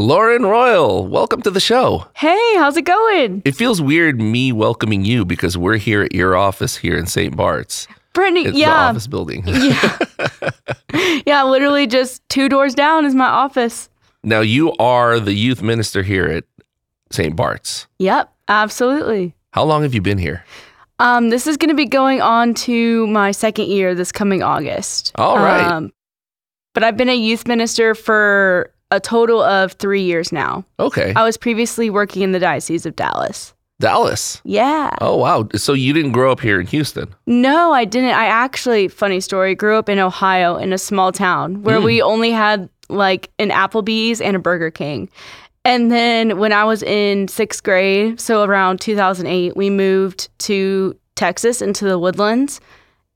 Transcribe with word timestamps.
Lauren 0.00 0.46
Royle, 0.46 1.04
welcome 1.04 1.42
to 1.42 1.50
the 1.50 1.58
show. 1.58 2.06
Hey, 2.14 2.54
how's 2.56 2.76
it 2.76 2.82
going? 2.84 3.42
It 3.44 3.56
feels 3.56 3.82
weird 3.82 4.20
me 4.20 4.52
welcoming 4.52 5.04
you 5.04 5.24
because 5.24 5.58
we're 5.58 5.76
here 5.76 6.02
at 6.02 6.14
your 6.14 6.36
office 6.36 6.76
here 6.76 6.96
in 6.96 7.06
St. 7.06 7.36
Bart's. 7.36 7.88
Brittany, 8.12 8.44
It's 8.44 8.52
the 8.52 8.60
yeah. 8.60 8.88
office 8.90 9.08
building. 9.08 9.42
Yeah. 9.46 9.98
yeah, 11.26 11.42
literally 11.42 11.88
just 11.88 12.26
two 12.28 12.48
doors 12.48 12.76
down 12.76 13.06
is 13.06 13.14
my 13.16 13.26
office. 13.26 13.88
now, 14.22 14.40
you 14.40 14.72
are 14.74 15.18
the 15.18 15.32
youth 15.32 15.62
minister 15.62 16.04
here 16.04 16.26
at 16.26 16.44
St. 17.10 17.34
Bart's. 17.34 17.88
Yep, 17.98 18.32
absolutely. 18.46 19.34
How 19.50 19.64
long 19.64 19.82
have 19.82 19.94
you 19.94 20.00
been 20.00 20.18
here? 20.18 20.44
Um, 21.00 21.30
this 21.30 21.48
is 21.48 21.56
going 21.56 21.70
to 21.70 21.74
be 21.74 21.86
going 21.86 22.20
on 22.20 22.54
to 22.54 23.06
my 23.08 23.32
second 23.32 23.66
year 23.66 23.96
this 23.96 24.12
coming 24.12 24.44
August. 24.44 25.10
All 25.16 25.38
right. 25.38 25.64
Um, 25.64 25.92
but 26.72 26.84
I've 26.84 26.96
been 26.96 27.08
a 27.08 27.16
youth 27.16 27.48
minister 27.48 27.96
for 27.96 28.72
a 28.90 29.00
total 29.00 29.42
of 29.42 29.72
three 29.72 30.02
years 30.02 30.32
now. 30.32 30.64
Okay. 30.80 31.12
I 31.14 31.22
was 31.24 31.36
previously 31.36 31.90
working 31.90 32.22
in 32.22 32.32
the 32.32 32.38
Diocese 32.38 32.86
of 32.86 32.96
Dallas. 32.96 33.54
Dallas. 33.80 34.40
Yeah. 34.44 34.90
Oh, 35.00 35.16
wow. 35.16 35.46
So 35.54 35.72
you 35.72 35.92
didn't 35.92 36.12
grow 36.12 36.32
up 36.32 36.40
here 36.40 36.58
in 36.60 36.66
Houston? 36.66 37.14
No, 37.26 37.72
I 37.72 37.84
didn't. 37.84 38.10
I 38.10 38.24
actually, 38.26 38.88
funny 38.88 39.20
story, 39.20 39.54
grew 39.54 39.76
up 39.76 39.88
in 39.88 39.98
Ohio 40.00 40.56
in 40.56 40.72
a 40.72 40.78
small 40.78 41.12
town 41.12 41.62
where 41.62 41.78
Mm. 41.78 41.84
we 41.84 42.02
only 42.02 42.30
had 42.32 42.68
like 42.88 43.30
an 43.38 43.50
Applebee's 43.50 44.20
and 44.20 44.34
a 44.34 44.38
Burger 44.40 44.70
King. 44.70 45.08
And 45.64 45.92
then 45.92 46.38
when 46.38 46.52
I 46.52 46.64
was 46.64 46.82
in 46.82 47.28
sixth 47.28 47.62
grade, 47.62 48.18
so 48.18 48.42
around 48.42 48.80
2008, 48.80 49.54
we 49.56 49.68
moved 49.70 50.28
to 50.40 50.96
Texas 51.14 51.60
into 51.62 51.84
the 51.84 51.98
woodlands. 51.98 52.60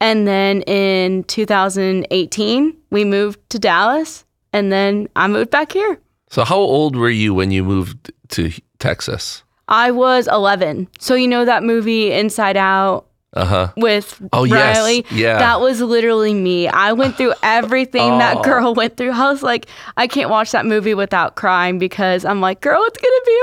And 0.01 0.27
then 0.29 0.63
in 0.63 1.25
2018, 1.25 2.77
we 2.91 3.05
moved 3.05 3.39
to 3.51 3.59
Dallas. 3.59 4.25
And 4.53 4.71
then 4.73 5.09
I 5.17 5.29
moved 5.29 5.51
back 5.51 5.73
here. 5.73 5.99
So, 6.31 6.45
how 6.45 6.59
old 6.59 6.97
were 6.97 7.11
you 7.11 7.35
when 7.35 7.51
you 7.51 7.63
moved 7.65 8.13
to 8.31 8.51
Texas? 8.79 9.43
I 9.69 9.91
was 9.91 10.29
11. 10.29 10.89
So, 10.99 11.15
you 11.15 11.29
know 11.29 11.45
that 11.45 11.63
movie 11.63 12.11
Inside 12.13 12.57
Out 12.57 13.07
Uh 13.35 13.45
huh. 13.45 13.69
with 13.77 14.21
Oh, 14.33 14.45
yes. 14.45 14.77
Riley? 14.77 15.07
Yeah. 15.11 15.39
That 15.39 15.61
was 15.61 15.81
literally 15.81 16.35
me. 16.35 16.69
I 16.69 16.93
went 16.93 17.17
through 17.17 17.33
everything 17.43 18.03
Oh. 18.13 18.19
that 18.19 18.43
girl 18.43 18.75
went 18.75 18.97
through. 18.97 19.13
I 19.13 19.31
was 19.31 19.43
like, 19.43 19.67
I 19.97 20.07
can't 20.07 20.29
watch 20.31 20.53
that 20.53 20.67
movie 20.67 20.95
without 20.95 21.37
crying 21.37 21.79
because 21.79 22.25
I'm 22.25 22.41
like, 22.41 22.61
girl, 22.61 22.83
it's 22.83 22.99
going 22.99 23.13
to 23.13 23.25
be 23.27 23.41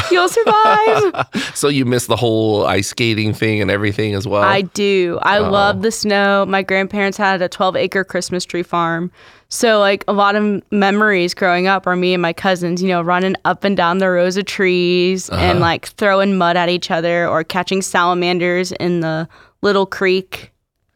okay. 0.00 0.14
You'll 0.14 0.28
survive. 0.28 1.28
So, 1.54 1.68
you 1.68 1.84
missed 1.84 2.08
the 2.08 2.16
whole 2.16 2.66
ice 2.66 2.88
skating 2.88 3.32
thing 3.34 3.60
and 3.60 3.70
everything 3.70 4.14
as 4.14 4.26
well? 4.26 4.42
I 4.42 4.62
do. 4.62 5.18
I 5.22 5.38
Oh. 5.38 5.50
love 5.50 5.82
the 5.82 5.90
snow. 5.92 6.44
My 6.46 6.62
grandparents 6.62 7.16
had 7.18 7.42
a 7.42 7.48
12 7.48 7.76
acre 7.76 8.04
Christmas 8.04 8.44
tree 8.44 8.62
farm. 8.62 9.12
So, 9.52 9.80
like, 9.80 10.02
a 10.08 10.14
lot 10.14 10.34
of 10.34 10.62
memories 10.72 11.34
growing 11.34 11.66
up 11.66 11.86
are 11.86 11.94
me 11.94 12.14
and 12.14 12.22
my 12.22 12.32
cousins, 12.32 12.82
you 12.82 12.88
know, 12.88 13.02
running 13.02 13.36
up 13.44 13.64
and 13.64 13.76
down 13.76 13.98
the 13.98 14.08
rows 14.08 14.38
of 14.38 14.46
trees 14.46 15.28
Uh-huh. 15.28 15.42
and 15.42 15.60
like 15.60 15.88
throwing 15.88 16.38
mud 16.38 16.56
at 16.56 16.70
each 16.70 16.90
other 16.90 17.28
or 17.28 17.44
catching 17.44 17.82
salamanders 17.82 18.72
in 18.72 19.00
the 19.00 19.28
little 19.60 19.84
creek. 19.84 20.50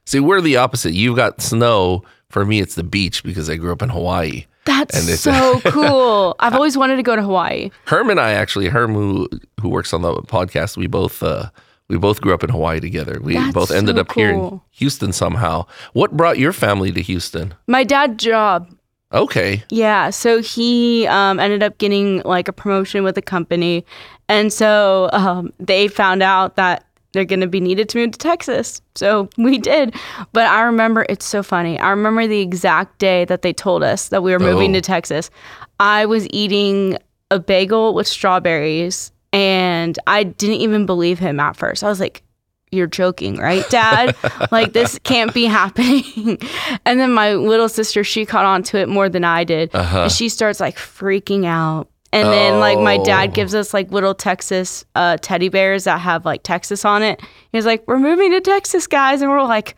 See, 0.06 0.20
we're 0.20 0.40
the 0.40 0.56
opposite. 0.56 0.94
You've 0.94 1.16
got 1.16 1.42
snow. 1.42 2.02
For 2.30 2.46
me, 2.46 2.60
it's 2.60 2.74
the 2.76 2.82
beach 2.82 3.22
because 3.22 3.50
I 3.50 3.56
grew 3.56 3.72
up 3.72 3.82
in 3.82 3.90
Hawaii. 3.90 4.46
That's 4.64 5.20
so 5.20 5.60
cool. 5.66 6.34
I've 6.40 6.54
always 6.54 6.78
wanted 6.78 6.96
to 6.96 7.02
go 7.02 7.14
to 7.14 7.22
Hawaii. 7.22 7.70
Herm 7.84 8.08
and 8.10 8.18
I 8.18 8.32
actually, 8.32 8.68
Herm 8.68 8.94
who 8.94 9.28
who 9.60 9.68
works 9.68 9.92
on 9.92 10.00
the 10.02 10.14
podcast, 10.14 10.76
we 10.78 10.86
both 10.86 11.22
uh, 11.22 11.50
we 11.88 11.98
both 11.98 12.20
grew 12.20 12.34
up 12.34 12.42
in 12.42 12.50
Hawaii 12.50 12.80
together. 12.80 13.20
We 13.22 13.34
That's 13.34 13.52
both 13.54 13.70
ended 13.70 13.96
so 13.96 14.00
up 14.02 14.12
here 14.12 14.30
in. 14.30 14.60
Houston 14.72 15.12
somehow. 15.12 15.66
What 15.92 16.16
brought 16.16 16.38
your 16.38 16.52
family 16.52 16.90
to 16.92 17.00
Houston? 17.02 17.54
My 17.66 17.84
dad 17.84 18.18
job. 18.18 18.68
Okay. 19.12 19.62
Yeah, 19.70 20.10
so 20.10 20.42
he 20.42 21.06
um, 21.06 21.38
ended 21.38 21.62
up 21.62 21.78
getting 21.78 22.22
like 22.24 22.48
a 22.48 22.52
promotion 22.52 23.04
with 23.04 23.14
the 23.14 23.22
company, 23.22 23.84
and 24.28 24.52
so 24.52 25.08
um, 25.12 25.52
they 25.60 25.86
found 25.86 26.22
out 26.24 26.56
that 26.56 26.84
they're 27.12 27.24
going 27.24 27.40
to 27.40 27.46
be 27.46 27.60
needed 27.60 27.88
to 27.90 27.98
move 27.98 28.10
to 28.10 28.18
Texas. 28.18 28.82
So 28.96 29.30
we 29.38 29.58
did. 29.58 29.94
But 30.32 30.46
I 30.48 30.62
remember 30.62 31.06
it's 31.08 31.24
so 31.24 31.42
funny. 31.44 31.78
I 31.78 31.90
remember 31.90 32.26
the 32.26 32.40
exact 32.40 32.98
day 32.98 33.24
that 33.26 33.42
they 33.42 33.52
told 33.52 33.84
us 33.84 34.08
that 34.08 34.22
we 34.24 34.32
were 34.32 34.40
moving 34.40 34.72
Oh. 34.72 34.74
to 34.74 34.80
Texas. 34.80 35.30
I 35.78 36.04
was 36.04 36.26
eating 36.30 36.98
a 37.30 37.38
bagel 37.38 37.94
with 37.94 38.06
strawberries, 38.08 39.12
and 39.86 39.98
I 40.06 40.24
didn't 40.24 40.56
even 40.60 40.84
believe 40.84 41.18
him 41.20 41.38
at 41.40 41.56
first. 41.56 41.82
I 41.84 41.88
was 41.88 42.00
like. 42.00 42.22
You're 42.72 42.88
joking, 42.88 43.36
right, 43.36 43.64
Dad? 43.70 44.16
like 44.50 44.72
this 44.72 44.98
can't 45.04 45.32
be 45.32 45.44
happening. 45.44 46.36
and 46.84 46.98
then 46.98 47.12
my 47.12 47.34
little 47.34 47.68
sister, 47.68 48.02
she 48.02 48.26
caught 48.26 48.44
on 48.44 48.64
to 48.64 48.76
it 48.78 48.88
more 48.88 49.08
than 49.08 49.22
I 49.22 49.44
did. 49.44 49.72
Uh-huh. 49.72 50.02
And 50.02 50.12
she 50.12 50.28
starts 50.28 50.58
like 50.58 50.76
freaking 50.76 51.46
out. 51.46 51.88
And 52.12 52.26
then 52.28 52.58
like 52.58 52.80
my 52.80 52.96
Oh. 52.98 53.04
dad 53.04 53.34
gives 53.34 53.54
us 53.54 53.72
like 53.72 53.92
little 53.92 54.14
Texas 54.16 54.84
uh, 54.96 55.16
teddy 55.22 55.48
bears 55.48 55.84
that 55.84 56.00
have 56.00 56.24
like 56.24 56.42
Texas 56.42 56.84
on 56.84 57.04
it. 57.04 57.22
He's 57.52 57.66
like, 57.66 57.84
"We're 57.86 58.00
moving 58.00 58.32
to 58.32 58.40
Texas, 58.40 58.88
guys," 58.88 59.22
and 59.22 59.30
we're 59.30 59.44
like, 59.44 59.76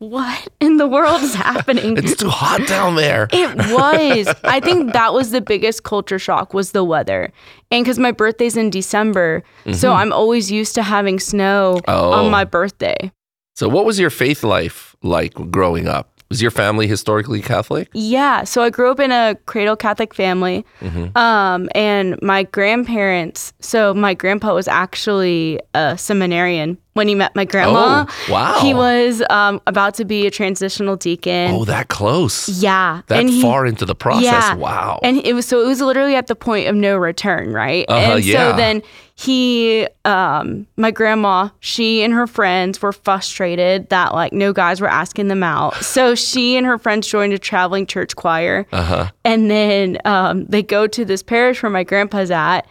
"What 0.00 0.48
in 0.60 0.78
the 0.78 0.88
world 0.88 1.22
is 1.22 1.34
happening?" 1.34 1.96
It's 1.98 2.16
too 2.16 2.28
hot 2.28 2.66
down 2.66 2.96
there. 2.96 3.28
It 3.32 3.54
was. 3.70 4.34
I 4.44 4.58
think 4.58 4.92
that 4.92 5.12
was 5.14 5.30
the 5.30 5.40
biggest 5.40 5.84
culture 5.84 6.18
shock 6.18 6.52
was 6.52 6.72
the 6.72 6.82
weather. 6.82 7.30
And 7.70 7.84
cuz 7.86 7.98
my 7.98 8.10
birthday's 8.10 8.56
in 8.56 8.70
December, 8.70 9.44
so 9.72 9.92
I'm 9.92 10.12
always 10.12 10.50
used 10.50 10.74
to 10.74 10.82
having 10.82 11.20
snow 11.20 11.78
Mm-hmm. 11.86 11.90
Oh. 11.90 12.12
on 12.12 12.30
my 12.30 12.44
birthday. 12.44 13.12
So, 13.56 13.68
what 13.68 13.84
was 13.84 14.00
your 14.00 14.10
faith 14.10 14.42
life 14.42 14.96
like 15.02 15.34
growing 15.50 15.86
up? 15.86 16.06
Was 16.30 16.40
your 16.40 16.52
family 16.52 16.86
historically 16.86 17.42
Catholic? 17.42 17.88
Yeah, 17.92 18.44
so 18.44 18.62
I 18.62 18.70
grew 18.70 18.90
up 18.90 19.00
in 19.00 19.10
a 19.10 19.34
cradle 19.46 19.74
Catholic 19.76 20.14
family. 20.14 20.64
Mm-hmm. 20.80 21.18
Um, 21.18 21.68
and 21.74 22.16
my 22.22 22.44
grandparents, 22.44 23.52
so 23.60 23.92
my 23.94 24.14
grandpa 24.14 24.54
was 24.54 24.68
actually 24.68 25.58
a 25.74 25.98
seminarian 25.98 26.78
when 26.94 27.06
he 27.06 27.14
met 27.14 27.34
my 27.36 27.44
grandma. 27.44 28.04
Oh, 28.08 28.32
wow. 28.32 28.58
He 28.60 28.74
was 28.74 29.22
um, 29.30 29.60
about 29.66 29.94
to 29.94 30.04
be 30.04 30.26
a 30.26 30.30
transitional 30.30 30.96
deacon. 30.96 31.52
Oh, 31.52 31.64
that 31.64 31.88
close. 31.88 32.48
yeah. 32.48 33.02
That 33.06 33.20
and 33.20 33.30
he- 33.30 33.40
far 33.42 33.64
into 33.66 33.86
the 33.86 33.94
process. 33.94 34.24
Yeah. 34.24 34.54
Wow. 34.54 34.98
And 35.02 35.18
it 35.18 35.34
was 35.34 35.46
so 35.46 35.60
it 35.62 35.66
was 35.66 35.80
literally 35.80 36.16
at 36.16 36.26
the 36.26 36.34
point 36.34 36.66
of 36.68 36.74
no 36.74 36.96
return, 36.96 37.52
right? 37.52 37.84
Uh-huh, 37.88 38.14
and 38.14 38.24
yeah. 38.24 38.50
so 38.50 38.56
then 38.56 38.82
he 39.14 39.86
um 40.04 40.66
my 40.76 40.90
grandma, 40.90 41.50
she 41.60 42.02
and 42.02 42.12
her 42.12 42.26
friends 42.26 42.80
were 42.82 42.92
frustrated 42.92 43.88
that 43.90 44.12
like 44.14 44.32
no 44.32 44.52
guys 44.52 44.80
were 44.80 44.88
asking 44.88 45.28
them 45.28 45.42
out. 45.42 45.74
So 45.90 46.14
she 46.14 46.56
and 46.56 46.66
her 46.66 46.78
friends 46.78 47.06
joined 47.08 47.32
a 47.34 47.38
traveling 47.38 47.86
church 47.86 48.16
choir. 48.16 48.66
uh-huh. 48.72 49.10
And 49.24 49.50
then 49.50 49.98
um 50.04 50.46
they 50.46 50.62
go 50.62 50.86
to 50.86 51.04
this 51.04 51.22
parish 51.22 51.62
where 51.62 51.70
my 51.70 51.84
grandpa's 51.84 52.30
at 52.30 52.62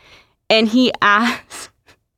and 0.49 0.67
he 0.67 0.91
asks 1.01 1.69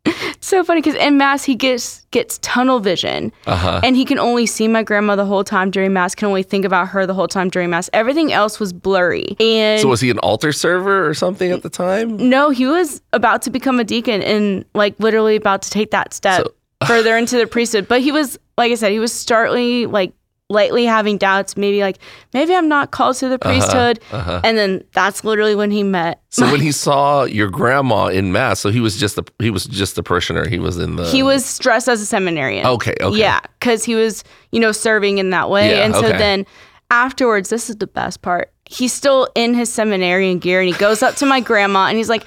so 0.40 0.64
funny 0.64 0.82
because 0.82 0.96
in 0.96 1.18
mass 1.18 1.44
he 1.44 1.56
gets 1.56 2.06
gets 2.12 2.38
tunnel 2.40 2.80
vision 2.80 3.32
Uh-huh. 3.46 3.80
and 3.84 3.96
he 3.96 4.04
can 4.06 4.18
only 4.20 4.46
see 4.46 4.68
my 4.68 4.84
grandma 4.84 5.16
the 5.16 5.26
whole 5.26 5.44
time 5.44 5.70
during 5.72 5.94
mass 5.94 6.16
can 6.16 6.28
only 6.28 6.44
think 6.44 6.66
about 6.66 6.88
her 6.90 7.06
the 7.06 7.14
whole 7.14 7.28
time 7.28 7.50
during 7.50 7.70
mass 7.70 7.90
everything 7.94 8.34
else 8.34 8.60
was 8.60 8.74
blurry 8.74 9.36
and 9.40 9.80
So, 9.82 9.88
was 9.88 10.02
he 10.02 10.10
an 10.10 10.20
altar 10.20 10.52
server 10.52 11.08
or 11.08 11.14
something 11.14 11.52
at 11.52 11.62
the 11.64 11.70
time? 11.70 12.18
no 12.30 12.50
he 12.50 12.66
was 12.66 13.02
about 13.14 13.42
to 13.44 13.50
become 13.52 13.80
a 13.80 13.84
deacon 13.84 14.22
and 14.24 14.66
like 14.74 14.96
literally 15.00 15.36
about 15.36 15.62
to 15.64 15.70
take 15.70 15.92
that 15.92 16.14
step 16.14 16.46
So- 16.46 16.54
further 16.88 17.16
into 17.16 17.38
the 17.38 17.46
priesthood 17.46 17.88
but 17.88 18.02
he 18.02 18.12
was 18.12 18.40
like 18.58 18.72
i 18.72 18.76
said 18.76 18.92
he 18.92 19.00
was 19.00 19.14
startly 19.14 19.86
like 19.86 20.14
lightly 20.52 20.86
having 20.86 21.18
doubts 21.18 21.56
maybe 21.58 21.82
like 21.82 21.98
maybe 22.34 22.54
i'm 22.54 22.68
not 22.68 22.92
called 22.92 23.16
to 23.16 23.30
the 23.30 23.40
priesthood 23.40 24.00
uh-huh. 24.12 24.42
and 24.44 24.58
then 24.58 24.84
that's 24.94 25.24
literally 25.24 25.56
when 25.56 25.72
he 25.72 25.84
met 25.84 26.22
So 26.30 26.50
when 26.50 26.62
he 26.62 26.72
saw 26.72 27.26
your 27.26 27.50
grandma 27.50 28.08
in 28.08 28.32
mass, 28.32 28.62
so 28.62 28.72
he 28.72 28.80
was 28.80 28.98
just 28.98 29.18
a 29.18 29.26
he 29.40 29.50
was 29.50 29.66
just 29.66 29.98
a 29.98 30.04
parishioner. 30.04 30.48
He 30.48 30.60
was 30.60 30.78
in 30.78 30.96
the 30.96 31.06
he 31.10 31.24
was 31.24 31.60
dressed 31.60 31.90
as 31.90 32.00
a 32.00 32.06
seminarian 32.06 32.66
okay. 32.66 32.96
Okay. 33.02 33.18
Yeah, 33.18 33.42
because 33.60 33.84
he 33.84 33.96
was, 33.96 34.24
you 34.52 34.60
know, 34.60 34.72
serving 34.72 35.18
in 35.18 35.32
that 35.32 35.50
way. 35.50 35.72
Yeah, 35.72 35.84
and 35.84 35.94
so 35.94 36.06
okay. 36.06 36.18
then 36.18 36.46
afterwards, 36.90 37.50
this 37.50 37.70
is 37.70 37.78
the 37.78 37.88
best 37.88 38.22
part. 38.22 38.52
He's 38.66 38.94
still 38.94 39.28
in 39.36 39.54
his 39.54 39.72
seminarian 39.72 40.40
gear 40.40 40.62
and 40.62 40.70
he 40.70 40.76
goes 40.80 41.04
up 41.04 41.16
to 41.16 41.26
my 41.26 41.42
grandma 41.42 41.88
and 41.88 41.98
he's 41.98 42.10
like, 42.10 42.26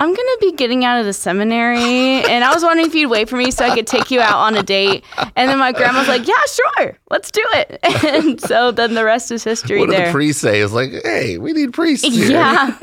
I'm 0.00 0.08
going 0.08 0.16
to 0.16 0.38
be 0.40 0.52
getting 0.52 0.84
out 0.84 0.98
of 0.98 1.04
the 1.04 1.12
seminary. 1.12 1.76
And 2.24 2.42
I 2.42 2.54
was 2.54 2.62
wondering 2.62 2.86
if 2.86 2.94
you'd 2.94 3.10
wait 3.10 3.28
for 3.28 3.36
me 3.36 3.50
so 3.50 3.66
I 3.66 3.74
could 3.74 3.86
take 3.86 4.10
you 4.10 4.20
out 4.20 4.36
on 4.36 4.56
a 4.56 4.62
date. 4.62 5.04
And 5.36 5.50
then 5.50 5.58
my 5.58 5.72
grandma's 5.72 6.08
like, 6.08 6.26
Yeah, 6.26 6.34
sure, 6.46 6.98
let's 7.10 7.30
do 7.30 7.42
it. 7.52 7.78
And 8.20 8.40
so 8.40 8.70
then 8.72 8.94
the 8.94 9.04
rest 9.04 9.30
is 9.30 9.44
history 9.44 9.78
What 9.80 9.90
there. 9.90 10.06
the 10.06 10.12
priest 10.12 10.40
say? 10.40 10.60
It's 10.60 10.72
like, 10.72 10.90
hey, 11.04 11.36
we 11.38 11.52
need 11.52 11.74
priests. 11.74 12.08
Here. 12.08 12.30
Yeah. 12.30 12.76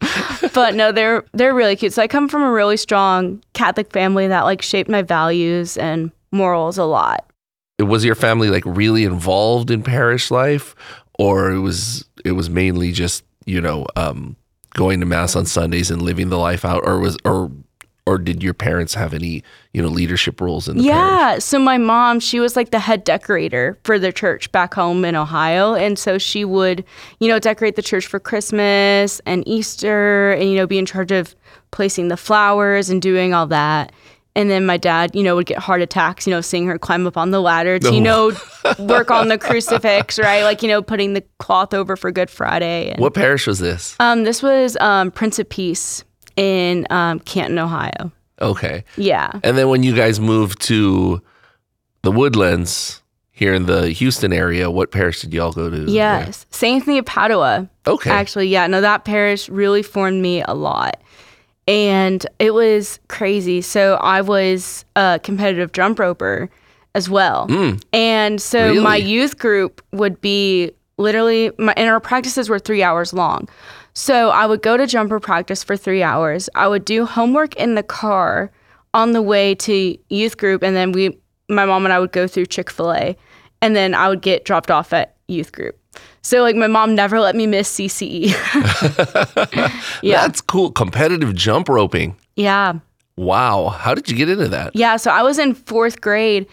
but 0.54 0.74
no, 0.74 0.92
they're 0.92 1.24
they're 1.32 1.54
really 1.54 1.74
cute. 1.74 1.94
So 1.94 2.02
I 2.02 2.06
come 2.06 2.28
from 2.28 2.42
a 2.42 2.50
really 2.52 2.76
strong 2.76 3.42
Catholic 3.54 3.90
family 3.92 4.28
that 4.28 4.42
like 4.42 4.60
shaped 4.62 4.90
my 4.90 5.02
values 5.02 5.76
and 5.78 6.12
morals 6.32 6.76
a 6.78 6.84
lot. 6.84 7.24
Was 7.80 8.04
your 8.04 8.14
family 8.14 8.50
like 8.50 8.64
really 8.66 9.04
involved 9.04 9.70
in 9.70 9.82
parish 9.82 10.30
life, 10.30 10.74
or 11.18 11.50
it 11.50 11.60
was 11.60 12.04
it 12.24 12.32
was 12.32 12.50
mainly 12.50 12.92
just 12.92 13.24
you 13.46 13.60
know 13.60 13.86
um, 13.96 14.36
going 14.78 15.00
to 15.00 15.06
mass 15.06 15.34
on 15.34 15.44
Sundays 15.44 15.90
and 15.90 16.00
living 16.00 16.28
the 16.28 16.38
life 16.38 16.64
out, 16.64 16.82
or 16.86 17.00
was 17.00 17.18
or 17.24 17.50
or 18.06 18.16
did 18.16 18.42
your 18.42 18.54
parents 18.54 18.94
have 18.94 19.12
any 19.12 19.42
you 19.74 19.82
know 19.82 19.88
leadership 19.88 20.40
roles 20.40 20.68
in 20.68 20.78
the 20.78 20.84
parish? 20.84 20.96
Yeah. 20.96 21.38
So 21.40 21.58
my 21.58 21.76
mom, 21.76 22.20
she 22.20 22.38
was 22.38 22.54
like 22.54 22.70
the 22.70 22.78
head 22.78 23.02
decorator 23.04 23.76
for 23.82 23.98
the 23.98 24.12
church 24.12 24.50
back 24.52 24.72
home 24.74 25.04
in 25.04 25.16
Ohio. 25.16 25.74
And 25.74 25.98
so 25.98 26.16
she 26.16 26.44
would, 26.44 26.84
you 27.18 27.28
know, 27.28 27.40
decorate 27.40 27.74
the 27.76 27.82
church 27.82 28.06
for 28.06 28.20
Christmas 28.20 29.20
and 29.26 29.46
Easter 29.46 30.30
and, 30.30 30.48
you 30.48 30.56
know, 30.56 30.66
be 30.66 30.78
in 30.78 30.86
charge 30.86 31.10
of 31.10 31.34
placing 31.70 32.08
the 32.08 32.16
flowers 32.16 32.88
and 32.88 33.02
doing 33.02 33.34
all 33.34 33.46
that. 33.48 33.92
And 34.38 34.48
then 34.48 34.64
my 34.66 34.76
dad, 34.76 35.16
you 35.16 35.24
know, 35.24 35.34
would 35.34 35.46
get 35.46 35.58
heart 35.58 35.80
attacks, 35.82 36.24
you 36.24 36.30
know, 36.30 36.40
seeing 36.40 36.68
her 36.68 36.78
climb 36.78 37.04
up 37.08 37.16
on 37.16 37.32
the 37.32 37.40
ladder 37.40 37.80
to, 37.80 37.92
you 37.92 38.00
know, 38.00 38.32
work 38.78 39.10
on 39.10 39.26
the 39.26 39.36
crucifix, 39.36 40.16
right? 40.16 40.44
Like, 40.44 40.62
you 40.62 40.68
know, 40.68 40.80
putting 40.80 41.14
the 41.14 41.24
cloth 41.38 41.74
over 41.74 41.96
for 41.96 42.12
Good 42.12 42.30
Friday. 42.30 42.90
And, 42.90 43.00
What 43.00 43.14
parish 43.14 43.48
was 43.48 43.58
this? 43.58 43.96
um, 43.98 44.22
this 44.22 44.40
was 44.40 44.76
um, 44.80 45.10
Prince 45.10 45.40
of 45.40 45.48
Peace 45.48 46.04
in 46.36 46.86
um, 46.90 47.18
Canton, 47.18 47.58
Ohio. 47.58 48.12
Okay. 48.40 48.84
Yeah. 48.96 49.32
And 49.42 49.58
then 49.58 49.68
when 49.70 49.82
you 49.82 49.92
guys 49.96 50.20
moved 50.20 50.62
to 50.62 51.20
the 52.02 52.12
Woodlands 52.12 53.02
here 53.32 53.52
in 53.52 53.66
the 53.66 53.90
Houston 53.90 54.32
area, 54.32 54.70
what 54.70 54.92
parish 54.92 55.20
did 55.22 55.34
y'all 55.34 55.50
go 55.50 55.68
to? 55.68 55.90
Yes. 55.90 56.46
St. 56.50 56.76
Anthony 56.76 56.98
of 56.98 57.06
Padua. 57.06 57.68
Okay. 57.88 58.10
Actually, 58.10 58.46
yeah, 58.46 58.68
no, 58.68 58.80
that 58.80 59.04
parish 59.04 59.48
really 59.48 59.82
formed 59.82 60.22
me 60.22 60.42
a 60.46 60.54
lot. 60.54 61.00
And 61.68 62.26
it 62.38 62.54
was 62.54 62.98
crazy. 63.08 63.60
So 63.60 63.94
I 64.00 64.22
was 64.22 64.84
a 64.96 65.20
competitive 65.22 65.72
jump 65.72 65.98
roper 65.98 66.50
as 66.94 67.10
well. 67.10 67.46
Hmm. 67.46 67.74
And 67.92 68.40
so 68.40 68.80
my 68.82 68.96
youth 68.96 69.38
group 69.38 69.82
would 69.92 70.20
be 70.20 70.72
literally, 70.96 71.52
my, 71.58 71.74
and 71.76 71.88
our 71.88 72.00
practices 72.00 72.48
were 72.48 72.58
three 72.58 72.82
hours 72.82 73.12
long. 73.12 73.48
So 73.92 74.30
I 74.30 74.46
would 74.46 74.62
go 74.62 74.76
to 74.76 74.86
jumper 74.86 75.20
practice 75.20 75.62
for 75.62 75.76
three 75.76 76.02
hours. 76.02 76.48
I 76.54 76.68
would 76.68 76.84
do 76.84 77.04
homework 77.04 77.54
in 77.56 77.74
the 77.74 77.82
car 77.82 78.50
on 78.94 79.12
the 79.12 79.22
way 79.22 79.54
to 79.56 79.96
youth 80.08 80.38
group. 80.38 80.62
And 80.62 80.74
then 80.74 80.92
we, 80.92 81.18
my 81.48 81.66
mom 81.66 81.84
and 81.84 81.92
I 81.92 81.98
would 81.98 82.12
go 82.12 82.26
through 82.26 82.46
Chick 82.46 82.70
fil 82.70 82.92
A. 82.92 83.16
And 83.60 83.76
then 83.76 83.94
I 83.94 84.08
would 84.08 84.22
get 84.22 84.44
dropped 84.44 84.70
off 84.70 84.92
at 84.92 85.16
youth 85.26 85.52
group. 85.52 85.78
So 86.22 86.42
like 86.42 86.56
my 86.56 86.66
mom 86.66 86.94
never 86.94 87.20
let 87.20 87.36
me 87.36 87.46
miss 87.46 87.72
CCE. 87.78 88.28
yeah. 90.02 90.22
That's 90.22 90.40
cool. 90.40 90.70
Competitive 90.70 91.34
jump 91.34 91.68
roping. 91.68 92.16
yeah. 92.36 92.80
Wow. 93.16 93.70
How 93.70 93.96
did 93.96 94.08
you 94.08 94.16
get 94.16 94.28
into 94.28 94.46
that? 94.48 94.76
Yeah. 94.76 94.96
So 94.96 95.10
I 95.10 95.22
was 95.22 95.40
in 95.40 95.54
fourth 95.54 96.00
grade 96.00 96.46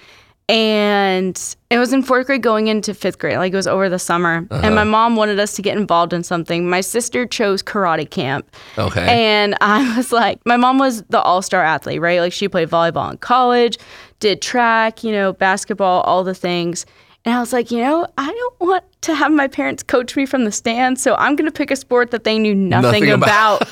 and 0.47 1.56
it 1.71 1.80
was 1.80 1.92
in 1.92 2.03
fourth 2.03 2.27
grade 2.27 2.44
going 2.44 2.68
into 2.68 2.94
fifth 2.94 3.18
grade. 3.18 3.38
Like 3.38 3.51
it 3.51 3.56
was 3.56 3.68
over 3.68 3.89
the 3.89 3.97
summer. 3.97 4.47
And 4.50 4.51
uh-huh. 4.51 4.71
my 4.71 4.83
mom 4.83 5.15
wanted 5.15 5.39
us 5.39 5.56
to 5.56 5.62
get 5.62 5.75
involved 5.75 6.13
in 6.13 6.24
something. 6.24 6.69
My 6.69 6.81
sister 6.81 7.25
chose 7.25 7.63
karate 7.63 8.09
camp. 8.09 8.56
Okay. 8.77 9.06
And 9.07 9.56
I 9.62 9.97
was 9.97 10.12
like, 10.12 10.39
my 10.45 10.57
mom 10.57 10.77
was 10.77 11.01
the 11.03 11.21
all 11.21 11.42
star 11.42 11.63
athlete, 11.63 12.00
right? 12.00 12.19
Like 12.19 12.33
she 12.33 12.47
played 12.47 12.69
volleyball 12.69 13.09
in 13.12 13.18
college, 13.18 13.77
did 14.19 14.42
track, 14.42 15.03
you 15.03 15.12
know, 15.12 15.33
basketball, 15.33 16.01
all 16.01 16.24
the 16.24 16.36
things. 16.36 16.86
And 17.25 17.33
I 17.33 17.39
was 17.39 17.51
like, 17.51 17.72
you 17.72 17.80
know, 17.80 18.06
I 18.18 18.27
don't 18.27 18.60
want 18.60 18.83
to 19.01 19.16
have 19.16 19.31
my 19.31 19.48
parents 19.48 19.81
coach 19.83 20.16
me 20.16 20.25
from 20.27 20.45
the 20.45 20.51
stands, 20.51 21.01
so 21.01 21.16
I'm 21.16 21.36
going 21.36 21.50
to 21.50 21.51
pick 21.57 21.72
a 21.72 21.75
sport 21.75 22.12
that 22.12 22.24
they 22.24 22.38
knew 22.38 22.54
nothing, 22.54 23.06
Nothing 23.06 23.12
about. 23.12 23.68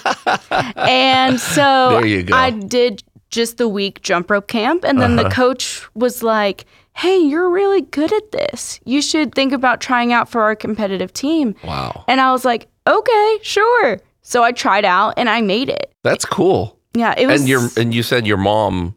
and 0.78 1.40
so 1.40 1.90
There 1.92 2.06
you 2.06 2.24
go. 2.24 2.36
I 2.36 2.50
did 2.50 3.04
just 3.30 3.58
the 3.58 3.68
week 3.68 4.02
jump 4.02 4.30
rope 4.32 4.48
camp, 4.48 4.84
and 4.84 5.00
then 5.00 5.18
Uh-huh. 5.18 5.30
the 5.30 5.36
coach 5.36 5.88
was 5.96 6.24
like, 6.24 6.66
hey, 6.96 7.18
you're 7.18 7.50
really 7.50 7.82
good 7.82 8.12
at 8.14 8.32
this. 8.32 8.80
You 8.86 9.02
should 9.02 9.34
think 9.34 9.54
about 9.54 9.82
trying 9.82 10.14
out 10.14 10.30
for 10.30 10.42
our 10.42 10.56
competitive 10.56 11.12
team. 11.14 11.56
wow. 11.64 12.04
And 12.08 12.22
I 12.22 12.32
was 12.32 12.46
like, 12.46 12.68
okay, 12.88 13.40
sure. 13.42 14.00
So 14.22 14.44
I 14.44 14.52
tried 14.52 14.86
out 14.86 15.14
and 15.18 15.30
I 15.30 15.42
made 15.42 15.70
it. 15.70 15.92
That's 16.04 16.26
cool. 16.26 16.78
Yeah, 16.96 17.14
it 17.18 17.26
was. 17.28 17.42
And 17.42 17.50
your 17.50 17.62
and 17.78 17.94
you 17.94 18.04
said 18.04 18.26
your 18.28 18.38
mom 18.38 18.96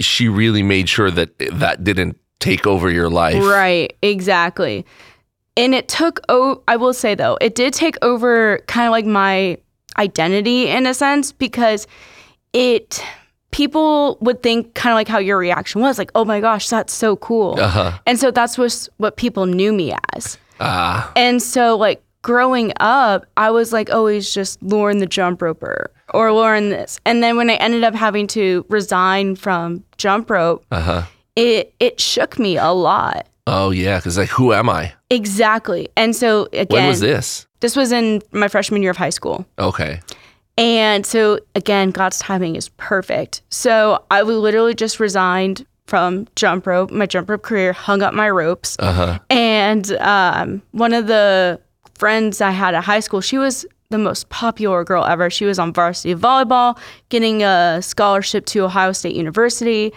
she 0.00 0.28
really 0.28 0.62
made 0.62 0.88
sure 0.88 1.10
that 1.10 1.38
that 1.38 1.84
didn't 1.84 2.18
take 2.40 2.66
over 2.66 2.90
your 2.90 3.10
life. 3.10 3.42
right, 3.42 3.94
exactly. 4.02 4.84
And 5.56 5.74
it 5.74 5.88
took. 5.88 6.20
Oh, 6.28 6.62
I 6.68 6.76
will 6.76 6.92
say 6.94 7.14
though, 7.14 7.36
it 7.40 7.54
did 7.54 7.72
take 7.74 7.96
over 8.02 8.58
kind 8.66 8.86
of 8.86 8.92
like 8.92 9.06
my 9.06 9.58
identity 9.98 10.68
in 10.68 10.86
a 10.86 10.94
sense 10.94 11.32
because 11.32 11.86
it. 12.52 13.02
People 13.50 14.18
would 14.20 14.42
think 14.42 14.74
kind 14.74 14.92
of 14.92 14.96
like 14.96 15.08
how 15.08 15.18
your 15.18 15.38
reaction 15.38 15.80
was, 15.80 15.96
like, 15.96 16.10
"Oh 16.14 16.22
my 16.24 16.38
gosh, 16.38 16.68
that's 16.68 16.92
so 16.92 17.16
cool," 17.16 17.58
Uh-huh. 17.58 17.98
and 18.06 18.18
so 18.20 18.30
that's 18.30 18.58
was 18.58 18.90
what 18.98 19.16
people 19.16 19.46
knew 19.46 19.72
me 19.72 19.94
as. 20.14 20.36
Ah. 20.60 21.10
And 21.16 21.42
so, 21.42 21.74
like, 21.74 22.02
growing 22.20 22.72
up, 22.78 23.24
I 23.38 23.50
was 23.50 23.72
like 23.72 23.90
always 23.90 24.32
just 24.34 24.62
Lauren 24.62 24.98
the 24.98 25.06
jump 25.06 25.40
roper 25.40 25.90
or 26.12 26.30
Lauren 26.30 26.68
this. 26.68 27.00
And 27.06 27.22
then 27.22 27.38
when 27.38 27.48
I 27.48 27.54
ended 27.54 27.84
up 27.84 27.94
having 27.94 28.26
to 28.28 28.66
resign 28.68 29.34
from 29.34 29.82
jump 29.96 30.28
rope, 30.28 30.62
Uh-huh. 30.70 31.04
It 31.38 31.74
it 31.80 32.00
shook 32.00 32.38
me 32.38 32.56
a 32.58 32.70
lot. 32.72 33.26
Oh 33.46 33.70
yeah, 33.70 34.00
cuz 34.00 34.18
like 34.18 34.28
who 34.28 34.52
am 34.52 34.68
I? 34.68 34.92
Exactly. 35.10 35.88
And 35.96 36.14
so 36.14 36.48
again, 36.52 36.66
When 36.70 36.86
was 36.88 37.00
this? 37.00 37.46
this 37.60 37.74
was 37.76 37.92
in 37.92 38.20
my 38.32 38.48
freshman 38.48 38.82
year 38.82 38.90
of 38.90 38.96
high 38.98 39.10
school. 39.10 39.46
Okay. 39.58 40.00
And 40.58 41.06
so 41.06 41.38
again, 41.54 41.90
God's 41.90 42.18
timing 42.18 42.56
is 42.56 42.68
perfect. 42.70 43.42
So 43.48 44.04
I 44.10 44.22
literally 44.22 44.74
just 44.74 44.98
resigned 45.00 45.64
from 45.86 46.26
jump 46.36 46.66
rope, 46.66 46.90
my 46.90 47.06
jump 47.06 47.30
rope 47.30 47.42
career, 47.42 47.72
hung 47.72 48.02
up 48.02 48.12
my 48.12 48.28
ropes. 48.28 48.76
Uh-huh. 48.78 49.18
And 49.30 49.92
um, 50.00 50.60
one 50.72 50.92
of 50.92 51.06
the 51.06 51.60
friends 51.94 52.40
I 52.40 52.50
had 52.50 52.74
at 52.74 52.84
high 52.84 53.00
school, 53.00 53.20
she 53.22 53.38
was 53.38 53.64
the 53.90 53.98
most 53.98 54.28
popular 54.28 54.84
girl 54.84 55.04
ever. 55.04 55.30
She 55.30 55.46
was 55.46 55.58
on 55.58 55.72
varsity 55.72 56.14
volleyball, 56.14 56.76
getting 57.08 57.42
a 57.42 57.80
scholarship 57.80 58.44
to 58.46 58.64
Ohio 58.64 58.92
State 58.92 59.16
University. 59.16 59.92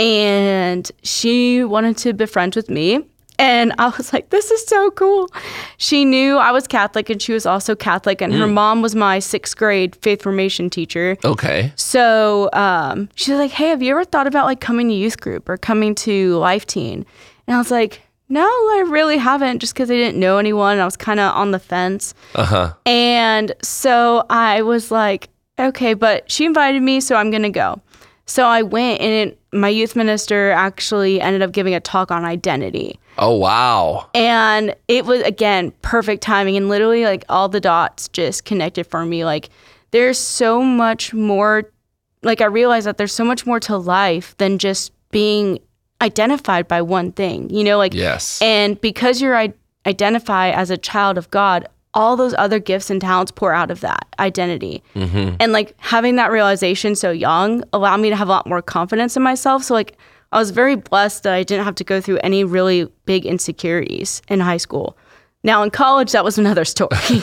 And 0.00 0.90
she 1.02 1.64
wanted 1.64 1.96
to 1.98 2.12
befriend 2.12 2.56
with 2.56 2.70
me. 2.70 3.04
And 3.38 3.72
I 3.78 3.88
was 3.88 4.12
like, 4.12 4.28
this 4.28 4.50
is 4.50 4.66
so 4.66 4.90
cool. 4.90 5.30
She 5.78 6.04
knew 6.04 6.36
I 6.36 6.52
was 6.52 6.66
Catholic 6.66 7.08
and 7.08 7.22
she 7.22 7.32
was 7.32 7.46
also 7.46 7.74
Catholic. 7.74 8.20
And 8.20 8.34
her 8.34 8.46
mom 8.46 8.82
was 8.82 8.94
my 8.94 9.18
sixth 9.18 9.56
grade 9.56 9.96
faith 9.96 10.22
formation 10.22 10.68
teacher. 10.68 11.16
Okay. 11.24 11.72
So 11.74 12.50
um, 12.52 13.08
she's 13.14 13.36
like, 13.36 13.50
"Hey, 13.50 13.68
have 13.68 13.82
you 13.82 13.92
ever 13.92 14.04
thought 14.04 14.26
about 14.26 14.44
like 14.44 14.60
coming 14.60 14.88
to 14.88 14.94
youth 14.94 15.20
group 15.22 15.48
or 15.48 15.56
coming 15.56 15.94
to 15.96 16.36
Life 16.36 16.66
Teen?" 16.66 17.06
And 17.46 17.54
I 17.54 17.58
was 17.58 17.70
like, 17.70 18.02
"No, 18.28 18.44
I 18.44 18.84
really 18.86 19.16
haven't, 19.16 19.60
just 19.60 19.72
because 19.72 19.90
I 19.90 19.94
didn't 19.94 20.20
know 20.20 20.36
anyone. 20.36 20.78
I 20.78 20.84
was 20.84 20.98
kind 20.98 21.18
of 21.18 21.34
on 21.34 21.50
the 21.50 21.58
fence." 21.58 22.12
Uh-huh. 22.34 22.74
And 22.84 23.54
so 23.62 24.26
I 24.28 24.60
was 24.60 24.90
like, 24.90 25.30
"Okay," 25.58 25.94
but 25.94 26.30
she 26.30 26.44
invited 26.44 26.82
me, 26.82 27.00
so 27.00 27.16
I'm 27.16 27.30
gonna 27.30 27.48
go. 27.48 27.80
So 28.26 28.44
I 28.44 28.60
went, 28.60 29.00
and 29.00 29.30
it, 29.30 29.39
my 29.52 29.68
youth 29.68 29.96
minister 29.96 30.50
actually 30.52 31.20
ended 31.20 31.42
up 31.42 31.52
giving 31.52 31.74
a 31.74 31.80
talk 31.80 32.10
on 32.10 32.24
identity. 32.24 32.98
Oh 33.18 33.36
wow. 33.36 34.08
And 34.14 34.74
it 34.88 35.04
was 35.04 35.22
again 35.22 35.72
perfect 35.82 36.22
timing 36.22 36.56
and 36.56 36.68
literally 36.68 37.04
like 37.04 37.24
all 37.28 37.48
the 37.48 37.60
dots 37.60 38.08
just 38.08 38.44
connected 38.44 38.86
for 38.86 39.04
me. 39.04 39.24
Like 39.24 39.50
there's 39.90 40.18
so 40.18 40.62
much 40.62 41.12
more 41.12 41.70
like 42.22 42.40
I 42.40 42.44
realized 42.46 42.86
that 42.86 42.96
there's 42.96 43.12
so 43.14 43.24
much 43.24 43.44
more 43.46 43.58
to 43.60 43.76
life 43.76 44.36
than 44.38 44.58
just 44.58 44.92
being 45.10 45.58
identified 46.00 46.68
by 46.68 46.80
one 46.82 47.12
thing. 47.12 47.50
You 47.50 47.64
know, 47.64 47.76
like 47.78 47.94
Yes. 47.94 48.40
and 48.40 48.80
because 48.80 49.20
you're 49.20 49.36
I- 49.36 49.54
identify 49.86 50.50
as 50.50 50.70
a 50.70 50.76
child 50.78 51.18
of 51.18 51.28
God, 51.30 51.66
all 51.94 52.16
those 52.16 52.34
other 52.38 52.58
gifts 52.58 52.90
and 52.90 53.00
talents 53.00 53.32
pour 53.32 53.52
out 53.52 53.70
of 53.70 53.80
that 53.80 54.06
identity. 54.18 54.82
mm-hmm. 54.94 55.36
And 55.40 55.52
like 55.52 55.74
having 55.78 56.16
that 56.16 56.30
realization 56.30 56.94
so 56.94 57.10
young 57.10 57.64
allowed 57.72 57.98
me 57.98 58.10
to 58.10 58.16
have 58.16 58.28
a 58.28 58.30
lot 58.30 58.46
more 58.46 58.62
confidence 58.62 59.16
in 59.16 59.22
myself. 59.22 59.64
So 59.64 59.74
like 59.74 59.96
I 60.32 60.38
was 60.38 60.50
very 60.50 60.76
blessed 60.76 61.24
that 61.24 61.34
I 61.34 61.42
didn't 61.42 61.64
have 61.64 61.74
to 61.76 61.84
go 61.84 62.00
through 62.00 62.18
any 62.18 62.44
really 62.44 62.86
big 63.06 63.26
insecurities 63.26 64.22
in 64.28 64.40
high 64.40 64.58
school. 64.58 64.96
Now 65.42 65.62
in 65.62 65.70
college 65.70 66.12
that 66.12 66.24
was 66.24 66.38
another 66.38 66.64
story. 66.64 66.90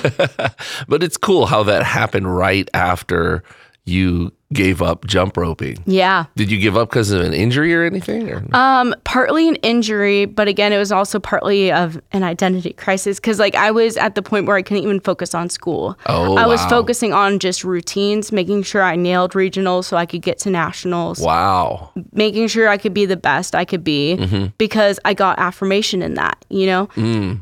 But 0.88 1.04
it's 1.04 1.18
cool 1.18 1.46
how 1.46 1.64
that 1.64 1.84
happened 1.84 2.36
right 2.36 2.70
after 2.74 3.44
you 3.86 4.34
gave 4.54 4.82
up 4.82 5.06
jump 5.06 5.36
roping. 5.36 5.78
yeah. 5.86 6.26
Did 6.36 6.50
you 6.50 6.58
give 6.58 6.78
up 6.78 6.90
because 6.90 7.12
of 7.12 7.20
an 7.22 7.34
injury 7.34 7.76
or 7.76 7.84
anything? 7.84 8.30
Or? 8.30 8.44
Um 8.56 8.96
partly 9.04 9.50
an 9.50 9.56
injury, 9.58 10.26
but 10.26 10.48
again 10.48 10.72
it 10.72 10.78
was 10.78 10.92
also 10.92 11.20
partly 11.20 11.72
of 11.72 12.00
an 12.14 12.24
identity 12.24 12.72
crisis 12.74 13.20
cuz 13.20 13.40
like 13.40 13.56
I 13.56 13.72
was 13.72 13.98
at 13.98 14.16
the 14.16 14.22
point 14.22 14.46
where 14.46 14.56
I 14.56 14.62
couldn't 14.62 14.84
even 14.84 15.02
focus 15.02 15.36
on 15.36 15.50
school. 15.50 15.98
Oh, 16.06 16.38
I 16.38 16.46
was 16.48 16.62
wow. 16.62 16.70
focusing 16.70 17.12
on 17.12 17.40
just 17.40 17.64
routines, 17.66 18.32
making 18.32 18.64
sure 18.64 18.82
I 18.82 18.96
nailed 18.96 19.34
regionals 19.34 19.86
so 19.86 19.98
I 19.98 20.06
could 20.06 20.22
get 20.22 20.40
to 20.40 20.50
nationals. 20.50 21.20
wow. 21.20 21.92
making 22.14 22.48
sure 22.48 22.70
I 22.70 22.78
could 22.78 22.94
be 22.94 23.06
the 23.06 23.18
best 23.18 23.54
I 23.54 23.66
could 23.66 23.84
be 23.84 24.16
because 24.58 25.00
I 25.04 25.14
got 25.14 25.40
affirmation 25.40 26.02
in 26.02 26.14
that, 26.14 26.44
you 26.50 26.66
know? 26.66 26.88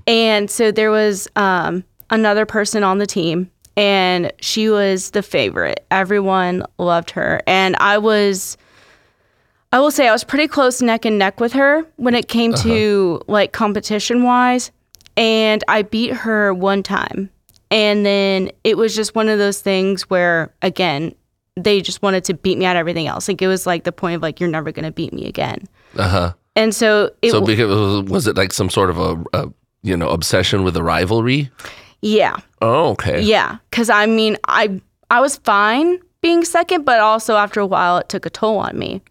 And 0.07 0.49
so 0.49 0.71
there 0.71 0.89
was 0.91 1.27
um, 1.35 1.83
another 2.09 2.45
person 2.45 2.83
on 2.83 2.97
the 2.97 3.05
team, 3.05 3.49
and 3.77 4.31
she 4.39 4.69
was 4.69 5.11
the 5.11 5.21
favorite. 5.21 5.85
Everyone 5.91 6.63
loved 6.77 7.11
her. 7.11 7.41
And 7.47 7.75
I 7.77 7.97
was, 7.97 8.57
I 9.71 9.79
will 9.79 9.91
say, 9.91 10.07
I 10.07 10.11
was 10.11 10.23
pretty 10.23 10.47
close 10.47 10.81
neck 10.81 11.05
and 11.05 11.17
neck 11.17 11.39
with 11.39 11.53
her 11.53 11.85
when 11.97 12.15
it 12.15 12.27
came 12.27 12.53
to 12.55 13.21
like 13.27 13.51
competition 13.51 14.23
wise. 14.23 14.71
And 15.17 15.63
I 15.67 15.81
beat 15.81 16.13
her 16.13 16.53
one 16.53 16.83
time. 16.83 17.29
And 17.71 18.05
then 18.05 18.51
it 18.63 18.77
was 18.77 18.95
just 18.95 19.15
one 19.15 19.27
of 19.27 19.39
those 19.39 19.61
things 19.61 20.03
where, 20.03 20.53
again, 20.61 21.15
they 21.55 21.81
just 21.81 22.01
wanted 22.01 22.23
to 22.25 22.33
beat 22.33 22.57
me 22.57 22.65
at 22.65 22.75
everything 22.75 23.07
else. 23.07 23.27
Like 23.27 23.41
it 23.41 23.47
was 23.47 23.65
like 23.65 23.83
the 23.85 23.91
point 23.91 24.15
of 24.15 24.21
like 24.21 24.39
you're 24.39 24.49
never 24.49 24.71
gonna 24.71 24.91
beat 24.91 25.13
me 25.13 25.25
again. 25.25 25.67
Uh 25.97 26.09
huh. 26.09 26.33
And 26.55 26.75
so 26.75 27.11
it 27.21 27.31
So 27.31 27.41
because 27.41 28.09
was 28.09 28.27
it 28.27 28.37
like 28.37 28.53
some 28.53 28.69
sort 28.69 28.89
of 28.89 28.99
a, 28.99 29.23
a 29.33 29.53
you 29.81 29.95
know 29.95 30.09
obsession 30.09 30.63
with 30.63 30.75
a 30.75 30.83
rivalry? 30.83 31.49
Yeah. 32.01 32.37
Oh, 32.61 32.89
okay. 32.91 33.21
Yeah, 33.21 33.57
because 33.69 33.89
I 33.89 34.05
mean, 34.05 34.37
I 34.47 34.81
I 35.09 35.21
was 35.21 35.37
fine 35.37 35.99
being 36.21 36.43
second, 36.43 36.85
but 36.85 36.99
also 36.99 37.35
after 37.35 37.59
a 37.59 37.65
while, 37.65 37.97
it 37.97 38.09
took 38.09 38.25
a 38.25 38.29
toll 38.29 38.57
on 38.57 38.77
me. 38.77 39.01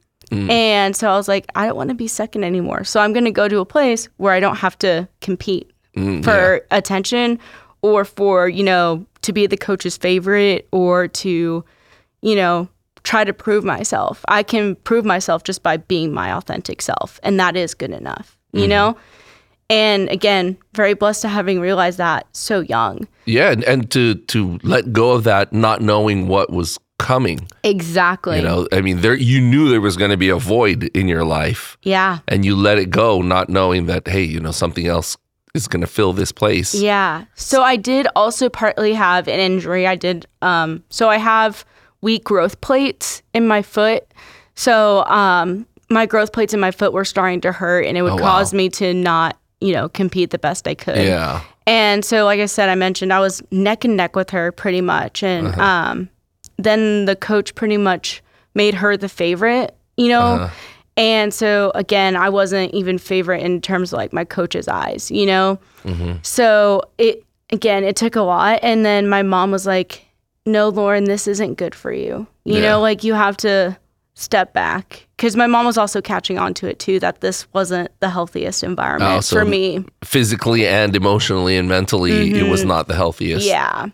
And 0.51 0.97
so 0.97 1.09
I 1.09 1.17
was 1.17 1.29
like, 1.29 1.47
I 1.55 1.65
don't 1.65 1.77
want 1.77 1.91
to 1.91 1.95
be 1.95 2.09
second 2.09 2.43
anymore. 2.43 2.83
So 2.83 2.99
I'm 2.99 3.13
going 3.13 3.25
to 3.25 3.31
go 3.31 3.47
to 3.47 3.61
a 3.61 3.65
place 3.65 4.09
where 4.17 4.33
I 4.33 4.41
don't 4.41 4.57
have 4.57 4.77
to 4.79 5.09
compete 5.21 5.71
Mm, 5.97 6.25
for 6.25 6.67
attention 6.73 7.39
or 7.83 8.05
for 8.05 8.49
you 8.49 8.65
know 8.65 9.07
to 9.23 9.33
be 9.33 9.47
the 9.47 9.57
coach's 9.57 9.97
favorite 9.97 10.67
or 10.73 11.07
to 11.07 11.65
you 12.21 12.35
know 12.35 12.69
try 13.05 13.23
to 13.23 13.33
prove 13.33 13.63
myself. 13.63 14.25
I 14.27 14.43
can 14.43 14.75
prove 14.75 15.05
myself 15.05 15.45
just 15.45 15.63
by 15.63 15.77
being 15.77 16.13
my 16.13 16.33
authentic 16.33 16.83
self, 16.83 17.21
and 17.23 17.39
that 17.39 17.57
is 17.57 17.75
good 17.75 17.93
enough. 17.93 18.37
You 18.53 18.67
know. 18.67 18.97
And 19.71 20.09
again, 20.11 20.57
very 20.75 20.95
blessed 20.95 21.23
to 21.23 21.29
having 21.29 21.59
realized 21.61 21.99
that 21.99 22.27
so 22.33 22.61
young. 22.61 23.09
Yeah, 23.25 23.51
and, 23.51 23.65
and 23.65 23.91
to 23.93 24.15
to 24.15 24.59
let 24.63 24.93
go 24.93 25.13
of 25.13 25.25
that, 25.25 25.53
not 25.53 25.81
knowing 25.81 26.29
what 26.29 26.51
was 26.51 26.79
coming. 26.99 27.49
Exactly. 27.65 28.37
You 28.37 28.43
know, 28.43 28.69
I 28.73 28.81
mean, 28.83 29.01
there 29.01 29.15
you 29.15 29.41
knew 29.41 29.69
there 29.69 29.81
was 29.81 29.97
going 29.97 30.11
to 30.11 30.17
be 30.17 30.29
a 30.29 30.37
void 30.37 30.85
in 30.95 31.09
your 31.09 31.25
life, 31.25 31.77
Yeah. 31.83 32.19
and 32.29 32.45
you 32.45 32.55
let 32.57 32.79
it 32.79 32.91
go, 32.91 33.23
not 33.23 33.49
knowing 33.49 33.87
that 33.87 34.07
hey, 34.07 34.23
you 34.23 34.39
know, 34.41 34.53
something 34.53 34.87
else 34.87 35.17
is 35.55 35.67
going 35.69 35.81
to 35.81 35.87
fill 35.87 36.13
this 36.13 36.33
place. 36.33 36.75
Yeah. 36.75 37.25
So 37.35 37.63
I 37.63 37.77
did 37.77 38.07
also 38.17 38.49
partly 38.49 38.93
have 38.93 39.29
an 39.29 39.41
injury. 39.41 39.87
I 39.87 39.95
did 39.97 40.27
um 40.43 40.83
so 40.91 41.09
I 41.09 41.17
have 41.17 41.65
weak 42.03 42.25
growth 42.25 42.61
plates 42.61 43.23
in 43.33 43.47
my 43.49 43.63
foot. 43.63 44.05
So 44.55 45.05
um 45.07 45.67
my 45.91 46.07
growth 46.07 46.33
plates 46.33 46.53
in 46.55 46.61
my 46.61 46.71
foot 46.71 46.93
were 46.93 47.05
starting 47.05 47.41
to 47.43 47.53
hurt 47.53 47.87
and 47.87 47.97
it 47.97 48.03
would 48.03 48.13
Oh, 48.13 48.17
wow. 48.17 48.33
cause 48.39 48.53
me 48.55 48.69
to 48.71 48.93
not, 48.95 49.37
you 49.61 49.73
know, 49.73 49.89
compete 49.89 50.31
the 50.31 50.39
best 50.39 50.67
I 50.69 50.75
could. 50.75 50.99
Yeah. 50.99 51.43
And 51.67 52.05
so, 52.05 52.25
like 52.25 52.41
I 52.41 52.47
said, 52.47 52.69
I 52.69 52.75
mentioned 52.75 53.13
I 53.13 53.21
was 53.21 53.43
neck 53.51 53.85
and 53.85 53.97
neck 53.97 54.17
with 54.17 54.31
her 54.31 54.53
pretty 54.53 54.81
much. 54.83 55.23
And 55.23 55.49
Uh-huh. 55.49 55.63
um, 55.63 56.09
then 56.59 57.07
the 57.07 57.17
coach 57.17 57.55
pretty 57.55 57.77
much 57.79 58.23
made 58.55 58.75
her 58.75 58.97
the 58.97 59.09
favorite, 59.09 59.75
you 59.97 60.09
know? 60.09 60.35
Uh-huh. 60.35 60.49
And 60.97 61.35
so, 61.35 61.73
again, 61.75 62.15
I 62.17 62.29
wasn't 62.29 62.73
even 62.75 62.99
favorite 62.99 63.43
in 63.43 63.61
terms 63.61 63.93
of 63.93 63.97
like 63.97 64.13
my 64.13 64.25
coach's 64.25 64.69
eyes, 64.69 65.11
you 65.11 65.27
know? 65.27 65.59
Mm-hmm. 65.85 66.19
So, 66.23 66.83
it, 66.99 67.25
again, 67.51 67.83
it 67.83 67.97
took 67.97 68.15
a 68.15 68.21
lot. 68.23 68.61
And 68.63 68.85
then 68.87 69.09
my 69.09 69.23
mom 69.23 69.51
was 69.51 69.67
like, 69.67 70.05
no, 70.47 70.69
Lauren, 70.69 71.05
this 71.05 71.27
isn't 71.27 71.55
good 71.55 71.75
for 71.75 71.91
you. 71.93 72.27
You 72.45 72.57
Yeah. 72.57 72.73
know, 72.73 72.81
like 72.81 73.03
you 73.03 73.15
have 73.15 73.37
to 73.39 73.77
step 74.15 74.53
back. 74.53 75.04
Cause 75.17 75.37
my 75.37 75.47
mom 75.47 75.65
was 75.65 75.79
also 75.79 76.03
catching 76.03 76.39
on 76.39 76.55
to 76.55 76.69
it 76.69 76.79
too, 76.79 76.99
that 77.01 77.21
this 77.21 77.47
wasn't 77.53 77.89
the 78.01 78.11
healthiest 78.11 78.65
environment 78.65 79.13
Oh, 79.13 79.21
so 79.21 79.37
for 79.37 79.45
me. 79.45 79.85
Physically 80.03 80.67
and 80.67 80.97
emotionally 80.97 81.57
and 81.57 81.69
mentally, 81.69 82.33
it 82.35 82.49
was 82.49 82.65
not 82.65 82.89
the 82.89 82.95
healthiest. 82.95 83.47
Mm-hmm. 83.47 83.51
Yeah. 83.51 83.89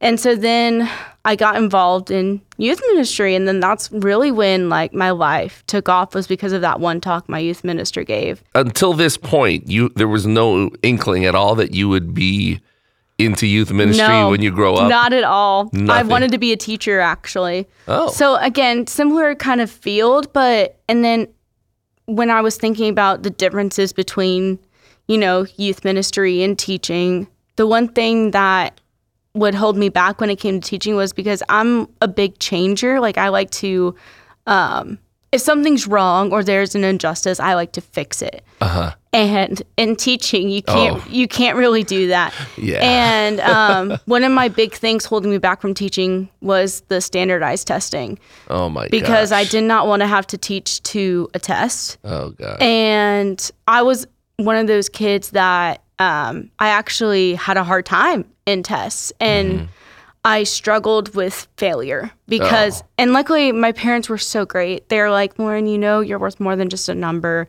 And 0.00 0.20
so 0.20 0.36
then 0.36 0.90
I 1.24 1.34
got 1.34 1.56
involved 1.56 2.10
in 2.10 2.42
youth 2.58 2.80
ministry 2.88 3.34
and 3.34 3.48
then 3.48 3.58
that's 3.58 3.90
really 3.90 4.30
when 4.30 4.68
like 4.68 4.92
my 4.92 5.10
life 5.10 5.64
took 5.66 5.88
off 5.88 6.14
was 6.14 6.26
because 6.26 6.52
of 6.52 6.60
that 6.60 6.78
one 6.78 7.00
talk 7.00 7.26
my 7.26 7.38
youth 7.38 7.64
minister 7.64 8.04
gave. 8.04 8.42
Until 8.54 8.92
this 8.92 9.16
point, 9.16 9.66
you 9.68 9.88
there 9.96 10.08
was 10.08 10.26
no 10.26 10.70
inkling 10.82 11.24
at 11.24 11.34
all 11.34 11.54
that 11.54 11.72
you 11.72 11.88
would 11.88 12.12
be 12.12 12.60
into 13.18 13.46
youth 13.46 13.72
ministry 13.72 14.06
no, 14.06 14.30
when 14.30 14.42
you 14.42 14.50
grow 14.50 14.74
up. 14.74 14.88
Not 14.88 15.12
at 15.12 15.24
all. 15.24 15.70
I 15.88 16.02
wanted 16.02 16.32
to 16.32 16.38
be 16.38 16.52
a 16.52 16.56
teacher 16.56 17.00
actually. 17.00 17.68
Oh. 17.86 18.08
So 18.08 18.36
again, 18.36 18.86
similar 18.86 19.34
kind 19.34 19.60
of 19.60 19.70
field, 19.70 20.32
but 20.32 20.80
and 20.88 21.04
then 21.04 21.28
when 22.06 22.30
I 22.30 22.40
was 22.40 22.56
thinking 22.56 22.88
about 22.88 23.22
the 23.22 23.30
differences 23.30 23.92
between, 23.92 24.58
you 25.06 25.16
know, 25.16 25.46
youth 25.56 25.84
ministry 25.84 26.42
and 26.42 26.58
teaching, 26.58 27.28
the 27.56 27.66
one 27.66 27.88
thing 27.88 28.32
that 28.32 28.80
would 29.34 29.54
hold 29.54 29.76
me 29.76 29.88
back 29.88 30.20
when 30.20 30.30
it 30.30 30.36
came 30.36 30.60
to 30.60 30.68
teaching 30.68 30.96
was 30.96 31.12
because 31.12 31.42
I'm 31.48 31.88
a 32.00 32.08
big 32.08 32.38
changer. 32.38 33.00
Like 33.00 33.18
I 33.18 33.28
like 33.28 33.50
to 33.52 33.94
um 34.46 34.98
if 35.30 35.40
something's 35.40 35.88
wrong 35.88 36.32
or 36.32 36.44
there's 36.44 36.76
an 36.76 36.84
injustice, 36.84 37.40
I 37.40 37.54
like 37.54 37.72
to 37.72 37.80
fix 37.80 38.22
it. 38.22 38.44
uh-huh. 38.60 38.94
And 39.14 39.62
in 39.76 39.96
teaching, 39.96 40.48
you 40.50 40.62
can't 40.62 40.96
Oh. 40.96 41.04
you 41.08 41.28
can't 41.28 41.56
really 41.56 41.82
do 41.84 42.08
that. 42.08 42.34
Yeah. 42.58 42.80
And 42.82 43.40
um, 43.92 43.98
one 44.06 44.24
of 44.24 44.32
my 44.32 44.48
big 44.48 44.74
things 44.74 45.04
holding 45.04 45.30
me 45.30 45.38
back 45.38 45.60
from 45.60 45.72
teaching 45.72 46.28
was 46.40 46.80
the 46.88 47.00
standardized 47.00 47.66
testing 47.66 48.18
Oh 48.50 48.68
my 48.68 48.88
because 48.88 49.30
I 49.32 49.44
did 49.44 49.64
not 49.64 49.86
want 49.86 50.00
to 50.00 50.06
have 50.08 50.26
to 50.28 50.38
teach 50.38 50.82
to 50.84 51.28
a 51.32 51.38
test. 51.38 51.96
Oh 52.04 52.30
god. 52.30 52.60
And 52.60 53.50
I 53.68 53.82
was 53.82 54.06
one 54.36 54.56
of 54.56 54.66
those 54.66 54.88
kids 54.88 55.30
that 55.30 55.80
um, 56.00 56.50
I 56.58 56.68
actually 56.68 57.34
had 57.36 57.56
a 57.56 57.62
hard 57.62 57.86
time 57.86 58.24
in 58.46 58.62
tests 58.64 59.12
and 59.20 59.52
Mm-hmm. 59.52 59.64
I 60.26 60.44
struggled 60.44 61.14
with 61.14 61.46
failure 61.58 62.10
because, 62.28 62.80
Oh. 62.80 62.86
and 62.96 63.12
luckily 63.12 63.52
my 63.52 63.72
parents 63.72 64.08
were 64.08 64.16
so 64.16 64.46
great. 64.46 64.88
They're 64.88 65.10
like, 65.10 65.38
Lauren, 65.38 65.66
you 65.66 65.76
know, 65.76 66.00
you're 66.00 66.18
worth 66.18 66.40
more 66.40 66.56
than 66.56 66.70
just 66.70 66.88
a 66.88 66.94
number. 66.94 67.46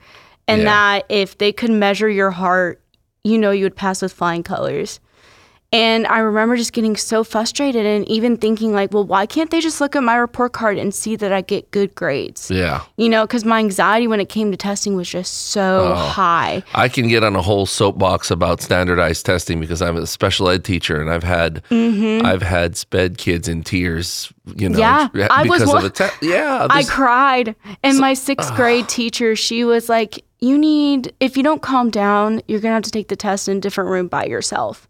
And 0.48 0.62
Yeah. 0.62 0.66
that 0.66 1.06
if 1.10 1.38
they 1.38 1.52
could 1.52 1.72
measure 1.72 2.10
your 2.10 2.32
heart, 2.32 2.82
you 3.24 3.38
know, 3.38 3.52
you 3.52 3.64
would 3.64 3.76
pass 3.76 4.02
with 4.02 4.14
flying 4.14 4.44
colors. 4.44 5.00
And 5.76 6.08
I 6.08 6.20
remember 6.20 6.56
just 6.56 6.72
getting 6.72 6.96
so 6.96 7.24
frustrated 7.24 7.86
and 7.86 8.08
even 8.08 8.38
thinking, 8.38 8.72
like, 8.72 8.94
well, 8.94 9.04
why 9.04 9.26
can't 9.26 9.52
they 9.52 9.60
just 9.60 9.82
look 9.82 9.96
at 9.96 10.04
my 10.04 10.16
report 10.16 10.54
card 10.54 10.78
and 10.78 10.94
see 10.94 11.16
that 11.18 11.34
I 11.34 11.42
get 11.42 11.70
good 11.72 11.94
grades? 11.96 12.50
yeah. 12.50 12.82
You 12.98 13.10
know, 13.10 13.26
because 13.26 13.44
my 13.44 13.60
anxiety 13.60 14.08
when 14.08 14.20
it 14.22 14.30
came 14.30 14.52
to 14.52 14.58
testing 14.58 14.96
was 14.96 15.10
just 15.10 15.48
so 15.50 15.92
Oh. 15.92 15.96
high. 15.96 16.64
I 16.74 16.88
can 16.88 17.08
get 17.10 17.24
on 17.24 17.36
a 17.36 17.42
whole 17.42 17.66
soapbox 17.66 18.32
about 18.32 18.62
standardized 18.62 19.26
testing 19.26 19.60
because 19.60 19.82
I'm 19.82 19.98
a 19.98 20.08
special 20.08 20.50
ed 20.50 20.64
teacher 20.64 21.02
and 21.02 21.10
I've 21.10 21.24
had 21.24 21.62
I've 21.72 22.42
had 22.42 22.78
sped 22.78 23.18
kids 23.18 23.48
in 23.50 23.64
tears, 23.64 24.32
you 24.56 24.70
know, 24.70 24.80
Mm-hmm. 24.80 25.18
Yeah, 25.18 25.28
I 25.30 25.44
was 25.44 25.62
because 25.62 25.74
of 25.76 25.82
the 25.84 25.90
test. 25.90 26.16
Yeah, 26.22 26.68
I 26.80 26.84
cried. 26.84 27.56
And 27.84 27.98
my 28.00 28.14
sixth 28.14 28.56
grade 28.60 28.88
teacher, 28.88 29.36
she 29.36 29.64
was 29.66 29.90
like, 29.90 30.24
You 30.40 30.58
need, 30.58 31.12
if 31.20 31.36
you 31.36 31.44
don't 31.44 31.62
calm 31.62 31.90
down, 31.90 32.42
you're 32.48 32.60
going 32.62 32.72
to 32.72 32.76
have 32.76 32.84
to 32.84 32.92
take 32.92 33.08
the 33.10 33.16
test 33.18 33.50
in 33.50 33.58
a 33.58 33.60
different 33.60 33.90
room 33.90 34.08
by 34.08 34.26
yourself. 34.26 34.88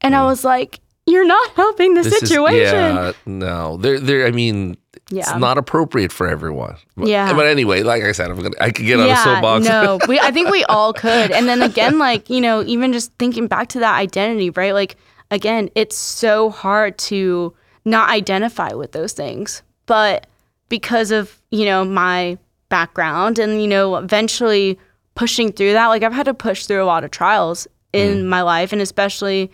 And 0.00 0.14
I 0.14 0.24
was 0.24 0.44
like, 0.44 0.80
You're 1.06 1.26
not 1.26 1.50
helping 1.52 1.94
the 1.94 2.00
Mm. 2.02 2.04
this 2.04 2.22
is- 2.22 2.28
situation. 2.28 2.74
yeah, 2.96 3.12
no, 3.24 3.78
they're 3.78 3.98
they're. 3.98 4.26
I 4.26 4.30
mean, 4.30 4.76
yeah. 5.10 5.20
it's 5.20 5.34
not 5.36 5.56
appropriate 5.56 6.12
for 6.12 6.26
everyone. 6.28 6.76
But, 6.98 7.08
Yeah. 7.08 7.32
but 7.32 7.46
anyway, 7.46 7.82
like 7.82 8.02
I 8.02 8.12
said, 8.12 8.30
I'm 8.30 8.36
gonna 8.36 8.50
I 8.60 8.70
could 8.70 8.84
get 8.84 8.98
on 9.00 9.06
a 9.06 9.08
yeah, 9.08 9.24
soapbox. 9.24 9.64
no, 9.64 9.98
we, 10.08 10.20
I 10.20 10.30
think 10.30 10.50
we 10.50 10.64
all 10.64 10.92
could. 10.92 11.30
And 11.30 11.48
then 11.48 11.62
again, 11.62 11.98
like, 12.08 12.28
you 12.28 12.42
know, 12.42 12.62
even 12.66 12.92
just 12.92 13.10
thinking 13.18 13.46
back 13.46 13.68
to 13.68 13.78
that 13.80 13.96
identity, 13.96 14.50
right? 14.50 14.74
Like, 14.74 14.96
again, 15.30 15.70
it's 15.74 15.96
so 15.96 16.50
hard 16.50 16.98
to 17.08 17.54
not 17.86 18.10
identify 18.10 18.74
with 18.74 18.92
those 18.92 19.14
things. 19.14 19.62
But 19.86 20.26
because 20.68 21.10
of, 21.10 21.40
you 21.50 21.64
know, 21.64 21.86
my 21.86 22.36
background 22.68 23.38
and, 23.38 23.62
you 23.62 23.66
know, 23.68 23.96
eventually 23.96 24.78
pushing 25.14 25.52
through 25.52 25.72
that, 25.72 25.86
like, 25.86 26.02
I've 26.02 26.12
had 26.12 26.26
to 26.26 26.34
push 26.34 26.66
through 26.66 26.82
a 26.82 26.84
lot 26.84 27.02
of 27.02 27.10
trials 27.10 27.66
in 27.94 28.28
my 28.28 28.42
life 28.42 28.74
and 28.74 28.82
especially 28.82 29.50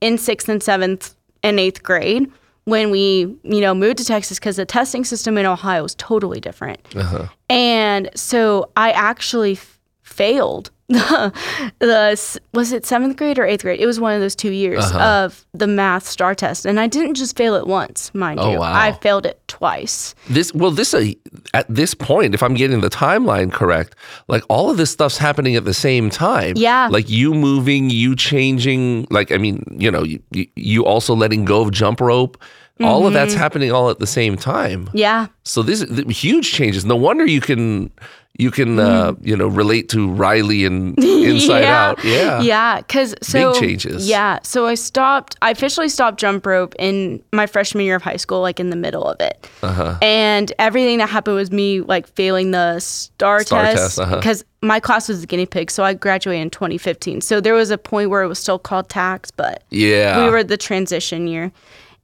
in 0.00 0.18
sixth 0.18 0.48
and 0.48 0.62
seventh 0.62 1.14
and 1.42 1.58
eighth 1.58 1.82
grade 1.82 2.30
when 2.64 2.90
we, 2.90 3.34
you 3.42 3.60
know, 3.60 3.74
moved 3.74 3.98
to 3.98 4.04
Texas 4.04 4.38
because 4.38 4.56
the 4.56 4.66
testing 4.66 5.04
system 5.04 5.38
in 5.38 5.46
Ohio 5.46 5.82
was 5.82 5.94
totally 5.94 6.40
different. 6.40 6.80
Uh-huh. 6.94 7.26
And 7.48 8.10
so 8.14 8.70
I 8.76 8.90
actually 8.90 9.58
failed 10.08 10.70
the, 10.88 12.40
was 12.54 12.72
it 12.72 12.86
seventh 12.86 13.16
grade 13.16 13.38
or 13.38 13.44
eighth 13.44 13.62
grade? 13.62 13.78
It 13.78 13.84
was 13.86 14.00
one 14.00 14.14
of 14.14 14.20
those 14.20 14.34
two 14.34 14.50
years 14.52 14.84
Uh-huh. 14.86 15.24
of 15.26 15.44
the 15.52 15.66
math 15.66 16.06
STAAR 16.06 16.34
test, 16.34 16.64
and 16.64 16.80
I 16.80 16.86
didn't 16.86 17.14
just 17.14 17.36
fail 17.36 17.54
it 17.56 17.66
once, 17.66 18.12
mind 18.14 18.40
Oh, 18.40 18.52
you. 18.52 18.58
wow. 18.60 18.72
I 18.72 18.92
failed 18.92 19.26
it 19.26 19.38
twice. 19.48 20.14
This 20.30 20.52
well, 20.54 20.70
this 20.70 20.94
uh, 20.94 21.10
at 21.52 21.66
this 21.68 21.92
point, 21.94 22.34
if 22.34 22.42
I'm 22.42 22.54
getting 22.54 22.80
the 22.80 22.88
timeline 22.90 23.52
correct, 23.52 23.96
like 24.28 24.42
all 24.48 24.70
of 24.70 24.76
this 24.78 24.90
stuff's 24.90 25.18
happening 25.18 25.56
at 25.56 25.64
the 25.66 25.74
same 25.74 26.08
time. 26.10 26.54
Yeah. 26.56 26.88
like 26.90 27.10
you 27.10 27.34
moving, 27.34 27.90
you 27.90 28.16
changing. 28.16 29.06
Like 29.10 29.30
I 29.30 29.36
mean, 29.36 29.62
you 29.78 29.90
know, 29.90 30.02
you, 30.04 30.20
you- 30.30 30.46
you 30.56 30.84
also 30.86 31.14
letting 31.14 31.44
go 31.44 31.60
of 31.62 31.70
jump 31.70 32.00
rope. 32.00 32.42
All 32.80 33.08
of 33.08 33.12
that's 33.12 33.34
happening 33.34 33.72
all 33.72 33.90
at 33.90 33.98
the 33.98 34.06
same 34.06 34.36
time. 34.36 34.88
Yeah, 34.94 35.26
So 35.42 35.64
this 35.64 35.82
is 35.82 36.16
huge 36.16 36.52
changes. 36.52 36.84
No 36.84 36.94
wonder 36.94 37.26
you 37.26 37.40
can 37.40 37.90
you 38.38 38.52
can 38.52 38.78
uh, 38.78 39.14
you 39.20 39.36
know 39.36 39.48
relate 39.48 39.88
to 39.90 40.08
Riley 40.08 40.64
and 40.64 40.96
Inside 41.04 41.60
yeah. 41.60 41.88
Out. 41.88 42.04
Yeah. 42.04 42.40
yeah. 42.40 42.76
Because 42.78 43.14
so 43.20 43.52
changes. 43.52 44.08
Yeah, 44.08 44.38
so 44.42 44.66
I 44.66 44.74
stopped. 44.74 45.36
I 45.42 45.50
officially 45.50 45.88
stopped 45.88 46.18
jump 46.20 46.46
rope 46.46 46.74
in 46.78 47.22
my 47.32 47.46
freshman 47.46 47.84
year 47.84 47.96
of 47.96 48.02
high 48.02 48.16
school, 48.16 48.40
like 48.40 48.60
in 48.60 48.70
the 48.70 48.76
middle 48.76 49.04
of 49.04 49.20
it. 49.20 49.48
Uh-huh. 49.62 49.98
And 50.00 50.52
everything 50.58 50.98
that 50.98 51.08
happened 51.08 51.36
was 51.36 51.50
me 51.50 51.80
like 51.80 52.06
failing 52.06 52.52
the 52.52 52.78
STAAR, 52.78 53.40
STAAR 53.44 53.62
test 53.62 53.76
test, 53.76 53.98
uh-huh. 53.98 54.16
because 54.16 54.44
my 54.62 54.78
class 54.80 55.08
was 55.08 55.20
the 55.20 55.26
guinea 55.26 55.46
pig. 55.46 55.70
So 55.70 55.82
I 55.82 55.94
graduated 55.94 56.42
in 56.42 56.50
2015. 56.50 57.20
So 57.20 57.40
there 57.40 57.54
was 57.54 57.70
a 57.70 57.78
point 57.78 58.10
where 58.10 58.22
it 58.22 58.28
was 58.28 58.38
still 58.38 58.58
called 58.58 58.88
TAKS, 58.88 59.32
but 59.36 59.64
Yeah. 59.70 60.24
we 60.24 60.30
were 60.30 60.44
the 60.44 60.56
transition 60.56 61.26
year. 61.26 61.52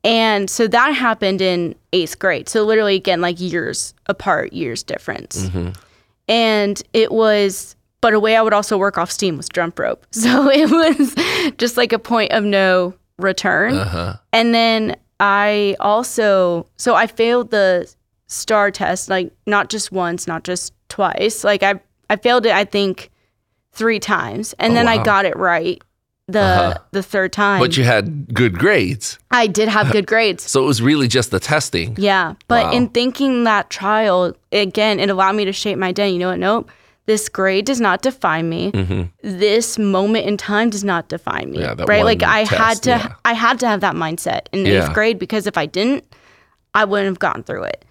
And 0.03 0.50
so 0.50 0.67
that 0.69 0.91
happened 0.91 1.41
in 1.41 1.75
eighth 1.93 2.19
grade. 2.19 2.49
So 2.49 2.62
literally, 2.64 2.95
again, 2.95 3.21
like 3.23 3.41
years 3.41 3.95
apart, 4.07 4.53
years 4.53 4.83
difference. 4.83 5.49
And 6.28 6.83
it 6.93 7.12
was, 7.12 7.76
but 8.00 8.14
a 8.14 8.21
way 8.21 8.37
I 8.37 8.43
would 8.43 8.52
also 8.54 8.78
work 8.78 8.99
off 8.99 9.11
steam 9.11 9.37
was 9.37 9.49
jump 9.49 9.78
rope. 9.78 10.07
So 10.12 10.49
it 10.50 10.71
was 10.71 11.14
just 11.57 11.76
like 11.76 11.93
a 11.93 11.99
point 11.99 12.33
of 12.33 12.45
no 12.45 12.95
return. 13.19 13.75
Uh-huh. 13.75 14.14
And 14.33 14.54
then 14.54 14.97
I 15.21 15.76
also, 15.81 16.66
so 16.76 16.95
I 16.95 17.07
failed 17.07 17.50
the 17.50 17.93
STAAR 18.26 18.71
test, 18.71 19.09
like 19.09 19.33
not 19.47 19.69
just 19.71 19.93
once, 19.93 20.26
not 20.26 20.45
just 20.45 20.73
twice. 20.88 21.45
Like 21.45 21.62
I, 21.62 21.81
I 22.11 22.16
failed 22.16 22.47
it, 22.47 22.52
I 22.52 22.64
think, 22.64 23.11
three 23.73 23.99
times, 24.00 24.54
and 24.59 24.73
Oh, 24.73 24.75
then 24.76 24.87
wow. 24.87 24.93
I 24.93 25.02
got 25.04 25.25
it 25.25 25.37
right 25.37 25.83
the 26.26 26.40
Uh-huh. 26.40 26.78
the 26.93 27.02
third 27.02 27.33
time. 27.33 27.61
But 27.61 27.76
you 27.76 27.85
had 27.85 28.33
good 28.35 28.59
grades. 28.59 29.19
I 29.31 29.47
did 29.47 29.69
have 29.69 29.93
good 29.93 30.07
grades. 30.12 30.43
So 30.49 30.62
it 30.62 30.66
was 30.66 30.81
really 30.81 31.07
just 31.09 31.31
the 31.31 31.40
testing. 31.40 31.95
Yeah, 31.99 32.35
but 32.49 32.66
Wow. 32.66 32.73
in 32.73 32.88
thinking 32.88 33.45
that 33.45 33.69
trial 33.71 34.33
again, 34.52 35.00
it 35.00 35.11
allowed 35.11 35.37
me 35.37 35.45
to 35.45 35.52
shape 35.52 35.78
my 35.78 35.93
day. 35.93 36.09
You 36.11 36.19
know 36.19 36.28
what? 36.31 36.38
Nope. 36.38 36.71
This 37.07 37.28
grade 37.28 37.66
does 37.66 37.83
not 37.83 38.00
define 38.00 38.49
me. 38.49 38.73
This 39.23 39.78
moment 39.78 40.25
in 40.26 40.38
time 40.38 40.71
does 40.71 40.83
not 40.85 41.09
define 41.11 41.50
me. 41.50 41.59
Mm-hmm. 41.59 41.81
Yeah, 41.81 41.85
right? 41.87 42.02
Like 42.04 42.23
I 42.23 42.45
had 42.45 42.83
to 42.85 42.90
yeah. 42.90 43.12
I 43.26 43.35
had 43.35 43.61
to 43.61 43.69
have 43.69 43.81
that 43.83 43.95
mindset 43.95 44.47
in 44.52 44.64
Yeah. 44.64 44.85
eighth 44.87 44.95
grade 44.95 45.19
because 45.19 45.47
if 45.47 45.59
I 45.59 45.66
didn't, 45.66 46.04
I 46.73 46.87
wouldn't 46.87 47.09
have 47.09 47.19
gotten 47.19 47.43
through 47.43 47.64
it. 47.64 47.85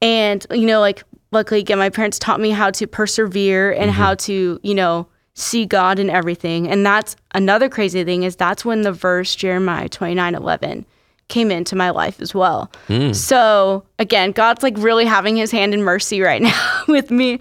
And 0.00 0.46
you 0.52 0.66
know, 0.66 0.78
like 0.78 1.02
luckily 1.32 1.58
again, 1.58 1.78
my 1.78 1.90
parents 1.90 2.20
taught 2.20 2.38
me 2.40 2.50
how 2.50 2.70
to 2.70 2.86
persevere 2.86 3.72
and 3.72 3.90
Mm-hmm. 3.90 4.00
how 4.00 4.14
to, 4.14 4.60
you 4.62 4.74
know, 4.76 5.08
see 5.34 5.66
God 5.66 5.98
in 5.98 6.10
everything. 6.10 6.68
And 6.68 6.84
that's 6.84 7.16
another 7.34 7.68
crazy 7.68 8.04
thing 8.04 8.22
is 8.22 8.36
that's 8.36 8.64
when 8.64 8.82
the 8.82 8.92
verse 8.92 9.34
Jeremiah 9.34 9.88
twenty 9.88 10.14
nine 10.14 10.34
eleven 10.34 10.86
came 11.28 11.50
into 11.50 11.74
my 11.74 11.90
life 11.90 12.20
as 12.20 12.34
well. 12.34 12.70
Mm. 12.88 13.14
So 13.14 13.84
again, 13.98 14.32
God's 14.32 14.62
like 14.62 14.74
really 14.76 15.06
having 15.06 15.36
his 15.36 15.50
hand 15.50 15.72
in 15.74 15.82
mercy 15.82 16.20
right 16.20 16.42
now 16.50 16.82
with 16.88 17.10
me. 17.10 17.38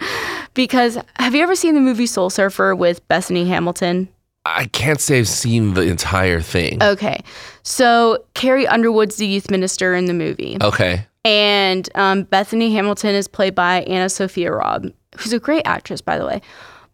Because 0.53 0.97
have 1.17 1.35
you 1.35 1.41
ever 1.43 1.55
seen 1.55 1.73
the 1.73 1.81
movie 1.81 2.05
Soul 2.05 2.29
Surfer 2.29 2.75
with 2.75 3.05
Bethany 3.07 3.45
Hamilton? 3.47 4.07
I 4.45 4.65
can't 4.65 4.99
say 4.99 5.19
I've 5.19 5.27
seen 5.27 5.73
the 5.73 5.81
entire 5.83 6.41
thing. 6.41 6.81
Okay. 6.83 7.21
So 7.63 8.23
Carrie 8.33 8.67
Underwood's 8.67 9.15
the 9.15 9.25
youth 9.25 9.49
minister 9.49 9.95
in 9.95 10.05
the 10.05 10.13
movie. 10.13 10.57
okay. 10.61 11.05
And 11.25 11.89
um, 11.95 12.23
Bethany 12.23 12.73
Hamilton 12.73 13.15
is 13.15 13.29
played 13.29 13.55
by 13.55 13.85
AnnaSophia 13.87 14.57
Robb, 14.57 14.91
who's 15.17 15.31
a 15.31 15.39
great 15.39 15.61
actress, 15.65 16.01
by 16.01 16.17
the 16.17 16.25
way. 16.25 16.41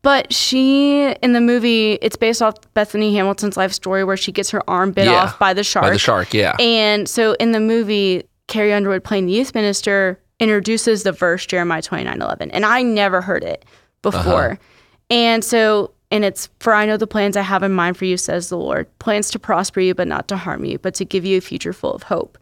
But 0.02 0.34
she, 0.34 1.12
in 1.22 1.34
the 1.34 1.42
movie, 1.42 1.94
it's 2.02 2.16
based 2.16 2.42
off 2.42 2.56
Bethany 2.74 3.14
Hamilton's 3.16 3.58
life 3.58 3.74
story 3.74 4.04
where 4.04 4.16
she 4.16 4.32
gets 4.32 4.50
her 4.52 4.68
arm 4.70 4.92
bit 4.92 5.06
Yeah, 5.06 5.24
off 5.24 5.40
by 5.40 5.54
the 5.54 5.64
shark. 5.64 5.84
By 5.84 5.92
the 5.92 6.00
shark, 6.00 6.34
yeah. 6.34 6.56
And 6.58 7.08
so 7.10 7.34
in 7.34 7.52
the 7.52 7.60
movie, 7.60 8.24
Carrie 8.48 8.74
Underwood 8.74 9.04
playing 9.04 9.26
the 9.26 9.34
youth 9.34 9.54
minister 9.54 10.20
introduces 10.40 11.04
the 11.04 11.12
verse 11.12 11.46
Jeremiah 11.46 11.82
29 11.82 12.22
11. 12.22 12.52
And 12.52 12.66
I 12.66 12.82
never 12.82 13.22
heard 13.22 13.44
it 13.44 13.66
before. 14.02 14.52
Uh-huh. 14.52 14.56
And 15.10 15.44
so, 15.44 15.94
and 16.12 16.24
it's, 16.24 16.50
for 16.60 16.74
I 16.74 16.86
know 16.86 16.96
the 16.96 17.08
plans 17.08 17.36
I 17.36 17.42
have 17.42 17.62
in 17.62 17.74
mind 17.74 17.98
for 17.98 18.06
you, 18.06 18.16
says 18.16 18.48
the 18.48 18.58
Lord 18.58 18.88
plans 19.00 19.30
to 19.32 19.40
prosper 19.40 19.82
you, 19.82 19.94
but 19.94 20.08
not 20.08 20.28
to 20.30 20.38
harm 20.38 20.64
you, 20.64 20.80
but 20.80 20.94
to 20.96 21.06
give 21.06 21.26
you 21.26 21.38
a 21.38 21.42
future 21.42 21.74
full 21.74 21.94
of 21.94 22.04
hope. 22.04 22.38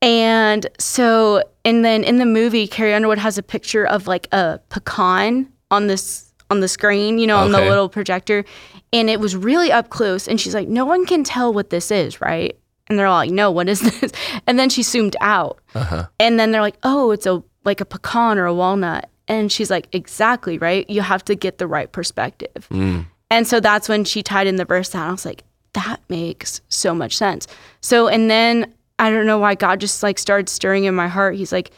And 0.00 0.66
so, 0.78 1.42
and 1.64 1.84
then 1.84 2.04
in 2.04 2.16
the 2.16 2.26
movie, 2.26 2.66
Carrie 2.66 2.94
Underwood 2.94 3.18
has 3.18 3.36
a 3.36 3.42
picture 3.42 3.84
of 3.84 4.06
like 4.06 4.28
a 4.32 4.60
pecan 4.70 5.52
on 5.70 5.88
this 5.88 6.27
on 6.50 6.60
the 6.60 6.68
screen, 6.68 7.18
you 7.18 7.26
know, 7.26 7.36
on 7.36 7.52
the 7.52 7.60
little 7.60 7.88
projector, 7.88 8.44
and 8.92 9.10
it 9.10 9.20
was 9.20 9.36
really 9.36 9.70
up 9.70 9.90
close. 9.90 10.26
And 10.26 10.40
she's 10.40 10.54
like, 10.54 10.68
"No 10.68 10.84
one 10.84 11.06
can 11.06 11.24
tell 11.24 11.52
what 11.52 11.70
this 11.70 11.90
is, 11.90 12.20
right?" 12.20 12.58
And 12.88 12.98
they're 12.98 13.06
all 13.06 13.16
like, 13.16 13.30
"No, 13.30 13.50
what 13.50 13.68
is 13.68 13.80
this?" 14.00 14.12
And 14.46 14.58
then 14.58 14.70
she 14.70 14.82
zoomed 14.82 15.16
out, 15.20 15.58
uh-huh. 15.74 16.06
and 16.18 16.38
then 16.38 16.50
they're 16.50 16.62
like, 16.62 16.78
"Oh, 16.82 17.10
it's 17.10 17.26
a 17.26 17.42
like 17.64 17.80
a 17.80 17.84
pecan 17.84 18.38
or 18.38 18.46
a 18.46 18.54
walnut." 18.54 19.10
And 19.26 19.52
she's 19.52 19.70
like, 19.70 19.88
"Exactly, 19.92 20.58
right? 20.58 20.88
You 20.88 21.02
have 21.02 21.24
to 21.26 21.34
get 21.34 21.58
the 21.58 21.66
right 21.66 21.90
perspective." 21.90 22.66
Mm. 22.70 23.06
And 23.30 23.46
so 23.46 23.60
that's 23.60 23.88
when 23.88 24.04
she 24.04 24.22
tied 24.22 24.46
in 24.46 24.56
the 24.56 24.64
verse 24.64 24.88
down. 24.88 25.08
I 25.08 25.12
was 25.12 25.26
like, 25.26 25.44
that 25.74 26.00
makes 26.08 26.60
so 26.68 26.94
much 26.94 27.16
sense. 27.16 27.46
So, 27.80 28.08
and 28.08 28.30
then 28.30 28.72
I 28.98 29.10
don't 29.10 29.26
know 29.26 29.38
why 29.38 29.54
God 29.54 29.80
just 29.80 30.02
like 30.02 30.18
started 30.18 30.48
stirring 30.48 30.84
in 30.84 30.94
my 30.94 31.08
heart. 31.08 31.36
He's 31.36 31.52
like, 31.52 31.70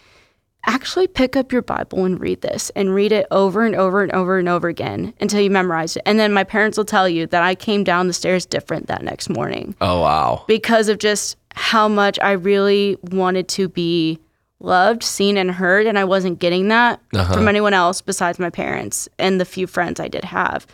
actually 0.67 1.07
pick 1.07 1.37
up 1.37 1.53
your 1.53 1.63
Bible 1.63 2.05
and 2.05 2.21
read 2.21 2.41
this 2.43 2.71
and 2.77 2.95
read 2.95 3.13
it 3.13 3.27
over 3.31 3.65
and 3.65 3.75
over 3.75 4.03
and 4.03 4.13
over 4.13 4.39
and 4.39 4.49
over 4.49 4.69
again 4.69 5.15
until 5.21 5.41
you 5.41 5.51
memorize 5.51 5.97
it. 5.97 6.03
And 6.07 6.19
then 6.19 6.33
my 6.33 6.45
parents 6.45 6.77
will 6.77 6.85
tell 6.85 7.09
you 7.09 7.27
that 7.29 7.43
I 7.43 7.55
came 7.55 7.85
down 7.85 8.07
the 8.07 8.13
stairs 8.13 8.47
different 8.47 8.87
that 8.89 9.03
next 9.03 9.29
morning 9.29 9.75
Oh, 9.81 10.01
wow. 10.01 10.45
because 10.47 10.89
of 10.89 10.99
just 10.99 11.37
how 11.53 11.89
much 11.89 12.19
I 12.21 12.33
really 12.33 12.99
wanted 13.03 13.49
to 13.49 13.69
be 13.69 14.19
loved, 14.61 15.03
seen, 15.03 15.37
and 15.37 15.51
heard. 15.51 15.87
And 15.87 15.99
I 15.99 16.05
wasn't 16.05 16.39
getting 16.39 16.69
that 16.69 17.01
uh-huh. 17.15 17.33
from 17.33 17.49
anyone 17.49 17.75
else 17.75 18.01
besides 18.01 18.39
my 18.39 18.51
parents 18.51 19.09
and 19.19 19.41
the 19.41 19.45
few 19.45 19.67
friends 19.67 19.99
I 19.99 20.09
did 20.09 20.25
have. 20.25 20.67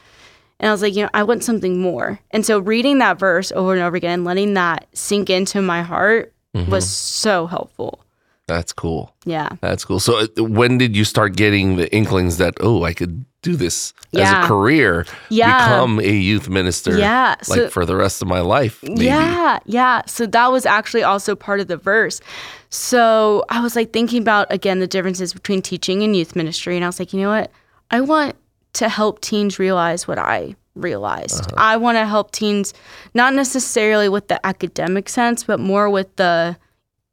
And 0.59 0.69
I 0.69 0.73
was 0.73 0.83
like, 0.83 0.95
you 0.97 1.03
know, 1.03 1.11
I 1.15 1.23
want 1.23 1.45
something 1.45 1.81
more. 1.81 2.19
And 2.31 2.45
so 2.45 2.59
reading 2.59 2.99
that 2.99 3.19
verse 3.19 3.53
over 3.53 3.75
and 3.75 3.83
over 3.83 3.97
again, 3.97 4.25
letting 4.25 4.55
that 4.55 4.87
sink 4.95 5.29
into 5.29 5.61
my 5.61 5.83
heart 5.83 6.33
mm-hmm. 6.55 6.71
was 6.71 6.89
so 6.89 7.47
helpful. 7.47 8.01
That's 8.47 8.73
cool. 8.73 9.13
Yeah. 9.25 9.49
That's 9.61 9.85
cool. 9.85 9.99
So 9.99 10.19
uh, 10.19 10.27
when 10.43 10.79
did 10.79 10.95
you 10.97 11.05
start 11.05 11.35
getting 11.35 11.77
the 11.77 11.93
inklings 11.93 12.39
that, 12.39 12.55
oh, 12.61 12.85
I 12.85 12.93
could 12.95 13.25
do 13.43 13.57
this 13.57 13.93
as 14.15 14.31
a 14.31 14.47
career, 14.47 15.05
Yeah. 15.31 15.67
become 15.69 15.99
a 16.01 16.13
youth 16.13 16.49
minister 16.49 16.97
Yeah, 16.99 17.35
like 17.49 17.71
for 17.71 17.85
the 17.85 17.97
rest 17.97 18.23
of 18.23 18.29
my 18.29 18.41
life? 18.41 18.83
Maybe. 18.83 19.07
Yeah, 19.07 19.59
yeah. 19.67 20.03
So 20.07 20.27
that 20.27 20.53
was 20.53 20.65
actually 20.65 21.03
also 21.03 21.35
part 21.35 21.61
of 21.61 21.67
the 21.67 21.77
verse. 21.77 22.21
So 22.71 23.45
I 23.49 23.61
was 23.61 23.77
like 23.77 23.93
thinking 23.93 24.23
about 24.23 24.47
again 24.53 24.79
the 24.81 24.87
differences 24.87 25.33
between 25.33 25.63
teaching 25.63 26.03
and 26.03 26.15
youth 26.17 26.35
ministry, 26.37 26.77
and 26.77 26.85
I 26.85 26.89
was 26.89 26.99
like, 26.99 27.13
you 27.13 27.21
know 27.21 27.29
what? 27.31 27.51
I 27.91 28.01
want 28.01 28.37
to 28.75 28.89
help 28.89 29.21
teens 29.21 29.59
realize 29.59 30.09
what 30.09 30.19
I 30.19 30.57
realized. 30.75 31.53
I 31.57 31.77
want 31.77 31.97
to 31.99 32.05
help 32.07 32.33
teens 32.33 32.75
not 33.15 33.33
necessarily 33.35 34.09
with 34.09 34.29
the 34.29 34.45
academic 34.47 35.09
sense, 35.09 35.45
but 35.45 35.59
more 35.61 35.89
with 35.89 36.15
the 36.17 36.57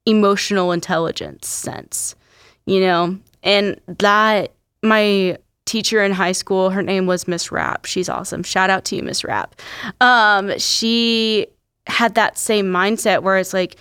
emotional 0.06 0.72
intelligence 0.72 1.48
sense, 1.48 2.16
you 2.66 2.80
know? 2.80 3.18
And 3.44 3.80
that 3.88 4.54
my 4.82 5.38
teacher 5.66 6.04
in 6.04 6.12
high 6.12 6.32
school, 6.34 6.70
her 6.70 6.82
name 6.84 7.06
was 7.08 7.28
Miss 7.28 7.52
Rapp. 7.52 7.86
She's 7.86 8.10
awesome. 8.10 8.44
Shout 8.44 8.70
out 8.70 8.86
to 8.86 8.96
you, 8.96 9.04
Miss 9.04 9.24
Rapp. 9.24 9.56
Um, 10.02 10.58
she 10.60 11.48
had 11.88 12.16
that 12.16 12.38
same 12.38 12.68
mindset 12.68 13.24
where 13.24 13.38
it's 13.38 13.54
like 13.54 13.76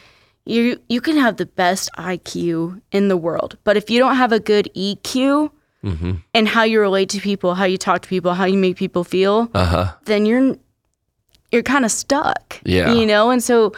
you 0.45 0.81
you 0.89 1.01
can 1.01 1.17
have 1.17 1.37
the 1.37 1.47
best 1.47 1.89
IQ 1.97 2.81
in 2.91 3.07
the 3.09 3.17
world, 3.17 3.57
but 3.63 3.77
if 3.77 3.89
you 3.91 3.99
don't 4.01 4.17
have 4.17 4.33
a 4.33 4.41
good 4.41 4.69
EQ 4.77 5.51
Mm-hmm. 5.85 6.13
and 6.33 6.47
how 6.47 6.63
you 6.63 6.79
relate 6.81 7.09
to 7.09 7.19
people, 7.19 7.55
how 7.57 7.65
you 7.65 7.77
talk 7.77 8.03
to 8.03 8.09
people, 8.09 8.35
how 8.35 8.45
you 8.45 8.57
make 8.57 8.77
people 8.77 9.03
feel, 9.03 9.51
Uh 9.53 9.65
huh. 9.65 9.93
then 10.05 10.27
you're 10.27 10.57
you're 11.51 11.65
kind 11.65 11.85
of 11.85 11.91
stuck. 11.91 12.61
Yeah. 12.65 12.93
You 12.93 13.05
know, 13.05 13.31
and 13.31 13.43
so 13.43 13.73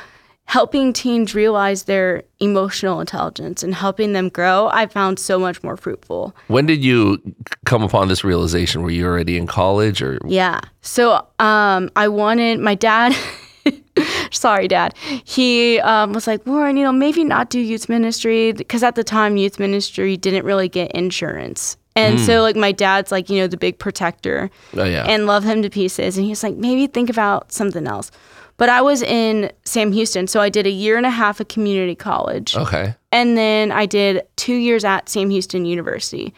helping 0.46 0.92
teens 0.92 1.34
realize 1.34 1.84
their 1.84 2.22
emotional 2.40 3.00
intelligence 3.00 3.62
and 3.62 3.74
helping 3.74 4.12
them 4.12 4.28
grow, 4.28 4.68
I 4.72 4.86
found 4.86 5.18
so 5.18 5.38
much 5.38 5.62
more 5.62 5.76
fruitful. 5.76 6.34
When 6.48 6.66
did 6.66 6.84
you 6.84 7.20
come 7.64 7.82
upon 7.82 8.08
this 8.08 8.22
realization? 8.24 8.82
Were 8.82 8.90
you 8.90 9.06
already 9.06 9.36
in 9.36 9.46
college 9.46 10.02
or? 10.02 10.18
Yeah. 10.26 10.60
So 10.82 11.26
um, 11.38 11.90
I 11.96 12.08
wanted 12.08 12.60
my 12.60 12.74
dad. 12.74 13.16
sorry, 14.30 14.68
dad. 14.68 14.94
He 15.24 15.80
um, 15.80 16.12
was 16.12 16.26
like, 16.26 16.46
Lauren, 16.46 16.76
you 16.76 16.84
know, 16.84 16.92
maybe 16.92 17.24
not 17.24 17.48
do 17.50 17.58
youth 17.60 17.88
ministry 17.88 18.52
because 18.52 18.82
at 18.82 18.94
the 18.94 19.04
time, 19.04 19.36
youth 19.36 19.58
ministry 19.58 20.16
didn't 20.16 20.44
really 20.44 20.68
get 20.68 20.92
insurance. 20.92 21.76
And 21.96 22.18
so, 22.20 22.42
like, 22.42 22.56
my 22.56 22.72
dad's 22.72 23.12
like, 23.12 23.30
you 23.30 23.38
know, 23.38 23.46
the 23.46 23.56
big 23.56 23.78
protector 23.78 24.50
Oh, 24.76 24.82
yeah. 24.82 25.04
and 25.08 25.26
love 25.26 25.44
him 25.44 25.62
to 25.62 25.70
pieces. 25.70 26.18
And 26.18 26.26
he's 26.26 26.42
like, 26.42 26.56
maybe 26.56 26.88
think 26.88 27.08
about 27.08 27.52
something 27.52 27.86
else. 27.86 28.10
But 28.56 28.68
I 28.68 28.82
was 28.82 29.02
in 29.02 29.50
Sam 29.64 29.92
Houston. 29.92 30.26
So 30.26 30.40
I 30.40 30.48
did 30.48 30.66
a 30.66 30.70
year 30.70 30.96
and 30.96 31.06
a 31.06 31.10
half 31.10 31.40
of 31.40 31.48
community 31.48 31.94
college. 31.94 32.56
okay. 32.56 32.94
And 33.10 33.36
then 33.36 33.72
I 33.72 33.86
did 33.86 34.22
two 34.36 34.54
years 34.54 34.84
at 34.84 35.08
Sam 35.08 35.30
Houston 35.30 35.64
University. 35.64 36.34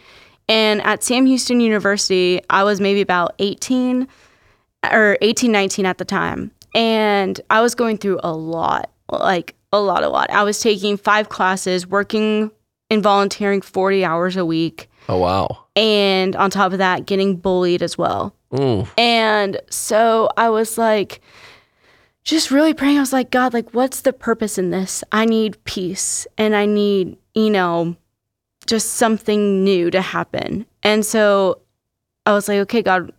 And 0.49 0.81
at 0.83 1.03
Sam 1.03 1.25
Houston 1.25 1.59
University, 1.59 2.41
I 2.49 2.63
was 2.63 2.79
maybe 2.79 3.01
about 3.01 3.35
18 3.39 4.07
or 4.91 5.17
18, 5.21 5.51
19 5.51 5.85
at 5.85 5.97
the 5.97 6.05
time. 6.05 6.51
And 6.73 7.39
I 7.49 7.61
was 7.61 7.75
going 7.75 7.97
through 7.97 8.19
a 8.23 8.31
lot, 8.31 8.91
like 9.11 9.55
a 9.73 9.79
lot, 9.79 10.03
a 10.03 10.09
lot. 10.09 10.29
I 10.29 10.43
was 10.43 10.59
taking 10.59 10.97
five 10.97 11.29
classes, 11.29 11.85
working 11.87 12.51
and 12.89 13.03
volunteering 13.03 13.61
40 13.61 14.05
hours 14.05 14.37
a 14.37 14.45
week. 14.45 14.89
Oh, 15.09 15.17
wow. 15.17 15.65
And 15.75 16.35
on 16.35 16.49
top 16.49 16.71
of 16.71 16.77
that, 16.77 17.05
getting 17.05 17.35
bullied 17.35 17.81
as 17.81 17.97
well. 17.97 18.33
Mm. 18.51 18.87
And 18.97 19.59
so 19.69 20.29
I 20.37 20.49
was 20.49 20.77
like, 20.77 21.21
just 22.27 22.51
really 22.51 22.73
praying. 22.73 22.97
I 22.97 22.99
was 22.99 23.13
like, 23.13 23.31
God, 23.31 23.53
like, 23.53 23.73
what's 23.73 24.01
the 24.01 24.11
purpose 24.11 24.57
in 24.57 24.69
this? 24.69 25.01
I 25.13 25.23
need 25.23 25.63
peace 25.63 26.27
and 26.37 26.55
I 26.55 26.65
need, 26.65 27.17
you 27.33 27.49
know, 27.49 27.95
just 28.65 28.95
something 28.95 29.63
new 29.63 29.89
to 29.89 30.01
happen. 30.01 30.65
And 30.83 31.05
so 31.05 31.61
I 32.25 32.33
was 32.33 32.49
like, 32.49 32.59
okay, 32.59 32.81
God, 32.81 33.13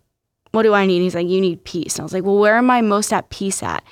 what 0.51 0.61
do 0.61 0.75
I 0.75 0.85
need? 0.85 1.01
He's 1.01 1.15
like, 1.15 1.27
you 1.27 1.41
need 1.41 1.63
peace. 1.63 1.95
And 1.95 2.01
I 2.01 2.03
was 2.03 2.13
like, 2.13 2.23
well, 2.23 2.37
where 2.37 2.55
am 2.55 2.69
I 2.69 2.81
most 2.81 3.11
at 3.11 3.31
peace 3.31 3.63
at? 3.63 3.83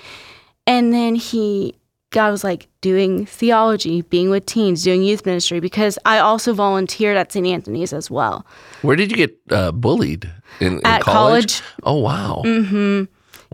And 0.68 0.94
then 0.94 1.16
he 1.16 1.74
God 2.12 2.30
was 2.30 2.44
like 2.44 2.68
doing 2.82 3.26
theology, 3.26 4.04
being 4.04 4.30
with 4.30 4.46
teens, 4.46 4.84
doing 4.84 5.02
youth 5.02 5.26
ministry 5.26 5.60
because 5.60 6.00
I 6.06 6.20
also 6.20 6.54
volunteered 6.54 7.18
at 7.18 7.32
St. 7.32 7.46
Anthony's 7.46 7.92
as 7.92 8.10
well. 8.10 8.46
Where 8.82 8.96
did 8.96 9.12
you 9.12 9.18
get 9.18 9.38
uh, 9.50 9.72
bullied 9.72 10.32
in, 10.60 10.78
in 10.78 10.86
At 10.86 11.02
college. 11.02 11.62
Oh 11.84 11.98
wow. 11.98 12.44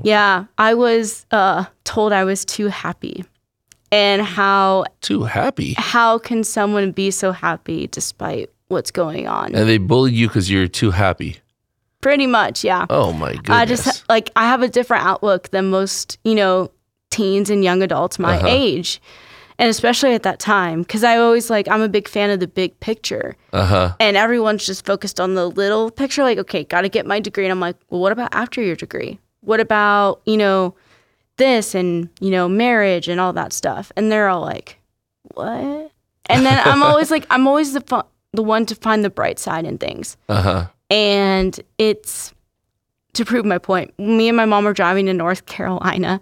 Yeah, 0.01 0.45
I 0.57 0.73
was 0.73 1.25
uh, 1.31 1.65
told 1.83 2.13
I 2.13 2.23
was 2.23 2.45
too 2.45 2.67
happy, 2.67 3.23
and 3.91 4.21
how 4.21 4.85
Too 5.01 5.23
happy. 5.23 5.75
how 5.77 6.17
can 6.17 6.43
someone 6.43 6.91
be 6.91 7.11
so 7.11 7.31
happy 7.31 7.87
despite 7.87 8.49
what's 8.69 8.91
going 8.91 9.27
on? 9.27 9.53
And 9.53 9.69
they 9.69 9.77
bullied 9.77 10.13
you 10.15 10.27
because 10.27 10.49
you're 10.49 10.67
too 10.67 10.91
happy. 10.91 11.37
Pretty 12.01 12.27
much, 12.27 12.63
yeah. 12.63 12.85
Oh 12.89 13.13
my 13.13 13.31
goodness. 13.33 13.49
I 13.55 13.65
just 13.65 14.09
like 14.09 14.29
I 14.35 14.47
have 14.47 14.61
a 14.61 14.67
different 14.67 15.05
outlook 15.05 15.51
than 15.51 15.69
most, 15.69 16.17
you 16.25 16.35
know, 16.35 16.71
teens 17.11 17.49
and 17.49 17.63
young 17.63 17.81
adults 17.83 18.19
my 18.19 18.37
Uh-huh. 18.37 18.47
age. 18.49 19.01
And 19.59 19.69
especially 19.69 20.13
at 20.15 20.23
that 20.23 20.39
time 20.39 20.83
cuz 20.83 21.03
I 21.03 21.15
always 21.17 21.49
like 21.49 21.67
I'm 21.69 21.81
a 21.81 21.87
big 21.87 22.09
fan 22.09 22.29
of 22.31 22.39
the 22.41 22.47
big 22.47 22.77
picture. 22.81 23.37
uh 23.53 23.65
huh. 23.65 23.93
And 24.01 24.17
everyone's 24.17 24.65
just 24.65 24.85
focused 24.85 25.21
on 25.21 25.35
the 25.35 25.47
little 25.49 25.91
picture 25.91 26.23
like 26.23 26.39
okay, 26.39 26.63
got 26.65 26.81
to 26.81 26.89
get 26.89 27.05
my 27.05 27.19
degree 27.21 27.45
and 27.45 27.51
I'm 27.53 27.61
like, 27.61 27.77
"Well, 27.89 28.01
what 28.01 28.11
about 28.11 28.33
after 28.33 28.61
your 28.61 28.75
degree? 28.75 29.19
What 29.43 29.59
about, 29.59 30.21
you 30.25 30.37
know, 30.37 30.75
this 31.37 31.75
and, 31.75 32.09
you 32.19 32.29
know, 32.31 32.47
marriage 32.49 33.07
and 33.07 33.19
all 33.19 33.33
that 33.33 33.53
stuff?" 33.53 33.91
And 33.95 34.11
they're 34.11 34.29
all 34.29 34.41
like, 34.41 34.79
"What?" 35.33 35.91
And 36.27 36.45
then 36.45 36.59
I'm 36.65 36.81
always 36.89 37.11
like 37.11 37.25
I'm 37.29 37.47
always 37.47 37.73
the 37.73 37.81
fu- 37.81 38.07
the 38.33 38.43
one 38.43 38.65
to 38.67 38.75
find 38.75 39.03
the 39.03 39.09
bright 39.09 39.37
side 39.39 39.65
in 39.65 39.77
things 39.77 40.17
Uh 40.29 40.41
huh. 40.41 40.65
and 40.89 41.59
it's 41.77 42.33
to 43.13 43.23
prove 43.23 43.45
my 43.45 43.59
point. 43.59 43.93
Me 43.99 44.27
and 44.27 44.35
my 44.35 44.45
mom 44.45 44.63
were 44.65 44.73
driving 44.73 45.05
to 45.05 45.13
North 45.13 45.45
Carolina, 45.45 46.19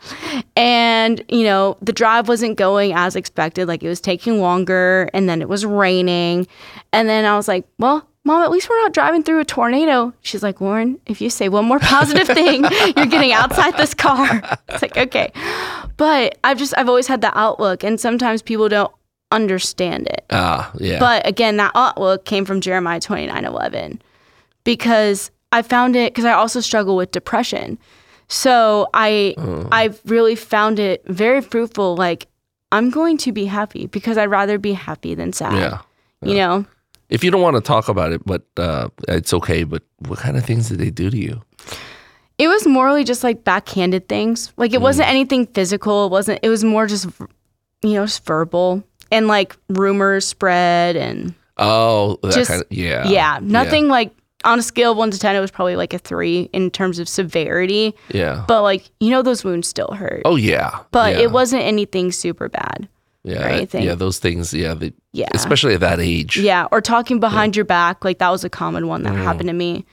and 0.57 1.23
you 1.29 1.43
know 1.43 1.77
the 1.81 1.93
drive 1.93 2.27
wasn't 2.27 2.57
going 2.57 2.93
as 2.93 3.15
expected. 3.15 3.67
Like 3.67 3.81
it 3.83 3.87
was 3.87 4.01
taking 4.01 4.41
longer, 4.41 5.09
and 5.13 5.29
then 5.29 5.41
it 5.41 5.47
was 5.49 5.65
raining, 5.65 6.47
and 6.91 7.07
then 7.07 7.23
I 7.25 7.35
was 7.37 7.47
like, 7.47 7.65
"Well, 7.79 8.05
mom, 8.23 8.43
at 8.43 8.51
least 8.51 8.69
we're 8.69 8.81
not 8.81 8.93
driving 8.93 9.23
through 9.23 9.39
a 9.39 9.45
tornado." 9.45 10.13
She's 10.21 10.43
like, 10.43 10.61
"Lauren, 10.61 10.99
if 11.05 11.21
you 11.21 11.29
say 11.29 11.49
one 11.49 11.65
more 11.65 11.79
positive 11.79 12.27
thing, 12.27 12.63
you're 12.97 13.05
getting 13.07 13.33
outside 13.33 13.77
this 13.77 13.93
car." 13.93 14.41
It's 14.69 14.81
like 14.81 14.97
okay, 14.97 15.31
but 15.97 16.37
I've 16.43 16.57
just 16.57 16.73
I've 16.77 16.89
always 16.89 17.07
had 17.07 17.21
that 17.21 17.33
outlook, 17.35 17.83
and 17.83 17.99
sometimes 17.99 18.41
people 18.41 18.69
don't 18.69 18.91
understand 19.31 20.07
it. 20.07 20.25
Ah, 20.29 20.71
yeah. 20.77 20.99
But 20.99 21.25
again, 21.27 21.57
that 21.57 21.71
outlook 21.75 22.25
came 22.25 22.45
from 22.45 22.61
Jeremiah 22.61 22.99
twenty 22.99 23.27
nine 23.27 23.45
eleven 23.45 24.01
because 24.63 25.31
I 25.51 25.61
found 25.61 25.95
it 25.95 26.13
because 26.13 26.25
I 26.25 26.33
also 26.33 26.59
struggle 26.59 26.95
with 26.95 27.11
depression. 27.11 27.77
So 28.27 28.87
I 28.93 29.35
I've 29.71 29.99
really 30.05 30.35
found 30.35 30.79
it 30.79 31.03
very 31.05 31.41
fruitful. 31.41 31.95
Like 31.95 32.27
I'm 32.71 32.89
going 32.89 33.17
to 33.17 33.31
be 33.33 33.45
happy 33.45 33.87
because 33.87 34.17
I'd 34.17 34.25
rather 34.29 34.57
be 34.57 34.71
happy 34.73 35.15
than 35.15 35.33
sad. 35.33 35.53
yeah. 35.57 35.79
You 36.23 36.35
know? 36.35 36.65
If 37.11 37.23
you 37.23 37.29
don't 37.29 37.41
want 37.41 37.57
to 37.57 37.61
talk 37.61 37.89
about 37.89 38.11
it, 38.13 38.25
but 38.25 38.43
uh, 38.57 38.89
it's 39.07 39.33
okay. 39.33 39.63
But 39.63 39.83
what 40.07 40.17
kind 40.17 40.35
of 40.37 40.43
things 40.45 40.69
did 40.69 40.79
they 40.79 40.89
do 40.89 41.09
to 41.11 41.17
you? 41.17 41.41
It 42.37 42.47
was 42.47 42.65
morally 42.65 43.03
just 43.03 43.23
like 43.23 43.43
backhanded 43.43 44.09
things. 44.09 44.51
Like 44.57 44.73
it 44.73 44.81
wasn't 44.81 45.09
anything 45.09 45.45
physical. 45.45 46.05
It 46.05 46.11
wasn't 46.11 46.39
it 46.41 46.49
was 46.49 46.63
more 46.63 46.87
just 46.87 47.05
you 47.83 47.93
know, 47.93 48.05
just 48.05 48.25
verbal. 48.25 48.83
And 49.11 49.27
like 49.27 49.55
rumors 49.69 50.25
spread 50.25 50.95
and 50.95 51.35
Oh, 51.57 52.17
that 52.23 52.33
Just- 52.33 52.49
kind 52.49 52.61
of 52.63 52.67
yeah. 52.71 53.07
yeah, 53.07 53.39
nothing 53.41 53.87
like 53.87 54.11
on 54.43 54.57
a 54.57 54.63
scale 54.63 54.93
of 54.93 54.97
one 54.97 55.11
to 55.11 55.19
ten, 55.19 55.35
it 55.35 55.39
was 55.39 55.51
probably 55.51 55.75
like 55.75 55.93
a 55.93 55.99
three 55.99 56.49
in 56.53 56.71
terms 56.71 56.97
of 56.97 57.07
severity. 57.07 57.93
Yeah. 58.09 58.43
But 58.47 58.63
like 58.63 58.89
you 58.99 59.11
know, 59.11 59.21
those 59.21 59.43
wounds 59.43 59.67
still 59.67 59.91
hurt. 59.91 60.23
Oh 60.25 60.37
yeah. 60.37 60.79
but 60.91 61.13
yeah. 61.13 61.23
it 61.23 61.31
wasn't 61.31 61.61
anything 61.63 62.11
super 62.11 62.49
bad. 62.49 62.87
Yeah. 63.23 63.45
or 63.45 63.49
anything. 63.49 63.83
Yeah, 63.83 63.95
those 63.95 64.19
things. 64.19 64.53
Yeah, 64.53 64.73
they, 64.73 64.93
Yeah. 65.13 65.27
especially 65.33 65.73
at 65.75 65.79
that 65.81 65.99
age. 65.99 66.37
Yeah, 66.37 66.67
or 66.71 66.81
talking 66.81 67.19
behind 67.19 67.55
your 67.55 67.65
back, 67.65 68.03
like 68.05 68.17
that 68.19 68.29
was 68.29 68.43
a 68.43 68.49
common 68.49 68.87
one 68.87 69.03
that 69.03 69.13
happened 69.15 69.47
to 69.49 69.53
me. 69.53 69.85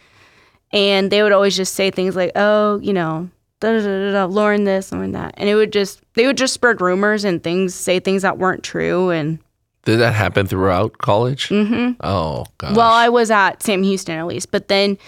And 0.73 1.11
they 1.11 1.23
would 1.23 1.33
always 1.33 1.57
just 1.57 1.75
say 1.75 1.91
things 1.91 2.15
like, 2.15 2.33
"Oh, 2.37 2.79
you 2.81 2.93
know, 2.93 3.29
da 3.61 3.73
da 3.73 3.79
da 3.81 3.87
da, 3.87 4.13
da 4.13 4.25
Lauren 4.27 4.65
this, 4.65 4.93
Lauren 4.93 5.13
that," 5.13 5.33
and 5.39 5.49
it 5.49 5.55
would 5.55 5.73
just 5.73 6.01
they 6.15 6.27
would 6.27 6.37
just 6.37 6.53
spread 6.53 6.81
rumors 6.83 7.25
and 7.25 7.43
things, 7.43 7.75
say 7.75 8.01
things 8.01 8.21
that 8.23 8.37
weren't 8.39 8.63
true. 8.63 9.09
And 9.11 9.39
Did 9.85 9.97
that 10.01 10.13
happen 10.15 10.47
throughout 10.47 10.99
college? 10.99 11.49
Mm-hmm. 11.49 11.93
Oh 12.07 12.45
gosh. 12.59 12.77
well, 12.77 12.91
I 12.93 13.09
was 13.09 13.31
at 13.31 13.63
Sam 13.63 13.83
Houston 13.83 14.19
at 14.19 14.27
least, 14.27 14.51
but 14.51 14.69
then, 14.69 14.99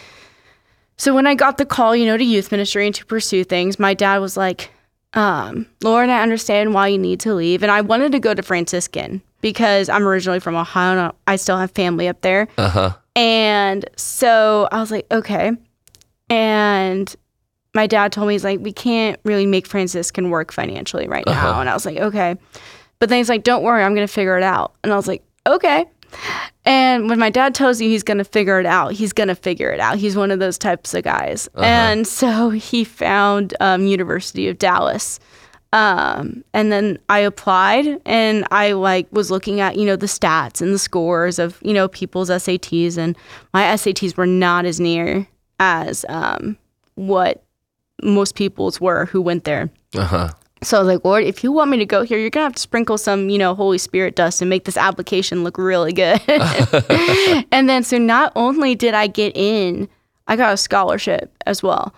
so 0.97 1.15
when 1.15 1.27
I 1.27 1.35
got 1.35 1.59
the 1.59 1.67
call, 1.67 1.95
you 1.95 2.07
know, 2.07 2.17
to 2.17 2.25
youth 2.25 2.51
ministry 2.51 2.87
and 2.87 2.95
to 2.95 3.05
pursue 3.05 3.45
things, 3.45 3.79
my 3.79 3.93
dad 3.93 4.19
was 4.19 4.39
like, 4.39 4.71
um, 5.15 5.67
"Lauren, 5.83 6.11
I 6.11 6.23
understand 6.23 6.75
why 6.75 6.89
you 6.89 6.99
need 6.99 7.21
to 7.21 7.35
leave," 7.35 7.63
and 7.63 7.71
I 7.73 7.81
wanted 7.81 8.13
to 8.13 8.21
go 8.21 8.35
to 8.35 8.43
Franciscan 8.43 9.23
because 9.41 9.89
I'm 9.89 10.07
originally 10.07 10.41
from 10.41 10.55
Ohio. 10.57 10.99
And 10.99 11.13
I 11.27 11.37
still 11.37 11.57
have 11.59 11.71
family 11.73 12.09
up 12.09 12.21
there. 12.21 12.49
uh 12.59 12.69
huh. 12.69 12.93
And 13.17 13.85
so 13.97 14.69
I 14.71 14.79
was 14.81 14.91
like, 14.91 15.07
okay. 15.11 15.53
And 16.29 17.15
my 17.75 17.87
dad 17.87 18.13
told 18.13 18.29
me, 18.29 18.35
he's 18.35 18.45
like, 18.45 18.61
we 18.61 18.73
can't 18.73 19.19
really 19.25 19.47
make 19.47 19.67
Franciscan 19.67 20.31
work 20.31 20.53
financially 20.53 21.09
right 21.09 21.27
now. 21.27 21.51
Uh-huh. 21.51 21.61
And 21.61 21.69
I 21.69 21.75
was 21.75 21.85
like, 21.85 21.99
okay. 21.99 22.37
But 22.99 23.09
then 23.09 23.19
he's 23.19 23.29
like, 23.29 23.43
don't 23.43 23.63
worry, 23.63 23.83
I'm 23.83 23.95
going 23.95 24.07
to 24.07 24.13
figure 24.13 24.37
it 24.37 24.43
out. 24.43 24.75
And 24.85 24.93
I 24.93 24.97
was 24.97 25.09
like, 25.09 25.23
okay. 25.47 25.87
And 26.71 27.09
when 27.09 27.19
my 27.19 27.31
dad 27.31 27.53
tells 27.53 27.81
you 27.81 27.89
he's 27.89 28.05
going 28.05 28.19
to 28.19 28.25
figure 28.25 28.61
it 28.61 28.67
out, 28.67 28.93
he's 28.93 29.13
going 29.13 29.27
to 29.27 29.35
figure 29.35 29.73
it 29.73 29.81
out. 29.81 29.99
He's 29.99 30.15
one 30.15 30.31
of 30.31 30.39
those 30.39 30.57
types 30.57 30.95
of 30.95 31.03
guys. 31.03 31.49
And 31.57 32.07
so 32.07 32.51
he 32.51 32.85
found 32.85 33.55
um, 33.59 33.87
University 33.87 34.47
of 34.47 34.57
Dallas. 34.57 35.19
Um, 35.73 36.45
and 36.55 36.71
then 36.71 37.01
I 37.09 37.19
applied 37.19 38.01
and 38.07 38.47
I 38.53 38.71
like 38.71 39.09
was 39.11 39.33
looking 39.33 39.61
at, 39.61 39.79
you 39.79 39.85
know, 39.85 39.97
the 39.97 40.07
stats 40.07 40.63
and 40.63 40.73
the 40.73 40.79
scores 40.79 41.41
of, 41.41 41.59
you 41.61 41.75
know, 41.75 41.89
people's 41.89 42.31
SATs 42.31 42.97
and 42.97 43.19
my 43.53 43.65
SATs 43.65 44.17
were 44.17 44.27
not 44.27 44.65
as 44.65 44.79
near 44.79 45.27
as 45.59 46.05
um, 46.09 46.57
what 46.95 47.43
most 48.01 48.37
people's 48.37 48.81
were 48.81 49.07
who 49.07 49.21
went 49.21 49.43
there. 49.43 49.71
Uh 49.93 50.05
huh. 50.05 50.31
So 50.63 50.77
I 50.77 50.81
was 50.81 50.89
like, 50.89 51.05
Lord, 51.05 51.25
if 51.25 51.43
you 51.43 51.53
want 51.53 51.71
me 51.71 51.79
to 51.79 51.87
go 51.87 52.03
here, 52.03 52.19
you're 52.19 52.31
gonna 52.31 52.45
have 52.45 52.55
to 52.55 52.61
sprinkle 52.61 52.99
some, 52.99 53.31
you 53.31 53.39
know, 53.39 53.55
Holy 53.55 53.79
Spirit 53.79 54.15
dust 54.15 54.43
and 54.43 54.51
make 54.51 54.65
this 54.65 54.77
application 54.77 55.43
look 55.43 55.57
really 55.57 55.93
good. 55.93 56.21
and 57.51 57.69
then 57.69 57.83
so 57.83 57.99
not 57.99 58.33
only 58.37 58.75
did 58.75 58.95
I 58.95 59.07
get 59.07 59.35
in, 59.37 59.89
I 60.27 60.37
got 60.37 60.53
a 60.53 60.57
scholarship 60.57 61.35
as 61.47 61.63
well. 61.63 61.95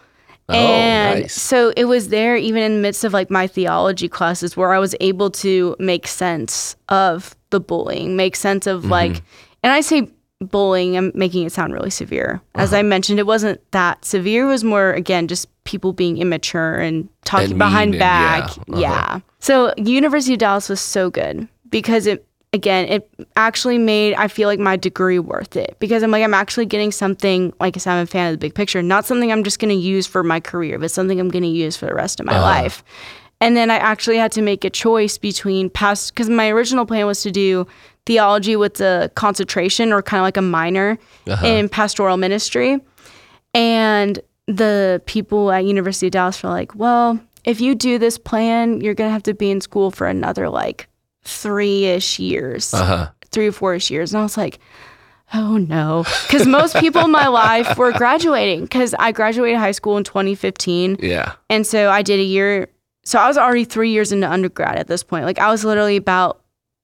Oh, 0.48 0.54
and 0.54 1.22
nice. 1.22 1.40
so 1.40 1.72
it 1.76 1.84
was 1.84 2.08
there 2.08 2.36
even 2.36 2.62
in 2.62 2.74
the 2.76 2.80
midst 2.80 3.04
of 3.04 3.12
like 3.12 3.30
my 3.30 3.46
theology 3.46 4.08
classes 4.08 4.56
where 4.56 4.72
I 4.72 4.78
was 4.78 4.94
able 5.00 5.30
to 5.30 5.76
make 5.78 6.06
sense 6.06 6.76
of 6.88 7.36
the 7.50 7.60
bullying, 7.60 8.16
make 8.16 8.36
sense 8.36 8.66
of 8.66 8.84
like 8.84 9.12
mm-hmm. 9.12 9.24
and 9.62 9.72
I 9.72 9.80
say 9.80 10.08
bullying, 10.42 10.96
I'm 10.96 11.12
making 11.14 11.46
it 11.46 11.52
sound 11.52 11.72
really 11.72 11.90
severe. 11.90 12.40
As 12.54 12.72
I 12.74 12.82
mentioned, 12.82 13.18
it 13.18 13.26
wasn't 13.26 13.60
that 13.72 14.04
severe. 14.04 14.44
It 14.44 14.48
was 14.48 14.64
more 14.64 14.92
again 14.92 15.28
just 15.28 15.48
people 15.64 15.92
being 15.92 16.18
immature 16.18 16.74
and 16.74 17.08
talking 17.24 17.50
And 17.50 17.58
behind 17.58 17.94
and- 17.94 17.98
back. 18.00 18.50
yeah, 18.68 18.78
Yeah. 18.78 18.92
uh-huh. 18.92 19.20
So 19.40 19.72
University 19.76 20.34
of 20.34 20.38
Dallas 20.40 20.68
was 20.68 20.80
so 20.80 21.10
good 21.10 21.48
because 21.70 22.06
it 22.06 22.26
again 22.52 22.86
it 22.86 23.08
actually 23.36 23.78
made 23.78 24.14
I 24.14 24.28
feel 24.28 24.46
like 24.48 24.58
my 24.58 24.76
degree 24.76 25.18
worth 25.18 25.56
it 25.56 25.76
because 25.78 26.02
I'm 26.02 26.10
like 26.10 26.22
I'm 26.22 26.34
actually 26.34 26.66
getting 26.66 26.92
something 26.92 27.52
like 27.60 27.76
I 27.76 27.80
said 27.80 27.94
I'm 27.94 28.02
a 28.02 28.06
fan 28.06 28.26
of 28.26 28.34
the 28.34 28.38
big 28.46 28.54
picture, 28.54 28.82
not 28.82 29.06
something 29.06 29.32
I'm 29.32 29.42
just 29.44 29.58
going 29.58 29.70
to 29.70 29.74
use 29.74 30.06
for 30.06 30.22
my 30.22 30.38
career, 30.40 30.78
but 30.78 30.90
something 30.90 31.18
I'm 31.18 31.28
going 31.30 31.44
to 31.44 31.48
use 31.48 31.76
for 31.76 31.86
the 31.86 31.94
rest 31.94 32.20
of 32.20 32.26
my 32.26 32.38
life. 32.40 32.84
And 33.40 33.56
then 33.56 33.70
I 33.72 33.76
actually 33.76 34.18
had 34.18 34.30
to 34.32 34.42
make 34.42 34.64
a 34.64 34.70
choice 34.70 35.18
between 35.18 35.68
past 35.70 36.14
because 36.14 36.28
my 36.28 36.48
original 36.50 36.86
plan 36.86 37.06
was 37.06 37.22
to 37.22 37.32
do 37.32 37.66
theology 38.06 38.56
with 38.56 38.80
a 38.80 39.10
concentration 39.14 39.92
or 39.92 40.02
kind 40.02 40.20
of 40.20 40.24
like 40.24 40.36
a 40.36 40.42
minor 40.42 40.98
in 41.44 41.68
pastoral 41.68 42.16
ministry. 42.16 42.78
And 43.54 44.18
the 44.46 45.02
people 45.06 45.50
at 45.52 45.64
University 45.64 46.06
of 46.06 46.12
Dallas 46.12 46.42
were 46.42 46.50
like, 46.50 46.74
well, 46.74 47.18
if 47.44 47.60
you 47.60 47.74
do 47.74 47.98
this 47.98 48.18
plan, 48.18 48.80
you're 48.80 48.94
going 48.94 49.08
to 49.08 49.12
have 49.12 49.22
to 49.24 49.34
be 49.34 49.50
in 49.50 49.60
school 49.60 49.90
for 49.90 50.06
another 50.06 50.48
like 50.48 50.88
three 51.24 51.84
ish 51.86 52.18
years, 52.18 52.72
Uh 52.74 52.84
huh. 52.84 53.08
three 53.30 53.46
or 53.48 53.52
four 53.52 53.74
ish 53.74 53.90
years. 53.90 54.12
And 54.12 54.20
I 54.20 54.22
was 54.22 54.36
like, 54.36 54.58
oh 55.34 55.56
no. 55.58 56.04
Because 56.26 56.46
most 56.46 56.76
people 56.76 57.02
in 57.04 57.10
my 57.10 57.28
life 57.28 57.76
were 57.78 57.92
graduating 57.92 58.62
because 58.62 58.94
I 58.98 59.12
graduated 59.12 59.58
high 59.58 59.72
school 59.72 59.96
in 59.96 60.04
2015. 60.04 60.98
Yeah. 61.00 61.32
And 61.48 61.66
so 61.66 61.90
I 61.90 62.02
did 62.02 62.20
a 62.20 62.24
year. 62.24 62.68
So 63.04 63.18
I 63.18 63.26
was 63.28 63.36
already 63.38 63.64
three 63.64 63.90
years 63.90 64.12
into 64.12 64.30
undergrad 64.30 64.76
at 64.76 64.86
this 64.88 65.02
point. 65.02 65.24
Like 65.24 65.38
I 65.38 65.50
was 65.50 65.64
literally 65.64 65.96
about 65.96 66.41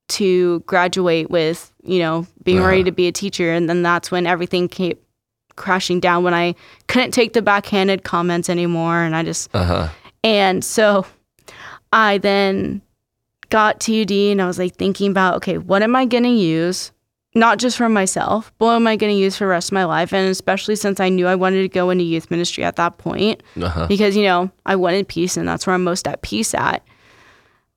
to 0.08 0.60
graduate 0.60 1.30
with, 1.30 1.72
you 1.84 1.98
know, 1.98 2.26
being 2.42 2.62
ready 2.62 2.84
to 2.84 2.92
be 2.92 3.06
a 3.08 3.12
teacher. 3.12 3.52
And 3.52 3.68
then 3.68 3.82
that's 3.82 4.10
when 4.10 4.26
everything 4.26 4.68
came 4.68 4.96
crashing 5.56 6.00
down 6.00 6.22
when 6.24 6.34
I 6.34 6.54
couldn't 6.86 7.10
take 7.10 7.32
the 7.32 7.42
backhanded 7.42 8.04
comments 8.04 8.48
anymore. 8.48 9.02
And 9.02 9.14
I 9.16 9.22
just, 9.22 9.50
Uh 9.54 9.64
huh. 9.64 9.88
and 10.24 10.64
so 10.64 11.04
I 11.92 12.18
then 12.18 12.80
got 13.50 13.80
to 13.80 14.02
UD 14.02 14.10
and 14.12 14.42
I 14.42 14.46
was 14.46 14.58
like 14.58 14.76
thinking 14.76 15.10
about, 15.10 15.36
okay, 15.36 15.58
what 15.58 15.82
am 15.82 15.96
I 15.96 16.04
going 16.06 16.24
to 16.24 16.28
use? 16.30 16.92
Not 17.34 17.58
just 17.58 17.76
for 17.76 17.88
myself, 17.88 18.52
but 18.58 18.66
what 18.66 18.76
am 18.76 18.86
I 18.86 18.96
going 18.96 19.14
to 19.14 19.18
use 19.18 19.36
for 19.36 19.44
the 19.44 19.48
rest 19.48 19.68
of 19.68 19.72
my 19.74 19.84
life? 19.84 20.12
And 20.14 20.28
especially 20.28 20.76
since 20.76 20.98
I 21.00 21.08
knew 21.08 21.26
I 21.26 21.34
wanted 21.34 21.62
to 21.62 21.68
go 21.68 21.90
into 21.90 22.02
youth 22.04 22.30
ministry 22.30 22.64
at 22.64 22.76
that 22.76 22.98
point, 22.98 23.42
Uh 23.60 23.68
huh. 23.68 23.86
because, 23.86 24.16
you 24.16 24.22
know, 24.22 24.50
I 24.64 24.76
wanted 24.76 25.06
peace 25.08 25.36
and 25.36 25.46
that's 25.46 25.66
where 25.66 25.74
I'm 25.74 25.84
most 25.84 26.08
at 26.08 26.22
peace 26.22 26.54
at. 26.54 26.82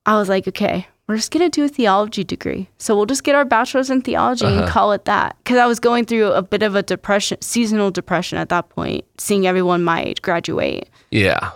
I 0.05 0.17
was 0.17 0.29
like, 0.29 0.47
okay, 0.47 0.87
we're 1.11 1.17
just 1.17 1.31
gonna 1.31 1.49
do 1.49 1.65
a 1.65 1.67
theology 1.67 2.23
degree. 2.23 2.69
So 2.77 2.95
we'll 2.95 3.05
just 3.05 3.25
get 3.25 3.35
our 3.35 3.43
bachelor's 3.43 3.89
in 3.89 4.01
theology 4.01 4.45
and 4.45 4.65
call 4.65 4.93
it 4.93 5.03
that. 5.05 5.35
Because 5.43 5.57
I 5.57 5.65
was 5.65 5.77
going 5.77 6.05
through 6.05 6.31
a 6.31 6.41
bit 6.41 6.63
of 6.63 6.73
a 6.73 6.81
depression, 6.81 7.37
seasonal 7.41 7.91
depression 7.91 8.37
at 8.37 8.47
that 8.47 8.69
point, 8.69 9.03
seeing 9.17 9.45
everyone 9.45 9.83
my 9.83 10.03
age 10.03 10.21
graduate. 10.21 10.89
Yeah. 11.11 11.51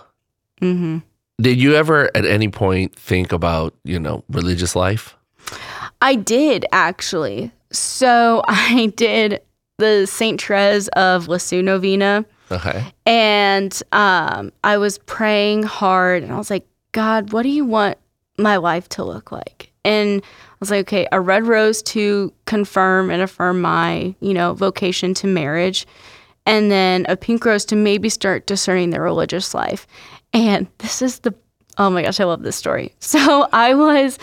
hmm 0.60 0.98
Did 1.40 1.58
you 1.58 1.74
ever 1.74 2.10
at 2.14 2.26
any 2.26 2.48
point 2.48 2.94
think 2.94 3.32
about, 3.32 3.74
you 3.82 3.98
know, 3.98 4.24
religious 4.28 4.76
life? 4.76 5.16
I 6.02 6.16
did 6.16 6.66
actually. 6.70 7.50
So 7.72 8.42
I 8.48 8.92
did 8.94 9.40
the 9.78 10.06
Saint 10.06 10.42
Therese 10.42 10.88
of 10.88 11.28
Lisieux 11.28 11.62
novena. 11.62 12.26
Okay. 12.52 12.84
And 13.06 13.82
um, 13.92 14.52
I 14.62 14.76
was 14.76 14.98
praying 14.98 15.62
hard 15.62 16.22
and 16.22 16.30
I 16.32 16.36
was 16.36 16.50
like, 16.50 16.66
God, 16.92 17.32
what 17.32 17.42
do 17.42 17.48
you 17.48 17.64
want 17.64 17.96
my 18.38 18.56
life 18.56 18.88
to 18.90 19.04
look 19.04 19.32
like? 19.32 19.72
And 19.84 20.22
I 20.22 20.56
was 20.60 20.70
like, 20.70 20.80
okay, 20.88 21.06
a 21.12 21.20
red 21.20 21.46
rose 21.46 21.82
to 21.84 22.32
confirm 22.44 23.10
and 23.10 23.22
affirm 23.22 23.60
my, 23.60 24.14
you 24.20 24.34
know, 24.34 24.54
vocation 24.54 25.14
to 25.14 25.26
marriage. 25.26 25.86
And 26.44 26.70
then 26.70 27.06
a 27.08 27.16
pink 27.16 27.44
rose 27.44 27.64
to 27.66 27.76
maybe 27.76 28.08
start 28.08 28.46
discerning 28.46 28.90
the 28.90 29.00
religious 29.00 29.54
life. 29.54 29.86
And 30.32 30.66
this 30.78 31.02
is 31.02 31.20
the, 31.20 31.34
oh 31.78 31.90
my 31.90 32.02
gosh, 32.02 32.20
I 32.20 32.24
love 32.24 32.42
this 32.42 32.56
story. 32.56 32.94
So 33.00 33.48
I 33.52 33.74
was, 33.74 34.18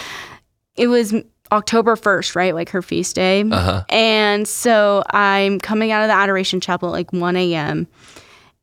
it 0.76 0.88
was 0.88 1.14
October 1.52 1.96
1st, 1.96 2.36
right? 2.36 2.54
Like 2.54 2.70
her 2.70 2.82
feast 2.82 3.16
day. 3.16 3.44
Uh-huh. 3.44 3.84
And 3.90 4.48
so 4.48 5.04
I'm 5.12 5.60
coming 5.60 5.92
out 5.92 6.02
of 6.02 6.10
the 6.10 6.16
Adoration 6.16 6.60
Chapel 6.60 6.90
at 6.90 6.92
like 6.92 7.14
1 7.14 7.36
a.m. 7.38 7.88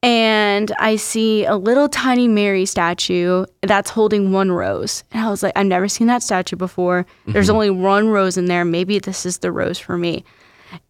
And 0.03 0.73
I 0.79 0.97
see 0.97 1.45
a 1.45 1.57
little 1.57 1.89
tiny 1.89 2.27
Mary 2.27 2.65
statue 2.65 3.45
that's 3.63 3.91
holding 3.91 4.33
one 4.33 4.51
rose. 4.51 5.05
And 5.13 5.25
I 5.25 5.29
was 5.29 5.43
like, 5.43 5.53
I've 5.57 5.67
never 5.67 5.89
seen 5.89 6.07
that 6.07 6.23
statue 6.23 6.57
before. 6.57 7.05
There's 7.27 7.47
mm-hmm. 7.47 7.55
only 7.55 7.71
one 7.71 8.09
rose 8.09 8.39
in 8.39 8.47
there. 8.47 8.65
Maybe 8.65 8.99
this 8.99 9.27
is 9.27 9.39
the 9.39 9.53
rose 9.53 9.79
for 9.79 9.99
me. 9.99 10.25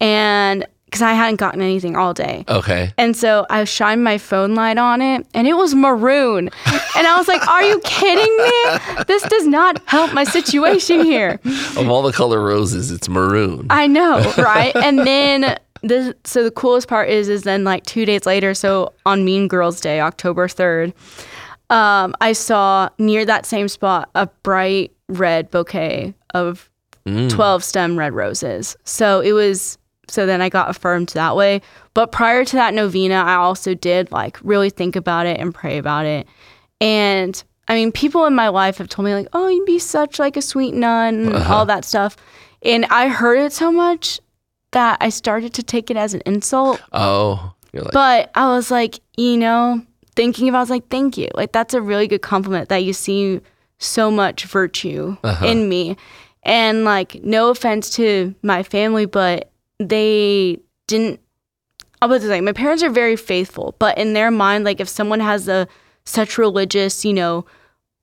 And 0.00 0.66
because 0.90 1.02
I 1.02 1.12
hadn't 1.12 1.36
gotten 1.36 1.62
anything 1.62 1.96
all 1.96 2.12
day. 2.12 2.44
Okay. 2.48 2.92
And 2.98 3.16
so 3.16 3.46
I 3.48 3.62
shined 3.62 4.02
my 4.02 4.18
phone 4.18 4.56
light 4.56 4.76
on 4.76 5.00
it 5.00 5.24
and 5.34 5.46
it 5.46 5.54
was 5.54 5.72
maroon. 5.72 6.50
And 6.96 7.06
I 7.06 7.16
was 7.16 7.28
like, 7.28 7.46
Are 7.46 7.62
you 7.62 7.80
kidding 7.84 8.36
me? 8.36 9.04
This 9.06 9.22
does 9.22 9.46
not 9.46 9.80
help 9.86 10.12
my 10.12 10.24
situation 10.24 11.04
here. 11.04 11.38
Of 11.76 11.88
all 11.88 12.02
the 12.02 12.12
color 12.12 12.42
roses, 12.42 12.90
it's 12.90 13.08
maroon. 13.08 13.68
I 13.70 13.86
know, 13.86 14.20
right? 14.36 14.74
and 14.74 14.98
then 14.98 15.56
the 15.82 16.16
so 16.24 16.42
the 16.42 16.50
coolest 16.50 16.88
part 16.88 17.08
is 17.08 17.28
is 17.28 17.42
then 17.42 17.64
like 17.64 17.84
two 17.86 18.04
days 18.04 18.26
later, 18.26 18.54
so 18.54 18.92
on 19.06 19.24
Mean 19.24 19.48
Girls 19.48 19.80
Day, 19.80 20.00
October 20.00 20.48
third, 20.48 20.92
um, 21.70 22.14
I 22.20 22.32
saw 22.32 22.88
near 22.98 23.24
that 23.24 23.46
same 23.46 23.68
spot 23.68 24.10
a 24.14 24.26
bright 24.42 24.92
red 25.08 25.50
bouquet 25.50 26.14
of 26.34 26.70
twelve 27.28 27.64
stem 27.64 27.98
red 27.98 28.12
roses. 28.12 28.76
So 28.84 29.20
it 29.20 29.32
was 29.32 29.78
so 30.08 30.26
then 30.26 30.42
I 30.42 30.48
got 30.48 30.68
affirmed 30.68 31.10
that 31.10 31.36
way. 31.36 31.62
But 31.94 32.12
prior 32.12 32.44
to 32.44 32.56
that 32.56 32.74
novena, 32.74 33.16
I 33.16 33.34
also 33.34 33.74
did 33.74 34.10
like 34.10 34.38
really 34.42 34.70
think 34.70 34.96
about 34.96 35.26
it 35.26 35.40
and 35.40 35.54
pray 35.54 35.78
about 35.78 36.04
it. 36.04 36.26
And 36.80 37.42
I 37.68 37.74
mean, 37.74 37.92
people 37.92 38.26
in 38.26 38.34
my 38.34 38.48
life 38.48 38.78
have 38.78 38.88
told 38.88 39.06
me 39.06 39.14
like, 39.14 39.28
"Oh, 39.32 39.48
you'd 39.48 39.64
be 39.64 39.78
such 39.78 40.18
like 40.18 40.36
a 40.36 40.42
sweet 40.42 40.74
nun," 40.74 41.26
and 41.26 41.36
all 41.36 41.64
that 41.66 41.84
stuff. 41.84 42.16
And 42.62 42.84
I 42.86 43.08
heard 43.08 43.38
it 43.38 43.52
so 43.52 43.70
much 43.72 44.20
that 44.72 44.98
I 45.00 45.08
started 45.08 45.54
to 45.54 45.62
take 45.62 45.90
it 45.90 45.96
as 45.96 46.14
an 46.14 46.22
insult. 46.26 46.80
oh, 46.92 47.54
you're 47.72 47.82
like, 47.82 47.92
But 47.92 48.30
I 48.34 48.48
was 48.48 48.70
like, 48.70 49.00
you 49.16 49.36
know, 49.36 49.82
thinking 50.16 50.48
about, 50.48 50.58
I 50.58 50.62
was 50.62 50.70
like, 50.70 50.88
thank 50.88 51.16
you. 51.16 51.28
Like 51.34 51.52
that's 51.52 51.74
a 51.74 51.80
really 51.80 52.08
good 52.08 52.22
compliment 52.22 52.68
that 52.68 52.84
you 52.84 52.92
see 52.92 53.40
so 53.78 54.10
much 54.10 54.44
virtue 54.44 55.16
uh-huh. 55.22 55.46
in 55.46 55.68
me. 55.68 55.96
And 56.42 56.84
like, 56.84 57.22
no 57.22 57.50
offense 57.50 57.90
to 57.90 58.34
my 58.42 58.62
family, 58.62 59.06
but 59.06 59.50
they 59.78 60.58
didn't. 60.86 61.20
I'll 62.02 62.08
put 62.08 62.22
it 62.22 62.26
this 62.26 62.42
my 62.42 62.52
parents 62.52 62.82
are 62.82 62.90
very 62.90 63.16
faithful, 63.16 63.74
but 63.78 63.98
in 63.98 64.14
their 64.14 64.30
mind, 64.30 64.64
like 64.64 64.80
if 64.80 64.88
someone 64.88 65.20
has 65.20 65.48
a 65.48 65.68
such 66.04 66.38
religious, 66.38 67.04
you 67.04 67.12
know, 67.12 67.44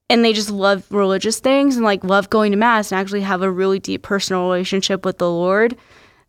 and 0.08 0.24
they 0.24 0.32
just 0.32 0.50
love 0.50 0.84
religious 0.90 1.40
things 1.40 1.76
and 1.76 1.84
like 1.84 2.04
love 2.04 2.30
going 2.30 2.52
to 2.52 2.56
mass 2.56 2.92
and 2.92 3.00
actually 3.00 3.22
have 3.22 3.42
a 3.42 3.50
really 3.50 3.80
deep 3.80 4.02
personal 4.02 4.44
relationship 4.44 5.04
with 5.04 5.18
the 5.18 5.30
Lord, 5.30 5.76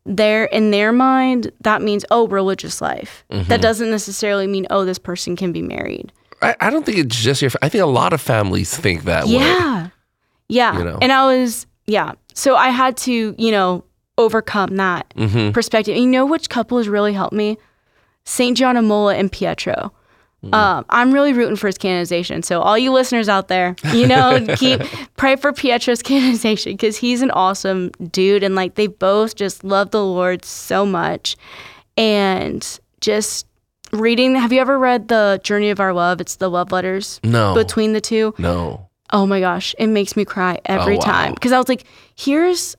they're 0.09 0.45
in 0.45 0.71
their 0.71 0.91
mind 0.91 1.51
that 1.61 1.81
means 1.81 2.03
oh 2.09 2.27
religious 2.27 2.81
life. 2.81 3.23
That 3.29 3.61
doesn't 3.61 3.91
necessarily 3.91 4.47
mean 4.47 4.65
oh 4.71 4.83
this 4.83 4.97
person 4.99 5.35
can 5.35 5.51
be 5.51 5.61
married. 5.61 6.11
I, 6.41 6.55
I 6.59 6.69
don't 6.69 6.85
think 6.85 6.97
it's 6.97 7.15
just 7.15 7.41
your. 7.41 7.51
I 7.61 7.69
think 7.69 7.83
a 7.83 7.87
lot 7.87 8.11
of 8.13 8.19
families 8.21 8.75
think 8.75 9.03
that 9.03 9.25
way. 9.25 9.33
Yeah. 9.33 9.89
Yeah. 10.47 10.77
You 10.77 10.83
know. 10.85 10.97
And 11.01 11.11
I 11.11 11.25
was, 11.37 11.67
yeah. 11.85 12.13
So 12.33 12.55
I 12.55 12.69
had 12.69 12.95
to, 12.97 13.35
you 13.37 13.51
know, 13.51 13.83
overcome 14.17 14.77
that 14.77 15.13
Mm-hmm. 15.15 15.51
perspective. 15.51 15.93
And 15.95 16.03
you 16.05 16.09
know 16.09 16.25
which 16.25 16.49
couple 16.49 16.77
has 16.77 16.87
really 16.89 17.13
helped 17.13 17.33
me? 17.35 17.57
St. 18.25 18.57
Gianna 18.57 18.81
Molla 18.81 19.15
and 19.15 19.31
Pietro. 19.31 19.91
Mm. 20.43 20.53
Um, 20.53 20.85
I'm 20.89 21.11
really 21.11 21.33
rooting 21.33 21.57
for 21.57 21.67
his 21.67 21.77
canonization. 21.77 22.43
So 22.43 22.61
all 22.61 22.77
you 22.77 22.91
listeners 22.93 23.27
out 23.27 23.49
there, 23.49 23.75
you 23.93 24.07
know, 24.07 24.45
keep 24.55 24.81
pray 25.17 25.35
for 25.35 25.51
Pietro's 25.51 26.01
canonization 26.03 26.73
because 26.73 26.95
he's 26.97 27.21
an 27.21 27.31
awesome 27.31 27.89
dude. 28.11 28.41
And 28.43 28.55
like 28.55 28.75
they 28.75 28.87
both 28.87 29.35
just 29.35 29.63
love 29.65 29.91
the 29.91 30.03
Lord 30.03 30.45
so 30.45 30.85
much. 30.85 31.35
And 31.97 32.79
just 33.01 33.45
reading, 33.91 34.35
have 34.35 34.53
you 34.53 34.61
ever 34.61 34.77
read 34.79 35.07
The 35.09 35.39
Journey 35.43 35.69
of 35.69 35.79
Our 35.79 35.93
Love? 35.93 36.21
It's 36.21 36.37
the 36.37 36.49
love 36.49 36.71
letters 36.71 37.19
No. 37.23 37.53
between 37.53 37.93
the 37.93 38.01
two. 38.01 38.33
no. 38.37 38.85
Oh 39.11 39.25
my 39.25 39.39
gosh, 39.39 39.73
it 39.79 39.87
makes 39.87 40.15
me 40.15 40.23
cry 40.23 40.59
every 40.65 40.93
Oh, 40.93 40.97
wow. 40.99 41.03
time 41.05 41.33
because 41.33 41.51
I 41.51 41.57
was 41.57 41.67
like, 41.67 41.83
here's 42.15 42.75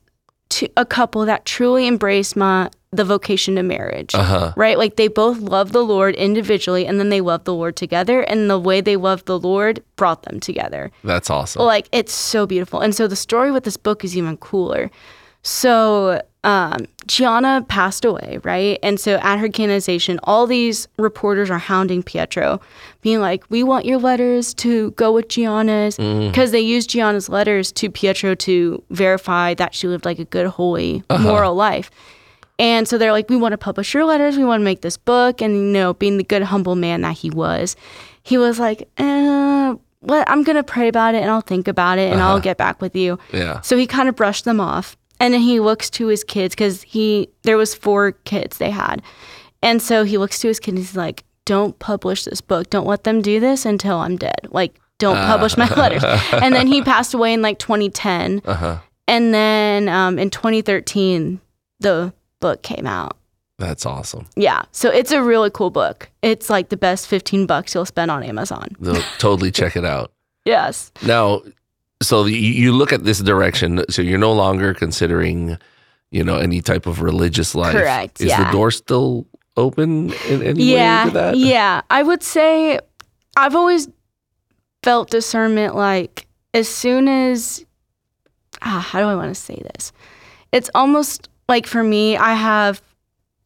to 0.51 0.68
a 0.77 0.85
couple 0.87 1.25
that 1.25 1.44
truly 1.44 1.88
embraced 1.88 2.37
my 2.37 2.70
the 2.92 3.05
vocation 3.05 3.55
to 3.55 3.62
marriage. 3.62 4.14
Uh 4.14 4.22
huh. 4.22 4.53
Right? 4.57 4.76
Like 4.76 4.96
they 4.96 5.09
both 5.09 5.38
love 5.38 5.72
the 5.72 5.85
Lord 5.85 6.16
individually 6.16 6.87
and 6.87 6.98
then 6.98 7.09
they 7.09 7.20
love 7.20 7.44
the 7.44 7.55
Lord 7.55 7.76
together 7.76 8.22
and 8.22 8.50
the 8.50 8.59
way 8.59 8.81
they 8.81 8.96
love 8.96 9.24
the 9.26 9.38
Lord 9.38 9.83
brought 9.96 10.24
them 10.24 10.40
together. 10.40 10.90
That's 11.05 11.31
awesome. 11.31 11.62
Like 11.62 11.88
it's 11.92 12.12
so 12.12 12.46
beautiful. 12.46 12.81
And 12.81 12.94
so 12.94 13.07
the 13.07 13.16
story 13.16 13.53
with 13.53 13.64
this 13.64 13.76
book 13.76 14.05
is 14.05 14.16
even 14.16 14.37
cooler. 14.38 14.90
So 15.42 16.20
um, 16.42 16.87
Gianna 17.07 17.64
passed 17.68 18.05
away, 18.05 18.40
right? 18.42 18.79
And 18.83 18.98
so 18.98 19.20
at 19.22 19.38
her 19.38 19.48
canonization, 19.48 20.18
all 20.24 20.46
these 20.46 20.88
reporters 20.98 21.48
are 21.48 21.59
hounding 21.59 22.03
Pietro, 22.03 22.61
being 23.03 23.20
like, 23.20 23.44
"We 23.50 23.62
want 23.62 23.85
your 23.85 23.98
letters 23.98 24.53
to 24.55 24.90
go 24.92 25.12
with 25.12 25.29
Gianna's," 25.29 25.96
because 25.96 26.50
they 26.50 26.61
used 26.61 26.90
Gianna's 26.90 27.29
letters 27.29 27.72
to 27.72 27.90
Pietro 27.90 28.35
to 28.37 28.83
verify 28.90 29.55
that 29.55 29.74
she 29.74 29.87
lived 29.87 30.05
like 30.05 30.18
a 30.18 30.24
good, 30.24 30.46
holy, 30.46 31.03
moral 31.11 31.55
life. 31.55 31.90
And 32.61 32.87
so 32.87 32.99
they're 32.99 33.11
like, 33.11 33.31
"We 33.31 33.37
want 33.37 33.53
to 33.53 33.59
publish 33.59 33.94
your 33.94 34.05
letters. 34.05 34.37
We 34.37 34.44
want 34.44 34.61
to 34.61 34.64
make 34.64 34.83
this 34.83 34.99
book." 34.99 35.40
And 35.40 35.55
you 35.57 35.62
know, 35.73 35.94
being 35.94 36.18
the 36.18 36.25
good, 36.25 36.42
humble 36.42 36.77
man 36.77 37.01
that 37.01 37.16
he 37.16 37.31
was, 37.31 37.75
he 38.23 38.37
was 38.37 38.59
like, 38.61 38.87
eh, 38.99 39.75
"What? 40.01 40.29
I'm 40.29 40.42
gonna 40.42 40.62
pray 40.62 40.87
about 40.87 41.14
it 41.14 41.23
and 41.23 41.31
I'll 41.31 41.40
think 41.40 41.66
about 41.66 41.99
it 41.99 42.12
and 42.12 42.20
I'll 42.20 42.38
get 42.38 42.59
back 42.59 42.83
with 42.83 42.94
you." 42.94 43.18
yeah. 43.33 43.62
So 43.62 43.77
he 43.79 43.87
kind 43.87 44.09
of 44.09 44.14
brushed 44.14 44.44
them 44.44 44.61
off. 44.61 44.96
And 45.18 45.35
then 45.35 45.40
he 45.42 45.61
looks 45.61 45.90
to 45.90 46.07
his 46.07 46.23
kids 46.23 46.55
because 46.55 46.83
he 46.83 47.29
there 47.42 47.57
was 47.57 47.75
four 47.75 48.12
kids 48.12 48.59
they 48.59 48.70
had. 48.70 49.03
And 49.62 49.83
so 49.83 50.05
he 50.05 50.18
looks 50.18 50.38
to 50.40 50.49
his 50.49 50.61
kids 50.61 50.68
and 50.68 50.79
he's 50.79 50.96
like, 50.96 51.25
Don't 51.44 51.79
publish 51.79 52.25
this 52.25 52.40
book. 52.40 52.70
Don't 52.70 52.87
let 52.87 53.05
them 53.05 53.23
do 53.23 53.40
this 53.40 53.66
until 53.66 53.99
I'm 53.99 54.16
dead. 54.16 54.49
Like, 54.51 54.79
don't 54.99 55.16
publish 55.16 55.57
my 55.57 55.68
letters. 55.75 56.05
And 56.33 56.55
then 56.55 56.66
he 56.66 56.83
passed 56.83 57.14
away 57.14 57.33
in 57.33 57.42
like 57.42 57.59
2010. 57.59 58.42
Uh 58.44 58.55
huh. 58.55 58.79
And 59.09 59.35
then 59.35 59.88
um, 59.88 60.18
in 60.18 60.31
2013, 60.31 61.40
the 61.81 62.12
book 62.40 62.62
came 62.62 62.87
out. 62.87 63.16
That's 63.59 63.85
awesome. 63.85 64.26
Yeah. 64.37 64.62
So 64.72 64.88
it's 64.90 65.12
a 65.12 65.22
really 65.22 65.50
cool 65.50 65.70
book. 65.70 66.11
It's 66.22 66.48
like 66.48 66.70
the 66.70 66.76
best 66.79 67.07
15 67.07 67.46
bucks 67.46 67.74
you'll 67.74 67.85
spend 67.85 68.11
on 68.11 68.22
Amazon. 68.22 68.68
They'll 68.81 69.03
totally 69.18 69.50
check 69.50 69.76
it 69.76 69.85
out. 69.85 70.12
Yes. 70.46 70.90
Now, 71.05 71.42
so 72.03 72.24
you, 72.24 72.35
you 72.35 72.72
look 72.72 72.94
at 72.94 73.05
this 73.05 73.18
direction. 73.20 73.85
So 73.90 74.00
you're 74.00 74.18
no 74.18 74.33
longer 74.33 74.72
considering, 74.72 75.59
you 76.11 76.24
know, 76.24 76.38
any 76.38 76.62
type 76.62 76.87
of 76.87 77.03
religious 77.03 77.55
life. 77.55 77.72
Correct, 77.72 78.22
Is 78.22 78.29
yeah. 78.29 78.46
the 78.46 78.50
door 78.50 78.70
still 78.70 79.26
open 79.59 80.14
in 80.29 80.42
any 80.42 80.64
yeah, 80.64 81.05
way 81.05 81.11
to 81.11 81.14
that? 81.14 81.37
Yeah, 81.37 81.83
I 81.90 82.03
would 82.03 82.22
say 82.22 82.81
I've 83.37 83.55
always 83.55 83.88
felt 84.83 85.11
discernment 85.11 85.76
like 85.76 86.26
as 86.55 86.68
soon 86.68 87.07
as 87.07 87.64
ah, 88.62 88.81
how 88.81 89.00
do 89.00 89.07
I 89.07 89.14
want 89.14 89.35
to 89.35 89.40
say 89.40 89.61
this? 89.74 89.92
It's 90.53 90.70
almost 90.74 91.29
like 91.51 91.67
for 91.67 91.83
me, 91.83 92.17
I 92.17 92.33
have 92.33 92.81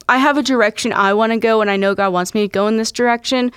I 0.09 0.19
have 0.19 0.38
a 0.38 0.43
direction 0.43 0.93
I 0.93 1.14
want 1.14 1.33
to 1.33 1.38
go 1.38 1.61
and 1.61 1.71
I 1.71 1.77
know 1.77 1.95
God 1.95 2.12
wants 2.12 2.35
me 2.35 2.43
to 2.43 2.49
go 2.49 2.69
in 2.69 2.77
this 2.77 2.93
direction, 2.93 3.51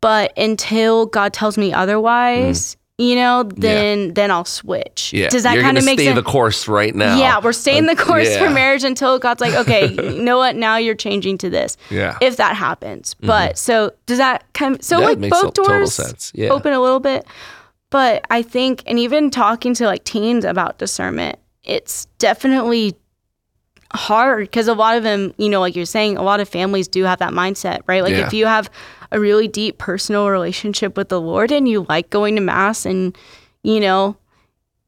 but 0.00 0.32
until 0.38 1.06
God 1.06 1.32
tells 1.32 1.58
me 1.58 1.72
otherwise, 1.72 2.76
you 2.98 3.14
know, 3.16 3.42
then 3.44 4.14
then 4.14 4.30
I'll 4.30 4.44
switch. 4.44 5.12
Mm. 5.12 5.18
Yeah. 5.18 5.28
Does 5.28 5.42
that 5.42 5.54
You're 5.54 5.62
kind 5.62 5.76
of 5.78 5.84
make 5.84 5.98
sense? 5.98 6.06
stay 6.08 6.14
sense? 6.14 6.24
the 6.24 6.30
course 6.30 6.66
right 6.68 6.94
now. 6.94 7.16
Yeah, 7.18 7.40
we're 7.42 7.52
staying 7.52 7.86
the 7.86 7.92
Uh, 7.92 8.04
course 8.04 8.36
for 8.36 8.48
marriage 8.50 8.84
until 8.84 9.18
God's 9.18 9.40
like, 9.40 9.54
okay, 9.54 9.86
you 10.16 10.22
know 10.22 10.38
what? 10.38 10.56
Now 10.56 10.76
you're 10.78 10.96
changing 10.96 11.38
to 11.38 11.50
this. 11.50 11.76
Yeah. 11.90 12.16
If 12.20 12.36
that 12.38 12.56
happens. 12.56 13.14
But 13.14 13.58
so 13.58 13.92
does 14.06 14.18
that 14.18 14.44
kind 14.52 14.76
of, 14.76 14.82
so 14.84 15.00
That 15.00 15.20
like 15.20 15.30
both 15.30 15.54
doors. 15.54 16.32
Yeah. 16.34 16.48
open 16.50 16.72
a 16.72 16.80
little 16.80 17.00
bit. 17.00 17.26
But 17.90 18.24
I 18.30 18.42
think, 18.42 18.82
and 18.86 18.98
even 18.98 19.30
talking 19.30 19.74
to 19.74 19.86
like 19.86 20.04
teens 20.04 20.44
about 20.44 20.78
discernment, 20.78 21.38
it's 21.64 22.06
definitely 22.18 22.96
hard 23.94 24.40
because 24.42 24.68
a 24.68 24.74
lot 24.74 24.96
of 24.96 25.02
them, 25.02 25.32
you 25.38 25.48
know, 25.48 25.60
like 25.60 25.74
you're 25.76 25.84
saying, 25.86 26.16
a 26.16 26.22
lot 26.22 26.40
of 26.40 26.48
families 26.48 26.88
do 26.88 27.04
have 27.04 27.18
that 27.20 27.32
mindset, 27.32 27.80
right? 27.86 28.02
Like 28.02 28.12
Yeah. 28.14 28.26
if 28.26 28.32
you 28.32 28.46
have 28.46 28.70
a 29.10 29.18
really 29.18 29.48
deep 29.48 29.78
personal 29.78 30.28
relationship 30.28 30.96
with 30.96 31.08
the 31.08 31.20
Lord 31.20 31.50
and 31.50 31.68
you 31.68 31.86
like 31.88 32.10
going 32.10 32.34
to 32.34 32.40
mass 32.42 32.84
and, 32.84 33.16
you 33.62 33.80
know, 33.80 34.16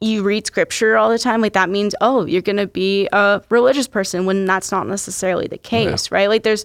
you 0.02 0.22
read 0.22 0.46
scripture 0.46 0.96
all 0.96 1.10
the 1.10 1.18
time, 1.18 1.40
like 1.40 1.52
that 1.54 1.68
means, 1.70 1.94
oh, 2.00 2.24
you're 2.26 2.42
going 2.42 2.56
to 2.56 2.66
be 2.66 3.08
a 3.12 3.42
religious 3.50 3.86
person 3.88 4.26
when 4.26 4.44
that's 4.46 4.70
not 4.72 4.86
necessarily 4.86 5.46
the 5.46 5.58
case, 5.58 6.10
right? 6.10 6.28
Like 6.28 6.42
there's 6.42 6.64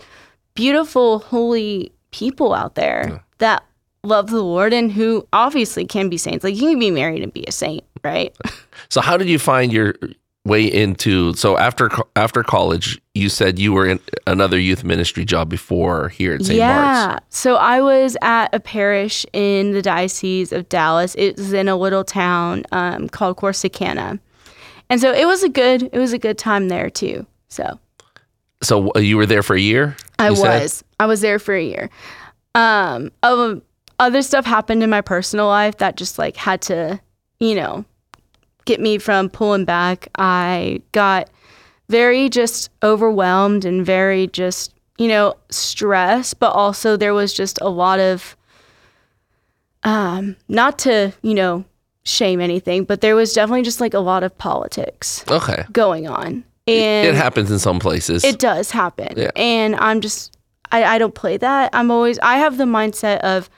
beautiful, 0.56 1.20
holy 1.20 1.92
people 2.12 2.54
out 2.54 2.76
there 2.76 3.22
that 3.40 3.64
love 4.04 4.30
the 4.30 4.42
Lord 4.42 4.72
and 4.74 4.92
who 4.92 5.28
obviously 5.34 5.86
can 5.86 6.10
be 6.10 6.18
saints. 6.18 6.44
Like 6.44 6.56
you 6.56 6.70
can 6.70 6.80
be 6.80 6.92
married 6.92 7.24
and 7.24 7.34
be 7.34 7.44
a 7.48 7.52
saint, 7.52 7.84
right? 8.04 8.34
So 8.90 9.02
how 9.02 9.18
did 9.18 9.28
you 9.28 9.40
find 9.40 9.74
your 9.74 9.96
way 10.46 10.64
into 10.64 11.34
so 11.34 11.58
after 11.58 11.90
after 12.16 12.44
college 12.44 13.02
you 13.16 13.30
said 13.30 13.58
you 13.58 13.74
were 13.74 13.88
in 13.88 14.00
another 14.28 14.60
youth 14.60 14.84
ministry 14.84 15.26
job 15.26 15.50
before 15.50 16.10
here 16.10 16.36
at 16.36 16.44
St. 16.44 16.58
yeah. 16.58 17.08
Bart's. 17.08 17.38
So 17.38 17.56
I 17.56 17.82
was 17.82 18.16
at 18.22 18.54
a 18.54 18.60
parish 18.60 19.26
in 19.34 19.72
the 19.72 19.82
Diocese 19.82 20.52
of 20.52 20.70
Dallas. 20.70 21.16
It 21.16 21.38
was 21.38 21.52
in 21.52 21.68
a 21.68 21.76
little 21.76 22.04
town 22.04 22.64
um, 22.72 23.10
called 23.10 23.38
Corsicana. 23.38 24.20
And 24.90 25.02
so 25.02 25.12
it 25.12 25.26
was 25.26 25.42
a 25.42 25.50
good 25.50 25.90
it 25.92 25.98
was 25.98 26.14
a 26.14 26.20
good 26.20 26.38
time 26.38 26.68
there 26.68 26.92
too. 26.92 27.26
So 27.48 27.80
So 28.62 28.92
uh, 28.96 29.00
you 29.00 29.18
were 29.18 29.26
there 29.26 29.42
for 29.42 29.56
a 29.56 29.60
year? 29.60 29.96
I 30.20 30.34
said? 30.34 30.62
was. 30.62 30.84
I 31.00 31.08
was 31.08 31.22
there 31.22 31.40
for 31.40 31.56
a 31.56 31.64
year. 31.64 31.90
Um, 32.54 33.12
um, 33.24 33.64
other 34.00 34.22
stuff 34.22 34.46
happened 34.46 34.84
in 34.84 34.90
my 34.90 35.02
personal 35.02 35.48
life 35.48 35.78
that 35.78 35.98
just 35.98 36.20
like 36.20 36.38
had 36.38 36.62
to, 36.64 37.00
you 37.40 37.56
know, 37.56 37.84
get 38.66 38.80
me 38.80 38.98
from 38.98 39.30
pulling 39.30 39.66
back. 39.66 40.08
I 40.18 40.82
got 40.92 41.30
very 41.90 42.30
just 42.30 42.70
overwhelmed 42.84 43.64
and 43.66 43.86
very 43.86 44.28
just, 44.28 44.74
you 44.98 45.08
know, 45.08 45.36
stressed, 45.50 46.40
but 46.40 46.52
also 46.52 46.98
there 46.98 47.14
was 47.14 47.34
just 47.34 47.60
a 47.62 47.70
lot 47.70 48.00
of 48.00 48.36
um 49.84 50.36
not 50.48 50.80
to, 50.80 51.14
you 51.22 51.34
know, 51.34 51.64
shame 52.04 52.40
anything, 52.42 52.84
but 52.84 53.02
there 53.02 53.16
was 53.16 53.34
definitely 53.34 53.64
just 53.64 53.82
like 53.82 53.94
a 53.94 54.00
lot 54.00 54.24
of 54.24 54.36
politics 54.38 55.24
Okay. 55.30 55.64
going 55.72 56.08
on. 56.08 56.44
And 56.68 57.08
it 57.08 57.16
happens 57.16 57.52
in 57.52 57.60
some 57.60 57.80
places. 57.80 58.24
it 58.24 58.40
does 58.40 58.72
happen. 58.72 59.14
Yeah. 59.16 59.30
And 59.36 59.76
I'm 59.76 60.02
just, 60.02 60.36
I, 60.72 60.84
I 60.84 60.98
don't 60.98 61.14
play 61.14 61.38
that. 61.38 61.70
I'm 61.74 61.92
always, 61.92 62.18
I 62.20 62.38
have 62.38 62.58
the 62.58 62.64
mindset 62.64 63.20
of, 63.20 63.50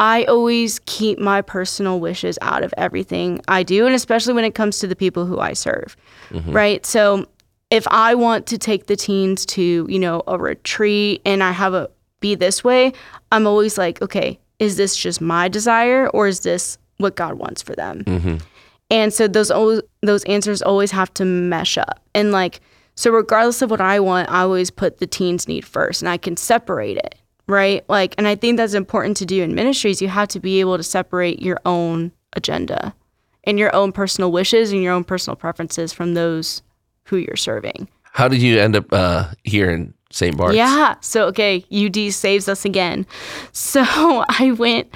I 0.00 0.24
always 0.24 0.80
keep 0.86 1.18
my 1.18 1.42
personal 1.42 2.00
wishes 2.00 2.38
out 2.40 2.64
of 2.64 2.72
everything 2.78 3.42
I 3.48 3.62
do, 3.62 3.84
and 3.86 3.94
especially 3.94 4.32
when 4.32 4.44
it 4.44 4.54
comes 4.54 4.78
to 4.78 4.86
the 4.86 4.96
people 4.96 5.26
who 5.26 5.38
I 5.38 5.52
serve, 5.52 5.94
mm-hmm. 6.30 6.50
right? 6.50 6.84
So 6.86 7.26
if 7.70 7.86
I 7.88 8.14
want 8.14 8.46
to 8.46 8.58
take 8.58 8.86
the 8.86 8.96
teens 8.96 9.44
to, 9.46 9.86
you 9.88 9.98
know, 9.98 10.22
a 10.26 10.38
retreat 10.38 11.20
and 11.24 11.42
I 11.42 11.52
have 11.52 11.74
a 11.74 11.90
be 12.20 12.34
this 12.34 12.64
way, 12.64 12.92
I'm 13.30 13.46
always 13.46 13.78
like, 13.78 14.00
okay, 14.02 14.38
is 14.58 14.76
this 14.76 14.96
just 14.96 15.20
my 15.20 15.48
desire 15.48 16.08
or 16.08 16.26
is 16.26 16.40
this 16.40 16.78
what 16.96 17.14
God 17.14 17.34
wants 17.34 17.62
for 17.62 17.74
them? 17.74 18.02
Mm-hmm. 18.04 18.36
And 18.90 19.12
so 19.12 19.28
those 19.28 19.50
al- 19.50 19.82
those 20.02 20.24
answers 20.24 20.62
always 20.62 20.90
have 20.90 21.12
to 21.14 21.24
mesh 21.24 21.78
up. 21.78 22.00
And 22.14 22.32
like 22.32 22.60
so 22.94 23.10
regardless 23.10 23.62
of 23.62 23.70
what 23.70 23.80
I 23.80 24.00
want, 24.00 24.30
I 24.30 24.40
always 24.40 24.70
put 24.70 24.98
the 24.98 25.06
teens 25.06 25.46
need 25.46 25.64
first 25.64 26.02
and 26.02 26.08
I 26.08 26.16
can 26.16 26.36
separate 26.36 26.96
it, 26.96 27.14
right? 27.50 27.84
Like 27.88 28.14
and 28.16 28.26
I 28.26 28.34
think 28.34 28.56
that's 28.56 28.74
important 28.74 29.16
to 29.18 29.26
do 29.26 29.42
in 29.42 29.54
ministries. 29.54 30.00
You 30.00 30.08
have 30.08 30.28
to 30.28 30.40
be 30.40 30.60
able 30.60 30.76
to 30.76 30.82
separate 30.82 31.42
your 31.42 31.58
own 31.66 32.12
agenda 32.34 32.94
and 33.44 33.58
your 33.58 33.74
own 33.74 33.92
personal 33.92 34.32
wishes 34.32 34.72
and 34.72 34.82
your 34.82 34.92
own 34.92 35.04
personal 35.04 35.36
preferences 35.36 35.92
from 35.92 36.14
those 36.14 36.62
who 37.04 37.16
you're 37.16 37.36
serving. 37.36 37.88
How 38.12 38.28
did 38.28 38.42
you 38.42 38.58
end 38.58 38.76
up 38.76 38.92
uh, 38.92 39.28
here 39.44 39.70
in 39.70 39.94
St. 40.10 40.36
Bart's? 40.36 40.56
Yeah. 40.56 40.96
So 41.00 41.26
okay, 41.26 41.64
UD 41.72 42.12
saves 42.12 42.48
us 42.48 42.64
again. 42.64 43.06
So 43.52 43.84
I 44.28 44.54
went 44.56 44.94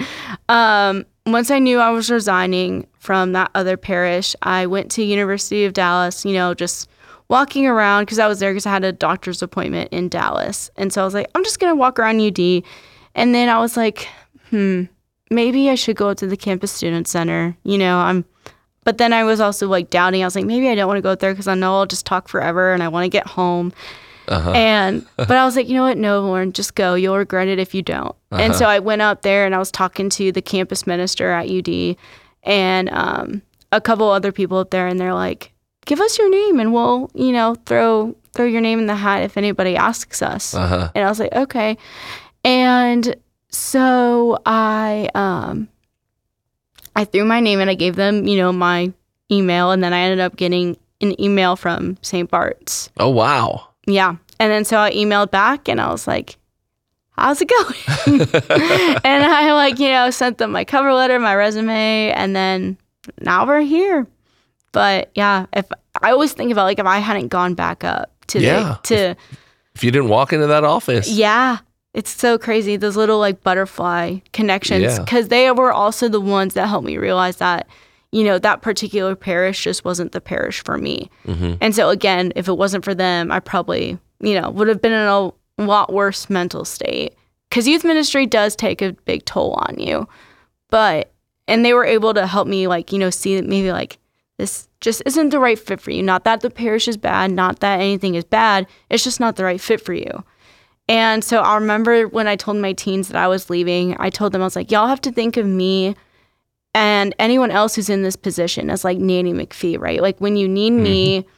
um 0.49 1.05
once 1.25 1.49
I 1.49 1.59
knew 1.59 1.79
I 1.79 1.89
was 1.89 2.11
resigning 2.11 2.87
from 2.99 3.33
that 3.33 3.49
other 3.55 3.77
parish, 3.77 4.35
I 4.43 4.67
went 4.67 4.91
to 4.91 5.03
University 5.03 5.65
of 5.65 5.73
Dallas, 5.73 6.23
you 6.23 6.33
know, 6.33 6.53
just 6.53 6.87
walking 7.27 7.65
around 7.65 8.03
because 8.03 8.19
I 8.19 8.27
was 8.27 8.39
there 8.39 8.51
because 8.51 8.65
I 8.65 8.71
had 8.71 8.83
a 8.83 8.91
doctor's 8.91 9.41
appointment 9.41 9.89
in 9.91 10.09
Dallas. 10.09 10.69
And 10.77 10.93
so 10.93 11.01
I 11.01 11.05
was 11.05 11.13
like, 11.13 11.29
I'm 11.35 11.43
just 11.43 11.59
going 11.59 11.71
to 11.71 11.75
walk 11.75 11.99
around 11.99 12.21
UD. 12.21 12.63
And 13.15 13.33
then 13.33 13.49
I 13.49 13.59
was 13.59 13.77
like, 13.77 14.07
hmm, 14.49 14.83
maybe 15.31 15.69
I 15.69 15.75
should 15.75 15.95
go 15.95 16.13
to 16.13 16.27
the 16.27 16.37
campus 16.37 16.71
student 16.71 17.07
center. 17.07 17.57
You 17.63 17.77
know, 17.77 17.97
I'm 17.97 18.25
but 18.83 18.99
then 18.99 19.13
I 19.13 19.23
was 19.23 19.41
also 19.41 19.67
like 19.67 19.89
doubting. 19.89 20.21
I 20.21 20.27
was 20.27 20.35
like, 20.35 20.45
maybe 20.45 20.69
I 20.69 20.75
don't 20.75 20.87
want 20.87 20.99
to 20.99 21.01
go 21.01 21.15
there 21.15 21.33
because 21.33 21.47
I 21.47 21.55
know 21.55 21.75
I'll 21.75 21.87
just 21.87 22.05
talk 22.05 22.27
forever 22.27 22.71
and 22.71 22.83
I 22.83 22.87
want 22.87 23.03
to 23.03 23.09
get 23.09 23.25
home. 23.25 23.73
And 24.27 25.05
but 25.17 25.31
I 25.31 25.43
was 25.43 25.55
like, 25.55 25.67
you 25.67 25.73
know 25.73 25.83
what? 25.83 25.97
No, 25.97 26.21
Lauren, 26.21 26.53
just 26.53 26.75
go. 26.75 26.93
You'll 26.93 27.17
regret 27.17 27.47
it 27.47 27.57
if 27.59 27.73
you 27.73 27.81
don't. 27.81 28.15
And 28.31 28.53
so 28.55 28.65
I 28.65 28.79
went 28.79 29.01
up 29.01 29.23
there 29.23 29.45
and 29.45 29.55
I 29.55 29.57
was 29.57 29.71
talking 29.71 30.09
to 30.11 30.31
the 30.31 30.41
campus 30.41 30.85
minister 30.85 31.31
at 31.31 31.49
UD 31.49 31.95
and 32.43 32.89
um, 32.91 33.41
a 33.71 33.81
couple 33.81 34.09
other 34.09 34.31
people 34.31 34.59
up 34.59 34.69
there, 34.69 34.87
and 34.87 34.99
they're 34.99 35.13
like, 35.13 35.51
give 35.85 36.01
us 36.01 36.17
your 36.17 36.29
name 36.29 36.59
and 36.59 36.73
we'll, 36.73 37.09
you 37.13 37.31
know, 37.31 37.55
throw 37.65 38.15
throw 38.33 38.45
your 38.45 38.61
name 38.61 38.79
in 38.79 38.85
the 38.85 38.95
hat 38.95 39.23
if 39.23 39.37
anybody 39.37 39.75
asks 39.75 40.21
us. 40.21 40.53
Uh-huh. 40.53 40.89
And 40.93 41.05
I 41.05 41.09
was 41.09 41.19
like, 41.19 41.33
okay. 41.33 41.77
And 42.43 43.15
so 43.49 44.37
I 44.45 45.09
um 45.15 45.69
I 46.95 47.05
threw 47.05 47.25
my 47.25 47.39
name 47.39 47.59
and 47.59 47.69
I 47.69 47.75
gave 47.75 47.95
them, 47.95 48.27
you 48.27 48.37
know, 48.37 48.51
my 48.51 48.91
email 49.31 49.71
and 49.71 49.83
then 49.83 49.93
I 49.93 49.99
ended 49.99 50.19
up 50.19 50.35
getting 50.35 50.77
an 51.01 51.19
email 51.21 51.55
from 51.55 51.97
St. 52.01 52.29
Bart's. 52.29 52.89
Oh 52.99 53.09
wow. 53.09 53.69
Yeah. 53.87 54.17
And 54.39 54.51
then 54.51 54.65
so 54.65 54.77
I 54.77 54.91
emailed 54.91 55.31
back 55.31 55.69
and 55.69 55.79
I 55.79 55.91
was 55.91 56.07
like, 56.07 56.37
How's 57.17 57.41
it 57.41 57.49
going? 57.49 58.21
and 59.05 59.23
I 59.23 59.53
like, 59.53 59.79
you 59.79 59.87
know, 59.87 60.09
sent 60.09 60.37
them 60.37 60.51
my 60.51 60.65
cover 60.65 60.93
letter, 60.93 61.17
my 61.17 61.33
resume, 61.33 62.11
and 62.11 62.35
then 62.35 62.77
now 63.21 63.47
we're 63.47 63.61
here. 63.61 64.05
But 64.75 65.09
yeah, 65.15 65.45
if 65.53 65.65
I 66.01 66.11
always 66.11 66.33
think 66.33 66.51
about 66.51 66.65
like 66.65 66.79
if 66.79 66.85
I 66.85 66.99
hadn't 66.99 67.29
gone 67.29 67.53
back 67.55 67.83
up 67.85 68.11
to 68.27 68.41
Yeah. 68.41 68.77
the, 68.83 68.95
to 68.95 69.15
If 69.73 69.83
you 69.85 69.89
didn't 69.91 70.09
walk 70.09 70.33
into 70.33 70.47
that 70.47 70.63
office. 70.65 71.09
yeah, 71.09 71.59
it's 71.93 72.11
so 72.11 72.37
crazy. 72.37 72.75
Those 72.75 72.97
little 72.97 73.17
like 73.19 73.41
butterfly 73.41 74.19
connections. 74.33 74.83
Yeah. 74.83 74.99
Because 74.99 75.29
they 75.29 75.49
were 75.51 75.71
also 75.71 76.09
the 76.09 76.19
ones 76.19 76.55
that 76.55 76.67
helped 76.67 76.85
me 76.85 76.97
realize 76.97 77.37
that, 77.37 77.67
you 78.11 78.25
know, 78.25 78.37
that 78.37 78.61
particular 78.61 79.15
parish 79.15 79.63
just 79.63 79.85
wasn't 79.85 80.11
the 80.11 80.19
parish 80.19 80.61
for 80.65 80.77
me. 80.77 81.09
Mm-hmm. 81.25 81.53
And 81.61 81.73
so, 81.73 81.89
again, 81.89 82.33
if 82.35 82.49
it 82.49 82.57
wasn't 82.57 82.83
for 82.83 82.93
them, 82.93 83.31
I 83.31 83.39
probably, 83.39 83.97
you 84.19 84.39
know, 84.39 84.49
would 84.49 84.67
have 84.67 84.81
been 84.81 84.91
in 84.91 85.07
a 85.07 85.31
lot 85.57 85.93
worse 85.93 86.29
mental 86.29 86.65
state. 86.65 87.13
Because 87.49 87.65
youth 87.65 87.85
ministry 87.85 88.25
does 88.25 88.57
take 88.57 88.81
a 88.81 88.91
big 89.05 89.23
toll 89.23 89.53
on 89.69 89.79
you. 89.79 90.07
But, 90.69 91.13
and 91.47 91.63
they 91.63 91.73
were 91.73 91.85
able 91.85 92.13
to 92.13 92.27
help 92.27 92.47
me, 92.47 92.67
like, 92.67 92.91
you 92.91 92.99
know, 92.99 93.09
see 93.09 93.37
that 93.37 93.45
maybe 93.45 93.71
like, 93.71 93.97
this 94.37 94.67
just 94.81 95.01
isn't 95.05 95.29
the 95.29 95.39
right 95.39 95.57
fit 95.57 95.79
for 95.79 95.91
you. 95.91 96.03
Not 96.03 96.23
that 96.25 96.41
the 96.41 96.49
parish 96.49 96.87
is 96.87 96.97
bad, 96.97 97.31
not 97.31 97.59
that 97.59 97.79
anything 97.79 98.15
is 98.15 98.25
bad. 98.25 98.67
It's 98.89 99.03
just 99.03 99.19
not 99.19 99.35
the 99.35 99.45
right 99.45 99.61
fit 99.61 99.81
for 99.81 99.93
you. 99.93 100.23
And 100.87 101.23
so 101.23 101.41
I 101.41 101.55
remember 101.55 102.07
when 102.07 102.27
I 102.27 102.35
told 102.35 102.57
my 102.57 102.73
teens 102.73 103.07
that 103.07 103.17
I 103.17 103.27
was 103.27 103.49
leaving, 103.49 103.95
I 103.99 104.09
told 104.09 104.33
them, 104.33 104.41
I 104.41 104.45
was 104.45 104.55
like, 104.55 104.71
y'all 104.71 104.87
have 104.87 105.01
to 105.01 105.11
think 105.11 105.37
of 105.37 105.45
me 105.45 105.95
and 106.73 107.15
anyone 107.17 107.51
else 107.51 107.75
who's 107.75 107.89
in 107.89 108.03
this 108.03 108.17
position 108.17 108.69
as 108.69 108.83
like 108.83 108.97
Nanny 108.97 109.33
McPhee, 109.33 109.79
right? 109.79 110.01
Like 110.01 110.19
when 110.19 110.35
you 110.35 110.47
need 110.47 110.71
me 110.71 111.21
mm-hmm. 111.21 111.29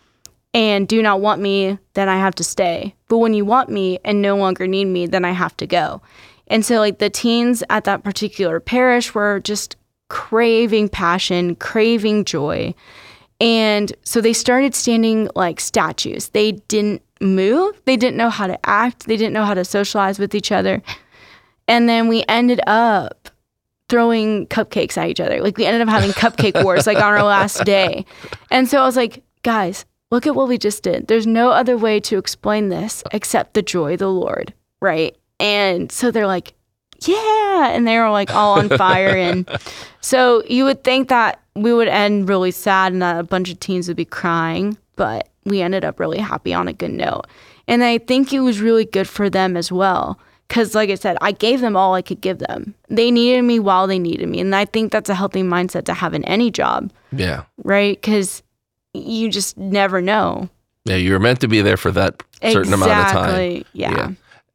and 0.56 0.88
do 0.88 1.02
not 1.02 1.22
want 1.22 1.42
me, 1.42 1.78
then 1.94 2.10
I 2.10 2.18
have 2.18 2.36
to 2.36 2.44
stay. 2.44 2.96
But 3.08 3.20
when 3.20 3.34
you 3.34 3.46
want 3.46 3.70
me 3.70 4.00
and 4.04 4.22
no 4.22 4.36
longer 4.36 4.68
need 4.68 4.86
me, 4.86 5.06
then 5.06 5.24
I 5.24 5.32
have 5.32 5.56
to 5.58 5.68
go. 5.68 6.02
And 6.48 6.66
so, 6.66 6.80
like, 6.80 7.00
the 7.00 7.10
teens 7.10 7.62
at 7.70 7.84
that 7.84 8.04
particular 8.04 8.60
parish 8.60 9.14
were 9.14 9.42
just 9.42 9.76
craving 10.10 10.89
passion, 10.89 11.56
craving 11.56 12.26
joy. 12.26 12.74
And 13.39 13.93
so 14.04 14.22
they 14.22 14.34
started 14.34 14.74
standing 14.74 15.30
like 15.36 15.60
statues. 15.60 16.30
They 16.30 16.54
didn't 16.54 17.02
move, 17.22 17.80
they 17.86 17.98
didn't 17.98 18.17
know 18.17 18.30
how 18.30 18.48
to 18.48 18.60
act, 18.70 19.08
they 19.08 19.17
didn't 19.17 19.34
know 19.34 19.46
how 19.46 19.54
to 19.54 19.65
socialize 19.65 20.20
with 20.20 20.36
each 20.36 20.52
other. 20.52 20.82
And 21.67 21.89
then 21.89 22.08
we 22.08 22.24
ended 22.28 22.62
up 22.67 23.30
throwing 23.90 24.48
cupcakes 24.48 24.98
at 24.98 25.10
each 25.10 25.19
other. 25.19 25.42
Like 25.42 25.58
we 25.58 25.65
ended 25.65 25.82
up 25.82 25.90
having 25.90 26.12
cupcake 26.12 26.63
wars 26.63 26.88
like 26.88 26.98
on 26.98 27.04
our 27.04 27.23
last 27.23 27.63
day. 27.63 28.06
And 28.52 28.67
so 28.67 28.82
I 28.82 28.86
was 28.86 28.96
like, 28.96 29.23
guys, 29.44 29.86
look 30.12 30.27
at 30.27 30.36
what 30.36 30.48
we 30.48 30.58
just 30.58 30.84
did. 30.84 31.08
There's 31.08 31.27
no 31.27 31.50
other 31.52 31.77
way 31.77 32.00
to 32.02 32.17
explain 32.17 32.69
this 32.69 33.04
except 33.12 33.54
the 33.54 33.62
joy 33.62 33.94
of 33.94 34.00
the 34.00 34.12
Lord, 34.12 34.54
right? 34.82 35.15
And 35.40 35.92
so 35.92 36.12
they're 36.12 36.27
like, 36.27 36.54
yeah, 37.02 37.69
and 37.69 37.87
they 37.87 37.98
were 38.00 38.10
like 38.10 38.33
all 38.33 38.60
on 38.60 38.69
fire 38.69 39.15
and 39.15 39.48
so 40.02 40.43
you 40.50 40.63
would 40.65 40.83
think 40.83 41.10
that 41.10 41.39
we 41.56 41.73
would 41.73 41.87
end 41.87 42.29
really 42.29 42.52
sad 42.52 42.93
and 42.93 43.02
that 43.02 43.19
a 43.19 43.23
bunch 43.23 43.52
of 43.52 43.60
teens 43.60 43.87
would 43.87 43.98
be 43.98 44.06
crying, 44.06 44.77
but 44.95 45.29
we 45.45 45.62
ended 45.62 45.83
up 45.85 46.00
really 46.00 46.19
happy 46.19 46.54
on 46.54 46.67
a 46.67 46.73
good 46.73 46.91
note. 46.91 47.25
And 47.67 47.83
I 47.83 47.98
think 47.98 48.31
it 48.33 48.39
was 48.41 48.62
really 48.62 48.85
good 48.85 49.08
for 49.08 49.29
them 49.29 49.58
as 49.58 49.71
well 49.71 50.17
Because, 50.48 50.73
like 50.75 50.89
I 50.89 50.95
said, 50.95 51.17
I 51.19 51.31
gave 51.33 51.60
them 51.60 51.75
all 51.75 51.93
I 51.95 52.02
could 52.02 52.21
give 52.21 52.39
them. 52.39 52.73
They 52.89 53.12
needed 53.12 53.41
me 53.43 53.60
while 53.60 53.87
they 53.87 54.00
needed 54.00 54.29
me. 54.29 54.39
And 54.39 54.56
I 54.56 54.63
think 54.65 54.91
that's 54.93 55.10
a 55.10 55.15
healthy 55.15 55.43
mindset 55.43 55.83
to 55.85 55.93
have 55.93 56.13
in 56.13 56.23
any 56.25 56.50
job, 56.52 56.91
Yeah. 57.12 57.43
right? 57.63 58.00
Because 58.02 58.43
you 58.93 59.29
just 59.29 59.58
never 59.58 60.02
know. 60.02 60.50
Yeah, 60.85 60.95
you 60.95 61.12
were 61.12 61.19
meant 61.19 61.41
to 61.41 61.48
be 61.50 61.62
there 61.62 61.75
for 61.75 61.91
that 61.91 62.23
certain 62.41 62.71
amount 62.73 62.91
of 62.91 63.08
time. 63.12 63.63
Yeah. 63.73 63.91
Yeah. 63.91 64.12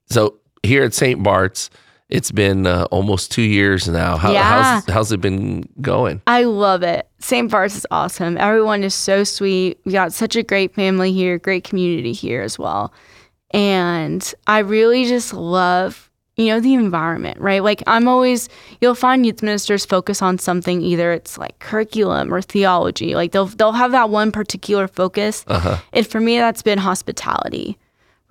So 0.07 0.37
here 0.63 0.83
at 0.85 0.95
St. 0.95 1.23
Bart's, 1.23 1.69
it's 2.13 2.31
been 2.31 2.67
uh, 2.67 2.87
almost 2.91 3.33
two 3.33 3.43
years 3.43 3.89
now. 3.89 4.19
How, 4.19 4.33
Yeah. 4.33 4.43
how's, 4.43 4.85
how's 4.95 5.13
it 5.13 5.21
been 5.23 5.65
going? 5.81 6.21
I 6.27 6.45
love 6.45 6.83
it. 6.83 7.09
St. 7.21 7.51
Bart's 7.51 7.75
is 7.75 7.87
awesome. 7.91 8.37
Everyone 8.37 8.85
is 8.85 8.95
so 8.95 9.25
sweet. 9.25 9.81
We 9.87 9.93
got 9.93 10.13
such 10.13 10.37
a 10.37 10.43
great 10.43 10.75
family 10.75 11.13
here, 11.15 11.39
great 11.39 11.65
community 11.65 12.13
here 12.13 12.43
as 12.43 12.59
well. 12.59 12.93
And 13.53 14.35
I 14.47 14.59
really 14.59 15.07
just 15.07 15.33
love, 15.33 16.11
you 16.37 16.49
know, 16.49 16.61
the 16.61 16.75
environment, 16.75 17.39
right? 17.41 17.63
Like 17.63 17.83
I'm 17.87 18.09
always 18.09 18.49
you'll 18.81 18.95
find 18.95 19.25
youth 19.25 19.43
ministers 19.43 19.87
focus 19.87 20.21
on 20.21 20.39
something 20.39 20.83
either 20.83 21.13
it's 21.13 21.39
like 21.39 21.59
curriculum 21.61 22.33
or 22.33 22.43
theology. 22.43 23.15
Like 23.15 23.33
they'll 23.33 23.47
they'll 23.47 23.73
have 23.73 23.93
that 23.93 24.11
one 24.11 24.33
particular 24.33 24.87
focus. 24.87 25.45
Uh-huh. 25.47 25.79
And 25.93 26.07
for 26.07 26.21
me 26.21 26.37
that's 26.39 26.63
been 26.63 26.79
hospitality. 26.79 27.79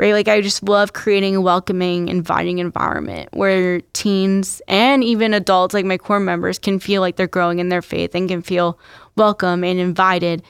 Right? 0.02 0.14
Like 0.14 0.28
I 0.28 0.42
just 0.42 0.64
love 0.64 0.94
creating 0.94 1.36
a 1.36 1.42
welcoming, 1.42 2.10
inviting 2.10 2.58
environment 2.58 3.30
where 3.34 3.82
teens 3.94 4.60
and 4.68 5.04
even 5.04 5.36
adults 5.36 5.76
like 5.76 5.86
my 5.86 6.00
core 6.00 6.20
members 6.20 6.58
can 6.58 6.80
feel 6.80 7.02
like 7.02 7.18
they're 7.18 7.28
growing 7.28 7.60
in 7.60 7.70
their 7.70 7.84
faith 7.84 8.16
and 8.16 8.28
can 8.28 8.42
feel 8.42 8.80
welcome 9.16 9.64
and 9.64 9.80
invited. 9.80 10.42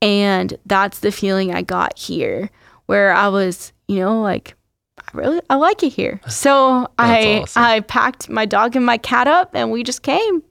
And 0.00 0.56
that's 0.64 1.00
the 1.00 1.10
feeling 1.10 1.52
I 1.52 1.62
got 1.62 1.98
here 1.98 2.50
where 2.86 3.12
I 3.12 3.26
was, 3.26 3.72
you 3.88 3.98
know, 3.98 4.22
like 4.22 4.54
I 5.00 5.10
really 5.12 5.40
I 5.50 5.56
like 5.56 5.82
it 5.82 5.92
here. 5.92 6.20
So 6.28 6.86
I 6.96 7.40
awesome. 7.42 7.62
I 7.64 7.80
packed 7.80 8.28
my 8.28 8.46
dog 8.46 8.76
and 8.76 8.86
my 8.86 8.98
cat 8.98 9.26
up 9.26 9.50
and 9.54 9.72
we 9.72 9.82
just 9.82 10.02
came. 10.02 10.44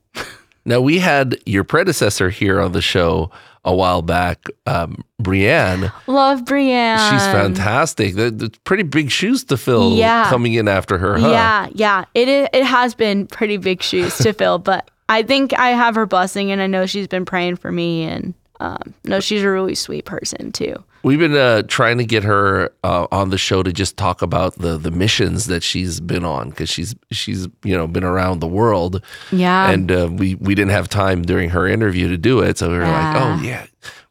Now, 0.66 0.80
we 0.82 0.99
had 0.99 1.38
your 1.45 1.64
predecessor 1.64 2.30
here 2.30 2.59
on 2.61 2.72
the 2.72 2.82
show 2.82 3.32
a 3.66 3.74
while 3.74 4.01
back, 4.01 4.45
um, 4.66 5.03
Brienne. 5.20 5.91
Love 6.07 6.45
Brienne. 6.45 6.99
She's 7.11 7.26
fantastic. 7.28 8.16
That- 8.16 8.38
That's 8.39 8.57
pretty 8.66 8.84
big 8.84 9.09
shoes 9.09 9.43
to 9.45 9.57
fill 9.57 9.93
Yeah. 9.95 10.30
coming 10.30 10.53
in 10.53 10.68
after 10.68 10.97
her, 10.97 11.18
huh? 11.18 11.30
Yeah, 11.30 11.68
yeah. 11.74 12.05
It 12.14 12.28
is, 12.28 12.47
it 12.53 12.64
has 12.66 12.93
been 12.93 13.26
pretty 13.28 13.57
big 13.57 13.82
shoes 13.82 14.18
to 14.20 14.34
fill, 14.34 14.59
but 14.59 14.89
I 15.09 15.24
think 15.24 15.53
I 15.57 15.70
have 15.70 15.95
her 15.95 16.05
blessing, 16.05 16.51
and 16.51 16.61
I 16.61 16.68
know 16.68 16.86
she's 16.86 17.07
been 17.07 17.24
praying 17.26 17.55
for 17.57 17.72
me, 17.72 18.03
and 18.03 18.34
um, 18.59 18.93
no, 19.03 19.19
she's 19.19 19.43
a 19.43 19.49
really 19.49 19.75
sweet 19.75 20.05
person 20.05 20.51
too. 20.51 20.75
We've 21.03 21.19
been 21.19 21.35
uh, 21.35 21.63
trying 21.63 21.97
to 21.97 22.05
get 22.05 22.23
her 22.23 22.71
uh, 22.83 23.07
on 23.11 23.29
the 23.29 23.37
show 23.37 23.61
to 23.61 23.73
just 23.73 23.97
talk 23.97 24.21
about 24.21 24.55
the 24.59 24.77
the 24.77 24.91
missions 24.91 25.47
that 25.47 25.61
she's 25.63 25.99
been 25.99 26.23
on 26.23 26.49
because 26.49 26.69
she's 26.69 26.95
she's 27.11 27.47
you 27.63 27.75
know 27.75 27.87
been 27.87 28.05
around 28.05 28.39
the 28.39 28.47
world 28.47 29.03
Yeah, 29.31 29.69
and 29.69 29.91
uh, 29.91 30.07
we 30.11 30.35
we 30.35 30.55
didn't 30.55 30.71
have 30.71 30.87
time 30.87 31.23
during 31.23 31.49
her 31.49 31.67
interview 31.67 32.07
to 32.07 32.17
do 32.17 32.39
it 32.39 32.57
so 32.57 32.69
we 32.71 32.77
were 32.77 32.83
like 32.83 33.15
oh 33.17 33.41
yeah 33.43 33.65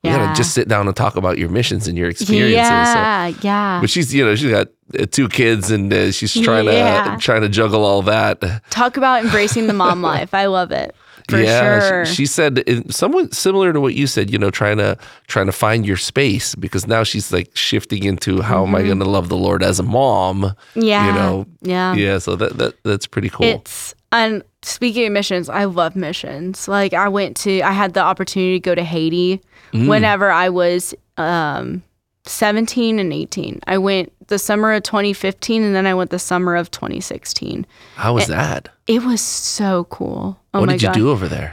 we 0.05 0.11
Yeah. 0.11 0.19
gotta 0.19 0.37
just 0.37 0.53
sit 0.53 0.69
down 0.69 0.87
and 0.87 0.95
talk 0.95 1.17
about 1.17 1.39
your 1.39 1.49
missions 1.49 1.89
and 1.89 1.97
your 1.97 2.11
experiences 2.11 2.67
So- 2.67 2.99
yeah, 2.99 3.33
yeah. 3.41 3.79
but 3.81 3.89
she's 3.89 4.13
you 4.15 4.23
know 4.27 4.35
she's 4.35 4.51
got 4.51 4.69
uh, 4.99 5.07
two 5.11 5.29
kids 5.31 5.71
and 5.71 5.91
uh, 5.95 6.13
she's 6.13 6.35
trying 6.39 6.67
Yeah. 6.67 7.15
to 7.15 7.23
trying 7.23 7.41
to 7.41 7.49
juggle 7.49 7.85
all 7.87 8.03
that 8.03 8.43
Talk 8.69 8.99
about 8.99 9.25
embracing 9.25 9.67
the 9.67 9.73
mom 9.73 10.03
life. 10.03 10.35
I 10.35 10.45
love 10.47 10.73
it 10.73 10.95
for 11.29 11.39
yeah 11.39 11.81
she- 11.81 11.89
sure. 11.89 12.07
she, 12.07 12.27
said 12.27 12.63
it- 12.67 12.93
somewhat 12.93 13.35
similar 13.35 13.73
to 13.73 13.81
what 13.81 13.95
you 13.95 14.07
said 14.07 14.31
you 14.31 14.39
know 14.39 14.51
trying 14.51 14.77
to 14.79 14.97
trying 15.27 15.47
to 15.47 15.53
find 15.53 15.87
your 15.87 15.97
space 15.97 16.55
because 16.57 16.87
now 16.87 17.03
she's 17.05 17.33
like 17.33 17.51
shifting 17.57 18.05
into 18.05 18.41
how 18.43 18.65
am 18.67 18.75
i 18.75 18.83
going 18.83 18.99
to 18.99 19.09
love 19.09 19.29
the 19.29 19.37
lord 19.37 19.63
as 19.63 19.79
a 19.79 19.83
mom 19.83 20.43
Mm-hmm. 20.43 20.81
yeah, 20.83 21.07
you 21.07 21.13
know 21.13 21.47
yeah. 21.63 21.95
yeah 21.95 22.19
so 22.19 22.37
that, 22.37 22.59
that 22.59 22.83
that's 22.83 23.07
pretty 23.07 23.29
cool 23.31 23.47
It's 23.47 23.95
and 24.15 24.43
speaking 24.61 25.07
of 25.07 25.13
missions, 25.15 25.49
I 25.49 25.65
love 25.65 25.97
missions. 25.97 26.69
Like 26.69 26.93
I 26.93 27.09
went 27.09 27.35
to, 27.39 27.63
I 27.63 27.73
had 27.73 27.95
the 27.95 28.01
opportunity 28.03 28.61
to 28.61 28.61
go 28.61 28.75
to 28.75 28.85
Haiti 28.85 29.41
Mm. 29.73 29.89
whenever 29.89 30.31
I 30.31 30.51
was 30.51 30.95
um, 31.17 31.83
17 32.27 32.99
and 32.99 33.11
18. 33.11 33.61
I 33.67 33.79
went 33.79 34.13
the 34.29 34.39
summer 34.39 34.73
of 34.73 34.83
2015, 34.83 35.63
and 35.63 35.75
then 35.75 35.87
I 35.87 35.95
went 35.95 36.11
the 36.11 36.19
summer 36.19 36.57
of 36.57 36.71
2016. 36.71 37.67
how 37.97 38.13
was 38.15 38.27
that 38.27 38.69
It 38.93 39.03
was 39.05 39.23
so 39.23 39.85
cool. 39.85 40.39
Oh 40.53 40.61
what 40.61 40.67
my 40.67 40.73
did 40.75 40.83
you 40.83 40.89
god! 40.89 40.95
do 40.95 41.11
over 41.11 41.29
there 41.29 41.51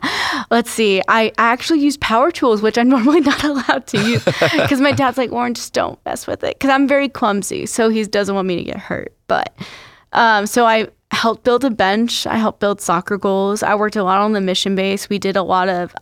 Let's 0.50 0.70
see. 0.70 1.00
I, 1.08 1.32
I 1.38 1.44
actually 1.54 1.80
use 1.80 1.96
power 1.96 2.30
tools, 2.30 2.60
which 2.60 2.76
I'm 2.76 2.88
normally 2.96 3.20
not 3.20 3.42
allowed 3.42 3.86
to 3.88 3.98
use 3.98 4.22
because 4.24 4.78
my 4.80 4.92
dad's 4.92 5.16
like, 5.16 5.30
Lauren, 5.30 5.54
just 5.54 5.72
don't 5.72 5.98
mess 6.04 6.26
with 6.26 6.44
it 6.44 6.58
because 6.58 6.68
I'm 6.68 6.86
very 6.86 7.08
clumsy. 7.08 7.64
So 7.64 7.88
he 7.88 8.04
doesn't 8.04 8.34
want 8.34 8.46
me 8.46 8.56
to 8.56 8.64
get 8.64 8.76
hurt. 8.76 9.14
But 9.26 9.54
um, 10.12 10.44
so 10.46 10.66
I 10.66 10.88
helped 11.12 11.44
build 11.44 11.64
a 11.64 11.70
bench. 11.70 12.26
I 12.26 12.36
helped 12.36 12.60
build 12.60 12.82
soccer 12.82 13.16
goals. 13.16 13.62
I 13.62 13.74
worked 13.74 13.96
a 13.96 14.04
lot 14.04 14.18
on 14.20 14.32
the 14.32 14.42
mission 14.42 14.74
base. 14.74 15.08
We 15.08 15.18
did 15.18 15.36
a 15.36 15.42
lot 15.42 15.70
of 15.70 15.94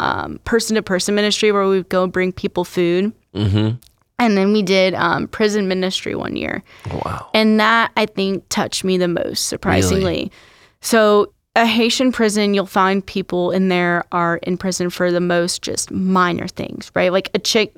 person 0.45 0.75
to 0.75 0.83
person 0.83 1.15
ministry 1.15 1.53
where 1.53 1.69
we 1.69 1.77
would 1.77 1.89
go 1.89 2.09
bring 2.09 2.33
people 2.33 2.65
food. 2.65 3.13
mm-hmm 3.33 3.77
And 4.19 4.37
then 4.37 4.53
we 4.53 4.63
did 4.63 4.95
um, 4.95 5.29
prison 5.29 5.69
ministry 5.69 6.17
one 6.17 6.35
year. 6.35 6.65
wow 7.05 7.31
And 7.35 7.61
that 7.61 7.93
I 7.97 8.07
think 8.07 8.45
touched 8.49 8.83
me 8.83 8.99
the 8.99 9.09
most, 9.09 9.47
surprisingly. 9.47 10.33
So, 10.81 11.33
a 11.57 11.67
Haitian 11.67 12.13
prison, 12.13 12.55
you'll 12.55 12.65
find 12.65 13.05
people 13.05 13.51
in 13.51 13.69
there 13.69 14.05
are 14.13 14.37
in 14.39 14.57
prison 14.57 14.89
for 14.89 15.11
the 15.11 15.21
most 15.21 15.63
just 15.63 15.91
minor 15.91 16.47
things, 16.47 16.93
right? 16.95 17.13
Like 17.13 17.29
a 17.35 17.41
chick 17.41 17.75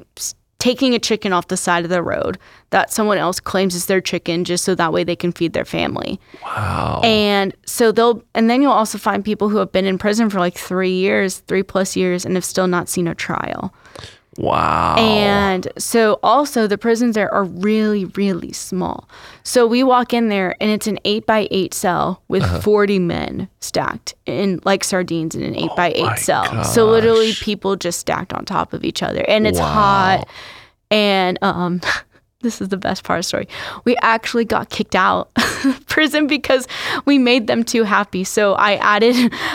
taking 0.62 0.94
a 0.94 0.98
chicken 1.00 1.32
off 1.32 1.48
the 1.48 1.56
side 1.56 1.82
of 1.82 1.90
the 1.90 2.00
road 2.00 2.38
that 2.70 2.92
someone 2.92 3.18
else 3.18 3.40
claims 3.40 3.74
is 3.74 3.86
their 3.86 4.00
chicken 4.00 4.44
just 4.44 4.64
so 4.64 4.76
that 4.76 4.92
way 4.92 5.02
they 5.02 5.16
can 5.16 5.32
feed 5.32 5.54
their 5.54 5.64
family. 5.64 6.20
wow 6.44 7.00
And 7.02 7.52
so 7.66 7.90
they'll, 7.90 8.22
and 8.36 8.48
then 8.48 8.62
you'll 8.62 8.70
also 8.70 8.96
find 8.96 9.24
people 9.24 9.48
who 9.48 9.56
have 9.56 9.72
been 9.72 9.86
in 9.86 9.98
prison 9.98 10.30
for 10.30 10.38
like 10.38 10.56
three 10.56 10.92
years, 10.92 11.38
three 11.48 11.64
plus 11.64 11.96
years, 11.96 12.24
and 12.24 12.36
have 12.36 12.44
still 12.44 12.68
not 12.68 12.88
seen 12.88 13.08
a 13.08 13.14
trial. 13.16 13.74
Wow 14.38 14.96
And 14.98 15.68
so 15.78 16.18
also 16.22 16.66
the 16.66 16.78
prisons 16.78 17.14
there 17.14 17.32
are 17.32 17.44
really, 17.44 18.06
really 18.06 18.52
small. 18.52 19.08
So 19.42 19.66
we 19.66 19.82
walk 19.82 20.14
in 20.14 20.28
there 20.28 20.54
and 20.60 20.70
it's 20.70 20.86
an 20.86 20.98
eight 21.04 21.26
by 21.26 21.48
eight 21.50 21.74
cell 21.74 22.22
with 22.28 22.42
Uh-huh. 22.42 22.60
40 22.60 22.98
men 22.98 23.48
stacked 23.60 24.14
in 24.26 24.60
like 24.64 24.84
sardines 24.84 25.34
in 25.34 25.42
an 25.42 25.54
eight 25.56 25.70
by 25.76 25.92
Oh 25.92 26.04
my 26.04 26.12
eight 26.14 26.18
cell. 26.18 26.64
So 26.64 26.86
literally 26.86 27.34
people 27.34 27.76
just 27.76 27.98
stacked 27.98 28.32
on 28.32 28.44
top 28.44 28.72
of 28.72 28.84
each 28.84 29.02
other. 29.02 29.24
And 29.28 29.46
it's 29.46 29.58
Wow. 29.60 29.66
hot. 29.66 30.28
And 30.90 31.38
um 31.42 31.80
this 32.40 32.60
is 32.60 32.70
the 32.70 32.76
best 32.76 33.04
part 33.04 33.18
of 33.18 33.24
the 33.24 33.28
story. 33.28 33.48
We 33.84 33.96
actually 34.02 34.44
got 34.44 34.68
kicked 34.70 34.96
out 34.96 35.30
of 35.64 35.86
prison 35.86 36.26
because 36.26 36.66
we 37.04 37.16
made 37.18 37.46
them 37.46 37.62
too 37.62 37.84
happy. 37.84 38.24
So 38.24 38.54
I 38.54 38.76
added 38.76 39.14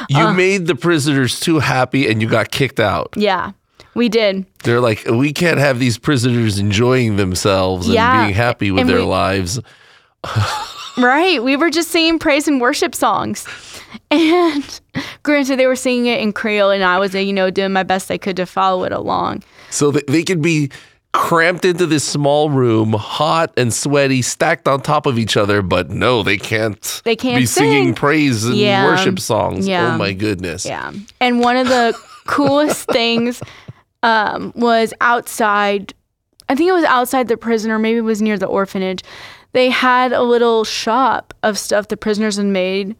you 0.09 0.19
uh. 0.23 0.33
made 0.33 0.67
the 0.67 0.75
prisoners 0.75 1.39
too 1.39 1.59
happy 1.59 2.07
and 2.09 2.21
you 2.21 2.29
got 2.29 2.51
kicked 2.51 2.79
out 2.79 3.09
yeah, 3.17 3.51
we 3.97 4.07
did. 4.09 4.45
they're 4.63 4.79
like 4.79 5.03
we 5.05 5.33
can't 5.33 5.59
have 5.59 5.79
these 5.79 5.97
prisoners 5.97 6.57
enjoying 6.59 7.17
themselves 7.17 7.87
and 7.89 7.95
being 7.95 8.33
happy 8.33 8.71
with 8.71 8.81
and 8.81 8.89
their 8.89 8.97
we- 8.99 9.03
lives 9.03 9.59
Right. 10.97 11.43
We 11.43 11.55
were 11.55 11.69
just 11.69 11.91
singing 11.91 12.17
praise 12.17 12.47
and 12.47 12.59
worship 12.59 12.95
songs. 12.95 13.45
And 14.11 14.79
granted, 15.23 15.57
they 15.59 15.65
were 15.65 15.75
singing 15.75 16.07
it 16.07 16.19
in 16.21 16.31
Creole, 16.33 16.71
and 16.71 16.83
I 16.83 16.97
was, 16.99 17.13
you 17.13 17.33
know, 17.33 17.49
doing 17.49 17.71
my 17.73 17.83
best 17.83 18.09
I 18.11 18.17
could 18.17 18.35
to 18.37 18.45
follow 18.45 18.83
it 18.83 18.91
along. 18.91 19.43
So 19.69 19.91
they, 19.91 20.01
they 20.07 20.23
could 20.23 20.41
be 20.41 20.69
cramped 21.13 21.65
into 21.65 21.85
this 21.85 22.03
small 22.03 22.49
room, 22.49 22.93
hot 22.93 23.53
and 23.57 23.73
sweaty, 23.73 24.21
stacked 24.21 24.67
on 24.67 24.81
top 24.81 25.05
of 25.07 25.17
each 25.19 25.35
other, 25.37 25.61
but 25.61 25.89
no, 25.89 26.21
they 26.23 26.37
can't. 26.37 27.01
They 27.05 27.15
can't 27.15 27.41
be 27.41 27.45
singing 27.45 27.93
praise 27.95 28.45
and 28.45 28.55
Yeah. 28.55 28.85
worship 28.85 29.19
songs. 29.19 29.67
Oh 29.67 29.71
yeah. 29.71 29.93
Oh 29.93 29.97
my 29.97 30.13
goodness! 30.13 30.65
Yeah. 30.65 30.91
And 31.19 31.39
one 31.39 31.57
of 31.57 31.67
the 31.67 31.97
coolest 32.27 32.87
things 32.89 33.41
um, 34.03 34.53
was 34.55 34.93
outside, 35.01 35.93
I 36.49 36.55
think 36.55 36.69
it 36.69 36.73
was 36.73 36.85
outside 36.85 37.27
the 37.27 37.37
prison, 37.37 37.71
or 37.71 37.79
maybe 37.79 37.97
it 37.97 38.01
was 38.01 38.21
near 38.21 38.37
the 38.37 38.45
orphanage. 38.45 39.03
They 39.53 39.69
had 39.69 40.13
a 40.13 40.21
little 40.23 40.63
shop 40.63 41.33
of 41.43 41.57
stuff 41.57 41.87
the 41.87 41.97
prisoners 41.97 42.37
had 42.37 42.45
made. 42.45 42.95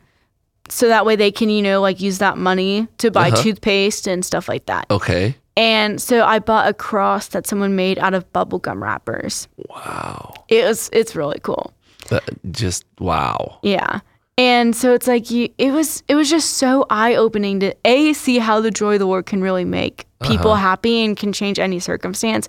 So 0.70 0.88
that 0.90 1.06
way 1.06 1.16
they 1.16 1.32
can, 1.32 1.50
you 1.50 1.62
know, 1.62 1.80
like 1.82 2.02
use 2.02 2.18
that 2.18 2.38
money 2.38 2.88
to 2.98 3.10
buy 3.12 3.30
Uh-huh. 3.30 3.42
toothpaste 3.42 4.06
and 4.08 4.26
stuff 4.26 4.50
like 4.50 4.66
that. 4.66 4.86
Okay. 4.92 5.36
And 5.56 6.02
so 6.02 6.24
I 6.26 6.40
bought 6.40 6.68
a 6.68 6.74
cross 6.74 7.28
that 7.30 7.48
someone 7.48 7.76
made 7.76 7.98
out 8.00 8.14
of 8.14 8.32
bubblegum 8.34 8.82
wrappers. 8.82 9.48
Wow. 9.70 10.34
It 10.50 10.66
was 10.66 10.90
it's 10.92 11.16
really 11.16 11.40
cool. 11.42 11.74
That, 12.10 12.24
just 12.52 12.86
wow. 13.00 13.60
Yeah. 13.62 14.02
And 14.38 14.76
so 14.76 14.94
it's 14.94 15.08
like 15.08 15.32
you 15.32 15.50
it 15.58 15.72
was 15.72 16.04
it 16.08 16.16
was 16.16 16.30
just 16.30 16.56
so 16.56 16.86
eye 16.90 17.16
opening 17.16 17.60
to 17.62 17.74
A 17.86 18.14
see 18.14 18.38
how 18.40 18.60
the 18.62 18.70
joy 18.72 18.94
of 18.94 19.00
the 19.00 19.06
Lord 19.08 19.26
can 19.26 19.42
really 19.42 19.66
make 19.66 20.06
people 20.22 20.56
happy 20.56 21.04
and 21.04 21.16
can 21.16 21.34
change 21.34 21.60
any 21.60 21.80
circumstance. 21.80 22.48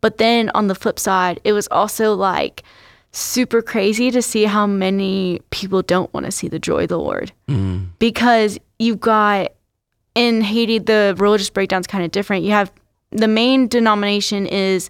But 0.00 0.18
then 0.18 0.50
on 0.54 0.68
the 0.68 0.74
flip 0.74 0.98
side, 0.98 1.40
it 1.44 1.52
was 1.52 1.68
also 1.70 2.14
like 2.14 2.62
super 3.12 3.60
crazy 3.60 4.10
to 4.10 4.22
see 4.22 4.44
how 4.44 4.66
many 4.66 5.40
people 5.50 5.82
don't 5.82 6.12
want 6.14 6.26
to 6.26 6.32
see 6.32 6.48
the 6.48 6.58
joy 6.58 6.84
of 6.84 6.88
the 6.88 6.98
Lord. 6.98 7.32
Because 7.98 8.58
you've 8.78 9.00
got 9.00 9.52
in 10.14 10.40
Haiti, 10.40 10.78
the 10.78 11.14
religious 11.18 11.50
breakdown's 11.50 11.86
kind 11.86 12.04
of 12.04 12.10
different. 12.10 12.44
You 12.44 12.52
have 12.52 12.72
the 13.10 13.28
main 13.28 13.68
denomination 13.68 14.46
is 14.46 14.88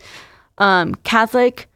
um, 0.58 0.94
Catholic, 0.96 1.68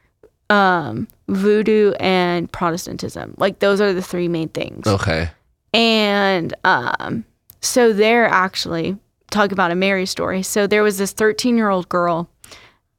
um, 0.51 1.09
voodoo, 1.29 1.93
and 2.01 2.51
Protestantism. 2.53 3.35
Like 3.39 3.59
those 3.59 3.81
are 3.81 3.93
the 3.93 4.03
three 4.03 4.29
main 4.29 4.49
things. 4.49 4.87
Okay. 4.87 5.31
And 5.73 6.55
um, 6.65 7.25
so 7.61 7.93
there 7.93 8.27
actually 8.27 8.97
talk 9.35 9.53
about 9.53 9.71
a 9.71 9.75
Mary 9.75 10.07
story. 10.07 10.43
So 10.43 10.67
there 10.67 10.83
was 10.83 10.99
this 10.99 11.13
13 11.13 11.57
year 11.57 11.69
old 11.69 11.89
girl. 11.89 12.29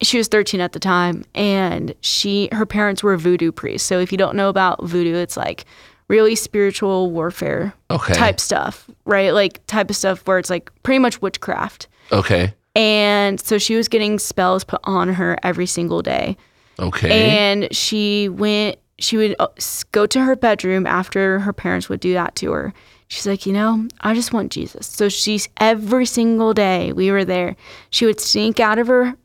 She 0.01 0.17
was 0.17 0.27
13 0.27 0.59
at 0.59 0.73
the 0.73 0.79
time, 0.79 1.23
and 1.33 1.95
she 2.01 2.49
her 2.51 2.65
parents 2.65 3.01
were 3.01 3.15
voodoo 3.17 3.51
priests. 3.51 3.87
So 3.87 3.99
if 3.99 4.11
you 4.11 4.17
don't 4.17 4.35
know 4.35 4.49
about 4.49 4.83
voodoo, 4.83 5.15
it's 5.15 5.37
like 5.37 5.65
really 6.09 6.35
spiritual 6.35 7.09
warfare 7.09 7.73
Okay. 7.89 8.13
type 8.13 8.39
stuff, 8.39 8.89
right? 9.05 9.33
Like 9.33 9.65
type 9.67 9.89
of 9.89 9.95
stuff 9.95 10.27
where 10.27 10.37
it's 10.37 10.49
like 10.49 10.69
pretty 10.83 10.99
much 10.99 11.21
witchcraft. 11.21 11.87
Okay. 12.11 12.53
And 12.75 13.39
so 13.39 13.57
she 13.57 13.75
was 13.75 13.87
getting 13.87 14.19
spells 14.19 14.63
put 14.65 14.81
on 14.83 15.13
her 15.13 15.37
every 15.43 15.65
single 15.65 16.01
day. 16.01 16.35
Okay. 16.77 17.29
And 17.29 17.73
she 17.73 18.27
went, 18.29 18.77
she 18.99 19.15
would 19.15 19.35
uh, 19.39 19.47
go 19.93 20.05
to 20.05 20.21
her 20.21 20.35
bedroom 20.35 20.85
after 20.85 21.39
her 21.39 21.53
parents 21.53 21.87
would 21.87 22.01
do 22.01 22.13
that 22.13 22.35
to 22.35 22.51
her. 22.51 22.73
She's 23.07 23.27
like, 23.27 23.45
you 23.45 23.53
know, 23.53 23.87
I 24.01 24.13
just 24.13 24.33
want 24.33 24.51
Jesus. 24.51 24.87
So 24.87 25.09
she's 25.09 25.47
every 25.57 26.05
single 26.05 26.53
day 26.53 26.91
we 26.91 27.11
were 27.11 27.25
there, 27.25 27.55
she 27.89 28.05
would 28.05 28.19
sneak 28.19 28.59
out 28.59 28.79
of 28.79 28.87
her 28.87 29.15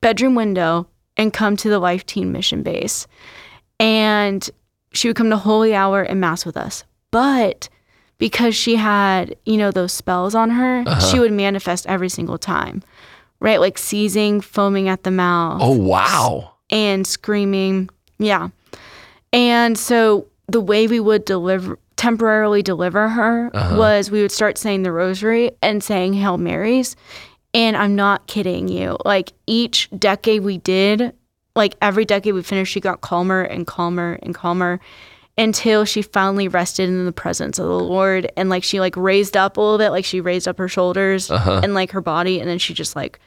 bedroom 0.00 0.34
window 0.34 0.86
and 1.16 1.32
come 1.32 1.56
to 1.56 1.68
the 1.68 1.78
Life 1.78 2.06
Teen 2.06 2.32
Mission 2.32 2.62
base. 2.62 3.06
And 3.78 4.48
she 4.92 5.08
would 5.08 5.16
come 5.16 5.30
to 5.30 5.36
Holy 5.36 5.74
Hour 5.74 6.02
and 6.02 6.20
Mass 6.20 6.44
with 6.44 6.56
us. 6.56 6.84
But 7.10 7.68
because 8.18 8.54
she 8.54 8.76
had, 8.76 9.34
you 9.46 9.56
know, 9.56 9.70
those 9.70 9.92
spells 9.92 10.34
on 10.34 10.50
her, 10.50 10.84
she 10.84 10.90
uh-huh. 10.90 11.18
would 11.20 11.32
manifest 11.32 11.86
every 11.86 12.08
single 12.08 12.38
time, 12.38 12.82
right? 13.40 13.60
Like 13.60 13.78
seizing, 13.78 14.40
foaming 14.40 14.88
at 14.88 15.02
the 15.02 15.10
mouth 15.10 15.60
oh 15.62 15.76
wow. 15.76 16.52
and 16.70 17.06
screaming. 17.06 17.88
Yeah. 18.18 18.50
And 19.32 19.78
so 19.78 20.26
the 20.48 20.60
way 20.60 20.86
we 20.86 21.00
would 21.00 21.24
deliver 21.24 21.78
temporarily 22.00 22.62
deliver 22.62 23.10
her 23.10 23.50
uh-huh. 23.52 23.76
was 23.76 24.10
we 24.10 24.22
would 24.22 24.32
start 24.32 24.56
saying 24.56 24.84
the 24.84 24.90
rosary 24.90 25.50
and 25.60 25.84
saying 25.84 26.14
Hail 26.14 26.38
Marys. 26.38 26.96
And 27.52 27.76
I'm 27.76 27.94
not 27.94 28.26
kidding 28.26 28.68
you. 28.68 28.96
Like 29.04 29.34
each 29.46 29.90
decade 29.98 30.42
we 30.42 30.56
did, 30.56 31.12
like 31.54 31.74
every 31.82 32.06
decade 32.06 32.32
we 32.32 32.42
finished, 32.42 32.72
she 32.72 32.80
got 32.80 33.02
calmer 33.02 33.42
and 33.42 33.66
calmer 33.66 34.18
and 34.22 34.34
calmer 34.34 34.80
until 35.36 35.84
she 35.84 36.00
finally 36.00 36.48
rested 36.48 36.88
in 36.88 37.04
the 37.04 37.12
presence 37.12 37.58
of 37.58 37.66
the 37.66 37.78
Lord. 37.78 38.32
And 38.34 38.48
like 38.48 38.64
she 38.64 38.80
like 38.80 38.96
raised 38.96 39.36
up 39.36 39.58
a 39.58 39.60
little 39.60 39.76
bit, 39.76 39.90
like 39.90 40.06
she 40.06 40.22
raised 40.22 40.48
up 40.48 40.56
her 40.56 40.68
shoulders 40.68 41.30
uh-huh. 41.30 41.60
and 41.62 41.74
like 41.74 41.90
her 41.90 42.00
body, 42.00 42.40
and 42.40 42.48
then 42.48 42.58
she 42.58 42.72
just 42.72 42.96
like 42.96 43.20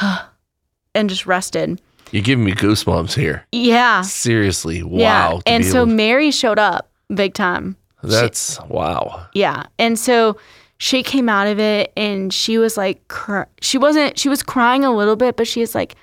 and 0.94 1.08
just 1.08 1.26
rested. 1.26 1.80
You're 2.12 2.22
giving 2.22 2.44
me 2.44 2.52
goosebumps 2.52 3.14
here. 3.14 3.44
Yeah. 3.50 4.02
Seriously. 4.02 4.84
Wow. 4.84 4.98
Yeah. 4.98 5.40
And 5.46 5.64
so 5.64 5.84
to- 5.84 5.90
Mary 5.90 6.30
showed 6.30 6.60
up 6.60 6.92
big 7.12 7.34
time. 7.34 7.76
That's 8.10 8.60
wow. 8.68 9.26
Yeah. 9.34 9.64
And 9.78 9.98
so 9.98 10.36
she 10.78 11.02
came 11.02 11.28
out 11.28 11.46
of 11.46 11.58
it 11.58 11.92
and 11.96 12.32
she 12.32 12.58
was 12.58 12.76
like, 12.76 13.06
cr- 13.08 13.42
she 13.60 13.78
wasn't, 13.78 14.18
she 14.18 14.28
was 14.28 14.42
crying 14.42 14.84
a 14.84 14.94
little 14.94 15.16
bit, 15.16 15.36
but 15.36 15.46
she 15.46 15.60
was 15.60 15.74
like, 15.74 15.94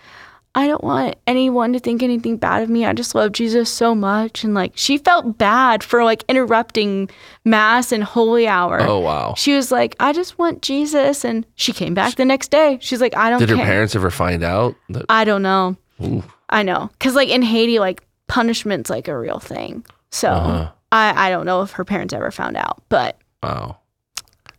I 0.54 0.68
don't 0.68 0.84
want 0.84 1.16
anyone 1.28 1.72
to 1.74 1.80
think 1.80 2.04
anything 2.04 2.36
bad 2.36 2.62
of 2.62 2.70
me. 2.70 2.86
I 2.86 2.92
just 2.92 3.16
love 3.16 3.32
Jesus 3.32 3.70
so 3.70 3.96
much. 3.96 4.44
And 4.44 4.54
like, 4.54 4.74
she 4.76 4.98
felt 4.98 5.38
bad 5.38 5.82
for 5.82 6.04
like 6.04 6.26
interrupting 6.28 7.10
Mass 7.46 7.94
and 7.94 8.04
Holy 8.04 8.48
Hour. 8.50 8.82
Oh 8.82 9.00
wow. 9.00 9.34
She 9.38 9.56
was 9.56 9.72
like, 9.72 9.96
I 10.02 10.12
just 10.12 10.38
want 10.38 10.62
Jesus. 10.62 11.24
And 11.24 11.46
she 11.56 11.72
came 11.72 11.94
back 11.94 12.16
the 12.16 12.26
next 12.26 12.52
day. 12.52 12.80
She's 12.82 13.00
like, 13.00 13.16
I 13.16 13.30
don't 13.30 13.40
Did 13.40 13.50
her 13.50 13.56
parents 13.56 13.96
ever 13.96 14.10
find 14.12 14.44
out 14.44 14.76
that 14.90 15.06
I 15.08 15.24
don't 15.24 15.42
know. 15.42 15.78
Ooh. 16.04 16.22
I 16.50 16.64
know. 16.64 16.90
Cause 17.00 17.16
like 17.16 17.30
in 17.30 17.44
Haiti, 17.44 17.80
like 17.80 18.04
punishment's 18.28 18.90
like 18.90 19.08
a 19.08 19.18
real 19.18 19.40
thing. 19.40 19.86
So 20.12 20.30
Uh-huh. 20.32 20.72
I, 20.92 21.28
I 21.28 21.30
don't 21.30 21.46
know 21.46 21.62
if 21.62 21.72
her 21.72 21.86
parents 21.86 22.14
ever 22.14 22.32
found 22.32 22.58
out, 22.58 22.84
but 22.90 23.18
Wow. 23.44 23.78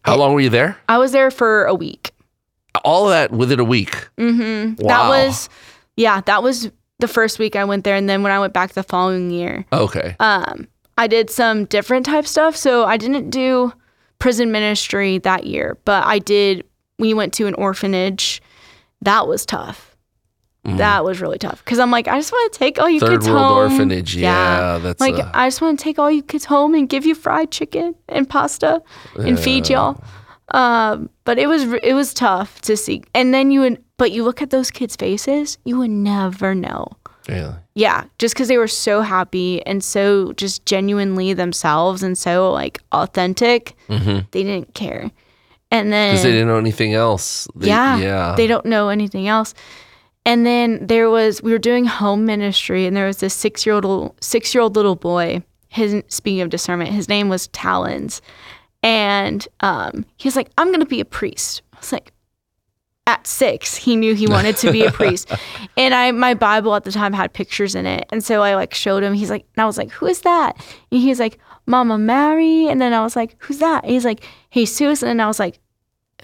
How 0.05 0.17
long 0.17 0.33
were 0.35 0.41
you 0.41 0.49
there? 0.49 0.77
I 0.89 0.99
was 0.99 1.13
there 1.13 1.31
for 1.31 1.65
a 1.67 1.75
week. 1.75 2.11
All 2.85 3.05
of 3.05 3.11
that 3.11 3.31
within 3.31 3.61
a 3.61 3.65
week. 3.65 3.95
hmm 4.19 4.75
That 4.79 5.09
was, 5.09 5.49
yeah, 5.97 6.21
that 6.23 6.43
was 6.43 6.71
the 6.99 7.07
first 7.09 7.39
week 7.39 7.55
I 7.55 7.65
went 7.65 7.85
there. 7.85 7.95
And 7.97 8.09
then 8.09 8.23
when 8.23 8.33
I 8.33 8.41
went 8.41 8.53
back 8.53 8.73
the 8.73 8.83
following 8.83 9.31
year, 9.31 9.65
Okay. 9.73 10.17
um, 10.19 10.67
I 10.99 11.07
did 11.07 11.31
some 11.31 11.67
different 11.67 12.07
type 12.07 12.27
stuff. 12.27 12.57
So 12.57 12.85
I 12.85 12.97
didn't 12.97 13.31
do 13.31 13.73
prison 14.19 14.51
ministry 14.51 15.19
that 15.19 15.47
year, 15.47 15.79
but 15.85 16.05
I 16.05 16.19
did, 16.19 16.65
we 16.99 17.15
went 17.15 17.33
to 17.35 17.47
an 17.47 17.55
orphanage. 17.55 18.43
That 19.03 19.29
was 19.29 19.45
tough. 19.47 19.92
That 20.65 21.05
was 21.05 21.21
really 21.21 21.39
tough. 21.39 21.65
Cause 21.65 21.79
I'm 21.81 21.91
like, 21.91 22.07
I 22.07 22.17
just 22.19 22.31
want 22.33 22.53
to 22.53 22.59
take 22.59 22.79
all 22.79 22.89
you 22.89 23.01
Mm. 23.01 23.07
Third 23.07 23.11
kids 23.21 23.29
world 23.29 23.43
home. 23.43 23.73
orphanage. 23.73 24.15
Yeah, 24.17 24.79
that's 24.79 25.01
Like, 25.01 25.15
uh, 25.17 25.31
I 25.35 25.47
just 25.49 25.61
want 25.61 25.79
to 25.79 25.83
take 25.83 25.99
all 25.99 26.11
you 26.11 26.23
kids 26.23 26.45
home 26.45 26.75
and 26.75 26.89
give 26.89 27.05
you 27.05 27.15
fried 27.17 27.51
chicken 27.51 27.95
and 28.09 28.29
pasta 28.29 28.81
and 29.17 29.39
feed 29.39 29.69
y'all. 29.69 30.03
Um, 30.55 31.09
but 31.25 31.39
it 31.39 31.47
was 31.49 31.63
it 31.83 31.95
was 31.95 32.15
tough 32.15 32.61
to 32.63 32.77
see. 32.77 33.03
And 33.15 33.33
then 33.35 33.51
you 33.51 33.61
would, 33.61 33.83
but 33.97 34.13
you 34.13 34.23
look 34.23 34.43
at 34.43 34.51
those 34.51 34.71
kids' 34.71 34.97
faces, 34.97 35.59
you 35.65 35.79
would 35.79 35.91
never 35.91 36.55
know. 36.55 36.89
yeah. 37.29 37.55
Yeah, 37.75 38.05
just 38.19 38.35
because 38.35 38.49
they 38.49 38.59
were 38.59 38.69
so 38.69 39.01
happy 39.01 39.65
and 39.67 39.83
so 39.83 40.33
just 40.35 40.67
genuinely 40.67 41.33
themselves 41.33 42.03
and 42.03 42.19
so 42.19 42.53
like 42.53 42.81
authentic, 42.93 43.75
they 43.89 44.43
didn't 44.45 44.75
care. 44.75 45.11
And 45.71 45.91
then 45.91 46.13
Because 46.13 46.23
they 46.25 46.33
didn't 46.33 46.49
know 46.49 46.59
anything 46.59 46.93
else. 46.93 47.49
They- 47.57 47.69
yeah. 47.69 47.97
Yeah. 47.99 48.35
They 48.37 48.47
don't 48.47 48.67
know 48.67 48.91
anything 48.91 49.27
else. 49.27 49.55
And 50.25 50.47
then 50.47 50.87
there 50.87 51.11
was 51.11 51.43
we 51.43 51.53
were 51.53 51.59
doing 51.59 51.85
home 51.85 52.25
ministry 52.25 52.87
and 52.87 52.97
there 52.97 53.07
was 53.07 53.19
this 53.19 53.35
six 53.35 53.67
year 53.67 53.75
old 53.75 54.15
six 54.21 54.55
year 54.55 54.63
old 54.63 54.77
little 54.77 54.97
boy. 54.97 55.43
His 55.69 56.03
speaking 56.09 56.43
of 56.43 56.51
discernment, 56.51 56.91
his 56.91 57.09
name 57.09 57.29
was 57.29 57.49
Talons. 57.49 58.21
And 58.83 59.47
um, 59.61 60.05
he 60.17 60.27
was 60.27 60.37
like, 60.37 60.51
I'm 60.59 60.71
gonna 60.71 60.87
be 60.87 61.01
a 61.01 61.05
priest. 61.05 61.63
I 61.73 61.79
was 61.79 61.93
like, 61.93 62.13
at 63.07 63.27
six, 63.27 63.75
he 63.75 63.97
knew 63.97 64.15
he 64.15 64.29
wanted 64.29 64.57
to 64.59 64.71
be 64.71 64.85
a 64.85 64.93
priest. 64.93 65.31
And 65.77 65.95
I 65.95 66.11
my 66.11 66.35
Bible 66.35 66.75
at 66.75 66.85
the 66.85 66.93
time 66.93 67.15
had 67.15 67.33
pictures 67.33 67.75
in 67.75 67.87
it. 67.87 68.07
And 68.13 68.23
so 68.23 68.43
I 68.43 68.55
like 68.55 68.75
showed 68.75 69.03
him, 69.03 69.15
he's 69.15 69.31
like, 69.31 69.47
and 69.57 69.63
I 69.63 69.67
was 69.67 69.79
like, 69.79 69.91
Who 69.93 70.07
is 70.07 70.21
that? 70.21 70.57
And 70.93 71.01
he's 71.01 71.19
like, 71.19 71.39
Mama 71.67 71.97
Mary. 71.97 72.69
And 72.69 72.81
then 72.81 72.93
I 72.93 73.03
was 73.03 73.17
like, 73.17 73.35
Who's 73.39 73.59
that? 73.59 73.85
And 73.85 73.93
he's 73.93 74.05
like, 74.05 74.23
Jesus. 74.53 75.03
And 75.03 75.09
then 75.09 75.21
I 75.21 75.27
was 75.27 75.39
like, 75.39 75.59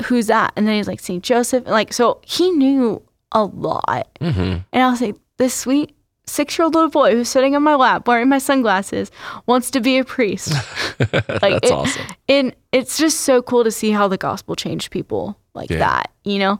who's 0.04 0.26
that? 0.28 0.52
And 0.56 0.66
then 0.66 0.76
he's 0.76 0.88
like, 0.88 1.00
St. 1.00 1.22
Joseph. 1.22 1.66
Like, 1.66 1.92
so 1.92 2.20
he 2.24 2.50
knew 2.50 3.02
a 3.32 3.44
lot. 3.44 4.08
hmm 4.20 4.56
And 4.72 4.82
I 4.82 4.90
was 4.90 5.00
like, 5.00 5.16
this 5.36 5.54
sweet 5.54 5.94
six 6.26 6.58
year 6.58 6.64
old 6.64 6.74
little 6.74 6.90
boy 6.90 7.12
who's 7.12 7.28
sitting 7.28 7.56
on 7.56 7.62
my 7.62 7.74
lap 7.74 8.06
wearing 8.06 8.28
my 8.28 8.36
sunglasses 8.38 9.10
wants 9.46 9.70
to 9.70 9.80
be 9.80 9.98
a 9.98 10.04
priest. 10.04 10.52
Like, 10.98 11.40
That's 11.40 11.70
it- 11.70 11.72
awesome. 11.72 12.06
And 12.28 12.54
it's 12.72 12.98
just 12.98 13.20
so 13.20 13.40
cool 13.40 13.64
to 13.64 13.70
see 13.70 13.90
how 13.92 14.08
the 14.08 14.16
gospel 14.18 14.54
changed 14.56 14.90
people 14.90 15.38
like 15.54 15.70
Yeah. 15.70 15.78
that, 15.78 16.10
you 16.24 16.38
know? 16.38 16.58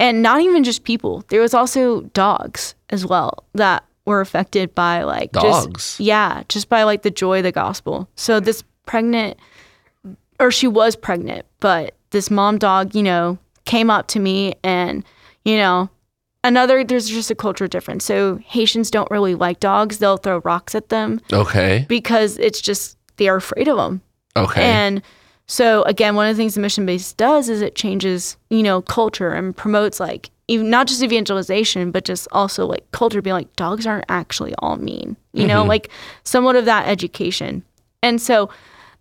And 0.00 0.22
not 0.22 0.40
even 0.40 0.64
just 0.64 0.82
people, 0.84 1.24
there 1.28 1.40
was 1.40 1.54
also 1.54 2.00
dogs 2.14 2.74
as 2.90 3.06
well 3.06 3.44
that 3.54 3.84
were 4.06 4.20
affected 4.20 4.74
by 4.74 5.02
like 5.04 5.32
Dogs? 5.32 5.66
just 5.74 6.00
yeah, 6.00 6.42
just 6.48 6.68
by 6.68 6.82
like 6.84 7.02
the 7.02 7.10
joy 7.10 7.38
of 7.38 7.44
the 7.44 7.52
gospel. 7.52 8.08
So 8.16 8.40
this 8.40 8.62
pregnant 8.86 9.38
or 10.40 10.50
she 10.50 10.66
was 10.68 10.96
pregnant, 10.96 11.44
but 11.60 11.94
this 12.10 12.30
mom 12.30 12.58
dog, 12.58 12.94
you 12.94 13.02
know, 13.02 13.38
came 13.64 13.90
up 13.90 14.06
to 14.08 14.18
me 14.20 14.54
and, 14.64 15.04
you 15.44 15.56
know, 15.56 15.88
another 16.46 16.84
there's 16.84 17.08
just 17.08 17.30
a 17.30 17.34
culture 17.34 17.68
difference. 17.68 18.04
So 18.04 18.36
Haitians 18.46 18.90
don't 18.90 19.10
really 19.10 19.34
like 19.34 19.60
dogs. 19.60 19.98
They'll 19.98 20.16
throw 20.16 20.38
rocks 20.38 20.74
at 20.74 20.88
them 20.88 21.20
Okay. 21.32 21.84
because 21.88 22.38
it's 22.38 22.60
just 22.60 22.96
they're 23.16 23.36
afraid 23.36 23.68
of 23.68 23.76
them. 23.76 24.00
Okay. 24.36 24.62
And 24.62 25.02
so 25.46 25.82
again, 25.84 26.14
one 26.16 26.28
of 26.28 26.36
the 26.36 26.40
things 26.40 26.54
the 26.54 26.60
mission 26.60 26.86
base 26.86 27.12
does 27.12 27.48
is 27.48 27.60
it 27.62 27.74
changes, 27.74 28.36
you 28.50 28.62
know, 28.62 28.82
culture 28.82 29.30
and 29.30 29.56
promotes 29.56 30.00
like 30.00 30.30
even 30.48 30.70
not 30.70 30.86
just 30.86 31.02
evangelization, 31.02 31.90
but 31.90 32.04
just 32.04 32.28
also 32.32 32.66
like 32.66 32.88
culture 32.92 33.20
being 33.20 33.34
like 33.34 33.54
dogs 33.56 33.86
aren't 33.86 34.04
actually 34.08 34.54
all 34.60 34.76
mean, 34.76 35.16
you 35.32 35.46
know, 35.46 35.64
like 35.64 35.90
somewhat 36.24 36.54
of 36.56 36.64
that 36.66 36.86
education. 36.86 37.64
And 38.02 38.20
so 38.22 38.48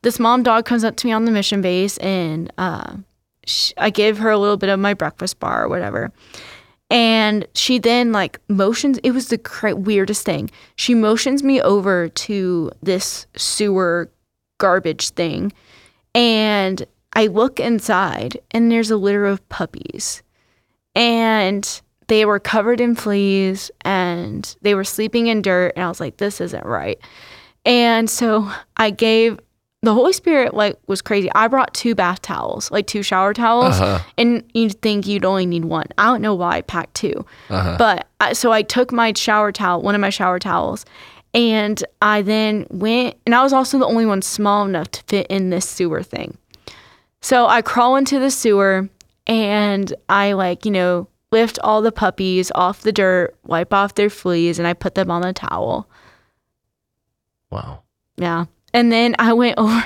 this 0.02 0.20
mom 0.20 0.42
dog 0.44 0.66
comes 0.66 0.84
up 0.84 0.96
to 0.98 1.08
me 1.08 1.14
on 1.14 1.26
the 1.26 1.32
mission 1.32 1.62
base 1.62 1.98
and 1.98 2.52
uh, 2.58 2.96
I 3.78 3.90
give 3.92 4.18
her 4.20 4.30
a 4.32 4.38
little 4.40 4.58
bit 4.58 4.70
of 4.70 4.80
my 4.80 4.94
breakfast 4.96 5.40
bar 5.40 5.66
or 5.66 5.70
whatever. 5.70 6.12
And 6.90 7.48
she 7.56 7.80
then 7.80 8.12
like 8.12 8.40
motions. 8.48 9.00
It 9.00 9.12
was 9.12 9.30
the 9.30 9.38
cra- 9.38 9.76
weirdest 9.76 10.24
thing. 10.24 10.52
She 10.76 10.94
motions 10.94 11.42
me 11.44 11.60
over 11.62 12.10
to 12.10 12.72
this 12.84 13.26
sewer 13.36 14.12
garbage 14.60 15.10
thing, 15.10 15.52
and 16.14 16.86
I 17.14 17.28
look 17.28 17.60
inside, 17.60 18.38
and 18.52 18.72
there's 18.72 18.92
a 18.92 18.98
litter 18.98 19.26
of 19.26 19.48
puppies, 19.50 20.22
and 20.94 21.82
they 22.08 22.24
were 22.24 22.40
covered 22.40 22.80
in 22.80 22.94
fleas, 22.96 23.72
and 23.82 24.56
they 24.62 24.76
were 24.76 24.84
sleeping 24.84 25.28
in 25.28 25.42
dirt. 25.42 25.74
And 25.76 25.84
I 25.84 25.88
was 25.88 26.00
like, 26.00 26.18
"This 26.18 26.40
isn't 26.40 26.66
right." 26.66 27.00
And 27.66 28.10
so 28.10 28.52
I 28.78 28.92
gave 28.92 29.40
the 29.86 29.94
Holy 29.94 30.14
Spirit 30.14 30.54
like 30.54 30.78
was 30.88 31.02
crazy. 31.02 31.30
I 31.34 31.48
brought 31.48 31.74
two 31.74 31.96
bath 31.96 32.22
towels, 32.22 32.70
like 32.72 32.88
two 32.88 33.04
shower 33.04 33.34
towels, 33.34 33.80
Uh-huh. 33.80 34.00
and 34.18 34.44
you'd 34.54 34.82
think 34.82 35.08
you'd 35.08 35.26
only 35.26 35.46
need 35.46 35.66
one. 35.66 35.86
I 35.98 36.06
don't 36.06 36.22
know 36.22 36.36
why 36.36 36.58
I 36.58 36.62
packed 36.62 36.96
2 36.96 37.26
Uh-huh. 37.50 37.76
but 37.78 38.08
I, 38.20 38.34
so 38.34 38.52
I 38.52 38.62
took 38.62 38.92
my 38.92 39.14
shower 39.14 39.52
towel, 39.52 39.82
one 39.82 39.96
of 39.96 40.02
my 40.02 40.10
shower 40.10 40.40
towels, 40.40 40.86
And 41.34 41.84
I 42.02 42.22
then 42.22 42.66
went, 42.70 43.16
and 43.26 43.36
I 43.36 43.44
was 43.44 43.52
also 43.52 43.78
the 43.78 43.86
only 43.86 44.06
one 44.06 44.22
small 44.22 44.66
enough 44.66 44.90
to 44.92 45.04
fit 45.04 45.28
in 45.28 45.50
this 45.50 45.68
sewer 45.68 46.02
thing. 46.02 46.38
So 47.22 47.48
I 47.48 47.62
crawl 47.62 47.98
into 47.98 48.20
the 48.20 48.32
sewer 48.32 48.88
and 49.28 49.94
I, 50.08 50.32
like, 50.32 50.64
you 50.66 50.72
know, 50.72 51.08
lift 51.34 51.60
all 51.62 51.82
the 51.82 51.92
puppies 51.92 52.52
off 52.56 52.84
the 52.84 52.94
dirt, 52.94 53.36
wipe 53.46 53.74
off 53.74 53.96
their 53.96 54.10
fleas, 54.10 54.60
and 54.60 54.68
I 54.68 54.74
put 54.74 54.96
them 54.96 55.12
on 55.12 55.24
the 55.24 55.34
towel. 55.34 55.90
Wow. 57.52 57.82
Yeah. 58.16 58.46
And 58.76 58.92
then 58.92 59.16
I 59.18 59.34
went 59.34 59.58
over. 59.58 59.84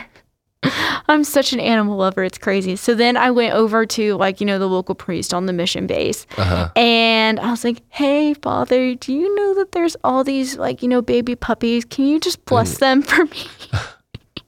I'm 1.07 1.23
such 1.23 1.53
an 1.53 1.59
animal 1.61 1.97
lover. 1.97 2.23
It's 2.23 2.37
crazy. 2.37 2.75
So 2.75 2.93
then 2.93 3.15
I 3.17 3.31
went 3.31 3.53
over 3.55 3.85
to 3.85 4.15
like, 4.15 4.41
you 4.41 4.45
know, 4.45 4.59
the 4.59 4.67
local 4.67 4.93
priest 4.93 5.33
on 5.33 5.45
the 5.45 5.53
mission 5.53 5.87
base. 5.87 6.27
Uh-huh. 6.37 6.69
And 6.75 7.39
I 7.39 7.49
was 7.49 7.63
like, 7.63 7.81
hey, 7.89 8.33
father, 8.35 8.93
do 8.95 9.13
you 9.13 9.33
know 9.35 9.55
that 9.55 9.71
there's 9.71 9.95
all 10.03 10.23
these 10.23 10.57
like, 10.57 10.83
you 10.83 10.89
know, 10.89 11.01
baby 11.01 11.35
puppies? 11.35 11.85
Can 11.85 12.05
you 12.05 12.19
just 12.19 12.43
bless 12.45 12.75
Mm. 12.75 12.79
them 12.79 13.01
for 13.03 13.25
me? 13.25 13.37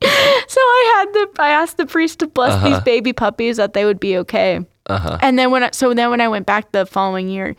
so 0.03 0.59
I 0.59 0.95
had 0.97 1.13
the, 1.13 1.41
I 1.41 1.49
asked 1.51 1.77
the 1.77 1.85
priest 1.85 2.19
to 2.19 2.27
bless 2.27 2.61
these 2.63 2.79
baby 2.81 3.13
puppies 3.13 3.57
that 3.57 3.73
they 3.73 3.85
would 3.85 3.99
be 3.99 4.17
okay. 4.17 4.59
Uh-huh. 4.87 5.17
And 5.21 5.39
then 5.39 5.49
when 5.51 5.63
I, 5.63 5.69
so 5.71 5.93
then 5.93 6.09
when 6.09 6.21
I 6.21 6.27
went 6.27 6.45
back 6.45 6.71
the 6.73 6.85
following 6.85 7.29
year, 7.29 7.55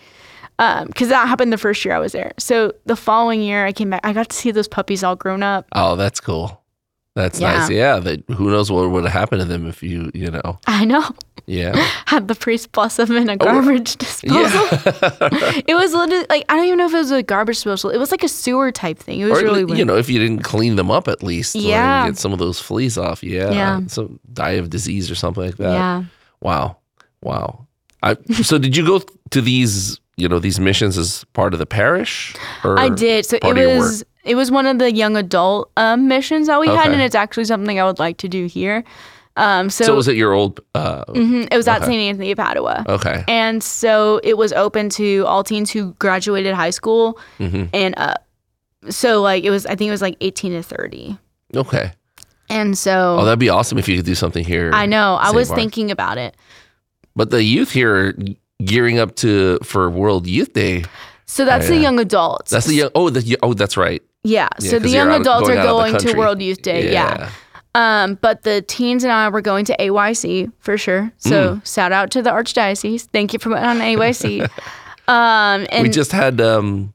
because 0.59 1.09
that 1.09 1.27
happened 1.27 1.53
the 1.53 1.59
first 1.59 1.85
year 1.85 1.95
I 1.95 1.99
was 1.99 2.13
there. 2.13 2.33
So 2.39 2.73
the 2.87 2.97
following 2.97 3.41
year 3.43 3.65
I 3.67 3.73
came 3.73 3.91
back, 3.91 4.01
I 4.05 4.13
got 4.13 4.29
to 4.29 4.37
see 4.37 4.51
those 4.51 4.69
puppies 4.69 5.03
all 5.03 5.17
grown 5.17 5.43
up. 5.43 5.67
Oh, 5.73 5.97
that's 5.97 6.21
cool. 6.21 6.62
That's 7.15 7.39
Yeah. 7.41 7.59
nice. 7.59 7.71
Yeah. 7.71 8.01
Who 8.35 8.51
knows 8.51 8.71
what 8.73 8.91
would 8.91 9.05
have 9.05 9.13
happened 9.13 9.43
to 9.43 9.47
them 9.47 9.67
if 9.67 9.83
you, 9.83 10.11
you 10.15 10.31
know. 10.31 10.59
I 10.67 10.85
know. 10.87 11.05
Yeah. 11.47 11.75
Had 12.07 12.29
the 12.29 12.35
priest 12.35 12.73
bless 12.73 12.97
them 12.97 13.13
in 13.13 13.29
a 13.29 13.33
oh, 13.35 13.37
garbage 13.37 13.97
disposal. 13.97 14.39
Yeah. 14.41 15.63
It 15.67 15.75
was 15.75 15.93
literally 15.93 16.25
like 16.31 16.45
I 16.49 16.57
don't 16.57 16.65
even 16.67 16.79
know 16.79 16.87
if 16.87 16.95
it 16.95 16.99
was 16.99 17.11
a 17.11 17.23
garbage 17.23 17.57
disposal. 17.57 17.91
It 17.91 17.99
was 17.99 18.11
like 18.11 18.23
a 18.23 18.29
sewer 18.29 18.73
type 18.73 18.99
thing. 18.99 19.21
It 19.21 19.27
was 19.27 19.41
or 19.41 19.45
really 19.45 19.61
you 19.61 19.67
weird. 19.67 19.87
know, 19.89 19.97
if 19.97 20.09
you 20.09 20.19
didn't 20.19 20.43
clean 20.43 20.77
them 20.77 20.91
up 20.91 21.07
at 21.09 21.23
least, 21.23 21.55
like, 21.55 21.65
Yeah. 21.65 22.07
get 22.07 22.17
some 22.17 22.33
of 22.33 22.39
those 22.39 22.61
fleas 22.61 22.97
off. 22.97 23.23
Yeah. 23.23 23.51
Yeah. 23.51 23.81
Some 23.89 24.19
die 24.33 24.53
of 24.53 24.71
disease 24.71 25.11
or 25.11 25.15
something 25.15 25.45
like 25.45 25.57
that. 25.59 25.73
yeah. 25.73 26.05
Wow. 26.41 26.79
Wow. 27.23 27.67
I, 28.03 28.17
so 28.43 28.59
did 28.59 28.77
you 28.77 28.85
go 28.87 29.01
to 29.31 29.41
these, 29.41 30.01
you 30.17 30.29
know, 30.29 30.39
these 30.41 30.59
missions 30.59 30.99
as 30.99 31.25
part 31.35 31.53
of 31.53 31.59
the 31.61 31.67
parish? 31.67 32.35
Or 32.65 32.79
I 32.79 32.89
did. 32.89 33.27
So 33.27 33.37
it 33.43 33.79
was 33.79 34.05
it 34.25 34.35
was 34.35 34.51
one 34.51 34.67
of 34.67 34.79
the 34.79 34.93
young 34.93 35.17
adult 35.17 35.71
um, 35.77 36.09
missions 36.09 36.47
that 36.47 36.61
we 36.61 36.69
had, 36.69 36.91
and 36.93 37.01
it's 37.03 37.15
actually 37.15 37.45
something 37.45 37.79
I 37.81 37.85
would 37.85 37.99
like 37.99 38.19
to 38.19 38.29
do 38.29 38.47
here. 38.47 38.85
Um, 39.37 39.71
so 39.71 39.85
So 39.85 39.95
was 39.97 40.09
it 40.09 40.17
your 40.17 40.33
old? 40.33 40.61
Uh, 40.75 41.05
mhm, 41.07 41.49
it 41.51 41.57
was 41.57 41.67
at 41.67 41.79
okay. 41.79 41.87
St. 41.87 42.01
Anthony 42.03 42.33
of 42.33 42.37
Padua. 42.39 42.85
Okay. 42.89 43.25
And 43.29 43.63
so 43.63 44.21
it 44.23 44.37
was 44.37 44.53
open 44.53 44.91
to 44.91 45.25
all 45.27 45.43
teens 45.43 45.71
who 45.71 45.95
graduated 45.95 46.55
high 46.55 46.71
school 46.71 47.19
hmm 47.39 47.65
and 47.73 47.95
up. 47.97 48.27
So 48.91 49.23
like 49.23 49.45
it 49.45 49.51
was, 49.51 49.65
I 49.65 49.75
think 49.75 49.89
it 49.89 49.93
was 49.93 50.03
like 50.03 50.17
18 50.21 50.53
to 50.53 50.63
30. 50.63 51.17
Okay. 51.57 51.93
And 52.51 52.77
so 52.77 53.17
Oh, 53.21 53.25
that'd 53.25 53.39
be 53.39 53.49
awesome 53.49 53.79
if 53.79 53.89
you 53.89 53.97
could 53.97 54.05
do 54.05 54.15
something 54.15 54.45
here. 54.45 54.71
I 54.75 54.85
know 54.85 55.15
I 55.15 55.31
was 55.31 55.51
thinking 55.51 55.91
about 55.91 56.19
it. 56.19 56.37
But 57.17 57.31
the 57.31 57.43
youth 57.43 57.71
here 57.73 58.09
are 58.09 58.15
gearing 58.63 58.99
up 58.99 59.17
to 59.17 59.59
for 59.63 59.89
World 59.89 60.27
Youth 60.27 60.53
Day. 60.53 60.85
So 61.25 61.47
that's 61.47 61.67
Oh, 61.67 61.69
the 61.71 61.79
young 61.79 61.99
adults. 61.99 62.51
That's 62.51 62.67
the 62.67 62.75
young. 62.75 62.91
Oh, 62.95 63.09
the 63.09 63.39
oh, 63.43 63.55
that's 63.55 63.79
right. 63.79 64.03
Yeah. 64.25 64.49
Yeah, 64.61 64.71
So 64.71 64.79
the 64.79 64.89
young 64.89 65.11
adults 65.21 65.49
are 65.49 65.53
out 65.53 65.59
of 65.59 65.65
the 65.65 65.99
going 65.99 65.99
to. 66.15 66.19
World 66.19 66.41
Youth 66.43 66.63
Day. 66.63 66.93
Yeah. 66.93 67.31
Um, 67.75 68.17
but 68.21 68.43
the 68.43 68.61
teens 68.63 69.03
and 69.03 69.13
I 69.13 69.29
were 69.31 69.41
going 69.41 69.65
to 69.67 69.77
AYC 69.79 70.53
for 70.61 70.77
sure. 70.77 71.11
So 71.19 71.57
Mm. 71.57 71.75
shout 71.75 71.91
out 71.93 72.11
to 72.13 72.23
the 72.23 72.31
Archdiocese. 72.31 73.09
Thank 73.13 73.33
you 73.33 73.39
for 73.39 73.49
putting 73.51 73.65
on 73.65 73.79
AYC. 73.79 74.43
um, 75.09 75.67
and 75.71 75.83
we 75.83 75.89
just 75.89 76.13
had 76.13 76.39
um, 76.41 76.93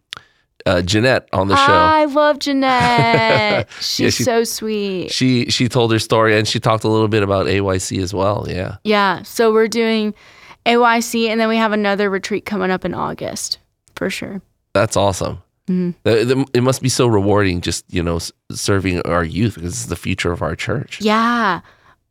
uh, 0.68 0.84
Jeanette 0.84 1.28
on 1.34 1.48
the 1.48 1.56
show. 1.56 1.74
I 1.74 2.06
love 2.06 2.38
Jeanette. 2.40 3.68
She's 3.82 4.14
she- 4.16 4.24
so 4.24 4.44
sweet. 4.44 5.12
she 5.12 5.46
she 5.50 5.68
told 5.68 5.92
her 5.92 6.00
story 6.00 6.38
and 6.38 6.48
she 6.48 6.60
talked 6.60 6.84
a 6.84 6.90
little 6.90 7.08
bit 7.08 7.24
about 7.24 7.48
AYC 7.48 8.00
as 8.02 8.14
well. 8.14 8.46
Yeah. 8.48 8.76
Yeah. 8.84 9.24
So 9.24 9.52
we're 9.52 9.68
doing 9.68 10.14
AYC 10.68 11.28
and 11.30 11.42
then 11.42 11.50
we 11.50 11.58
have 11.58 11.72
another 11.72 12.10
retreat 12.10 12.46
coming 12.46 12.70
up 12.70 12.86
in 12.86 12.94
August 12.94 13.58
for 13.96 14.10
sure. 14.12 14.42
That's 14.74 14.96
awesome. 14.96 15.42
Mhm. 15.70 15.96
The- 16.04 16.46
It 16.54 16.62
must 16.64 16.82
be 16.82 16.90
so 16.90 17.08
rewarding 17.08 17.62
just, 17.62 17.84
you 17.90 18.02
know, 18.02 18.20
serving 18.52 19.02
our 19.02 19.24
youth 19.24 19.56
because 19.56 19.74
it's 19.74 19.86
the 19.88 19.96
future 19.96 20.32
of 20.32 20.42
our 20.42 20.56
church. 20.56 21.00
Yeah. 21.02 21.62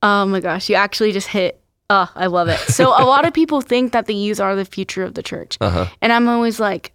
Oh 0.02 0.26
my 0.26 0.40
gosh. 0.40 0.68
You 0.68 0.76
actually 0.76 1.12
just 1.12 1.28
hit. 1.28 1.60
Oh, 1.88 2.10
I 2.14 2.26
love 2.26 2.48
it. 2.48 2.58
So 2.60 2.88
a 2.88 3.04
lot 3.06 3.24
of 3.26 3.32
people 3.40 3.60
think 3.60 3.92
that 3.92 4.06
the 4.06 4.14
youth 4.14 4.40
are 4.40 4.54
the 4.56 4.64
future 4.64 5.04
of 5.04 5.14
the 5.14 5.22
church. 5.22 5.56
Uh-huh. 5.60 5.86
And 6.02 6.12
I'm 6.12 6.28
always 6.28 6.58
like, 6.60 6.92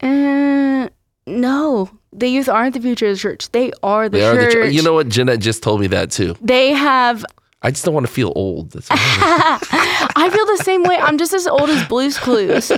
eh, 0.00 0.88
no, 1.26 1.90
the 2.12 2.28
youth 2.28 2.48
aren't 2.48 2.74
the 2.74 2.80
future 2.80 3.06
of 3.08 3.16
the 3.16 3.20
church. 3.20 3.50
They 3.52 3.72
are 3.82 4.08
the 4.08 4.18
They 4.18 4.24
are 4.26 4.34
the 4.36 4.42
church. 4.42 4.52
church. 4.52 4.72
You 4.74 4.82
know 4.82 4.92
what? 4.94 5.08
Jeanette 5.08 5.40
just 5.40 5.62
told 5.62 5.80
me 5.80 5.86
that 5.88 6.10
too. 6.10 6.36
they 6.40 6.72
have 6.72 7.24
I 7.66 7.70
just 7.72 7.84
don't 7.84 7.94
want 7.94 8.06
to 8.06 8.12
feel 8.12 8.32
old. 8.36 8.76
I 8.90 10.30
feel 10.32 10.46
the 10.46 10.62
same 10.62 10.84
way. 10.84 10.96
I'm 10.96 11.18
just 11.18 11.32
as 11.32 11.48
old 11.48 11.68
as 11.68 11.84
Blue's 11.88 12.16
Clues. 12.16 12.70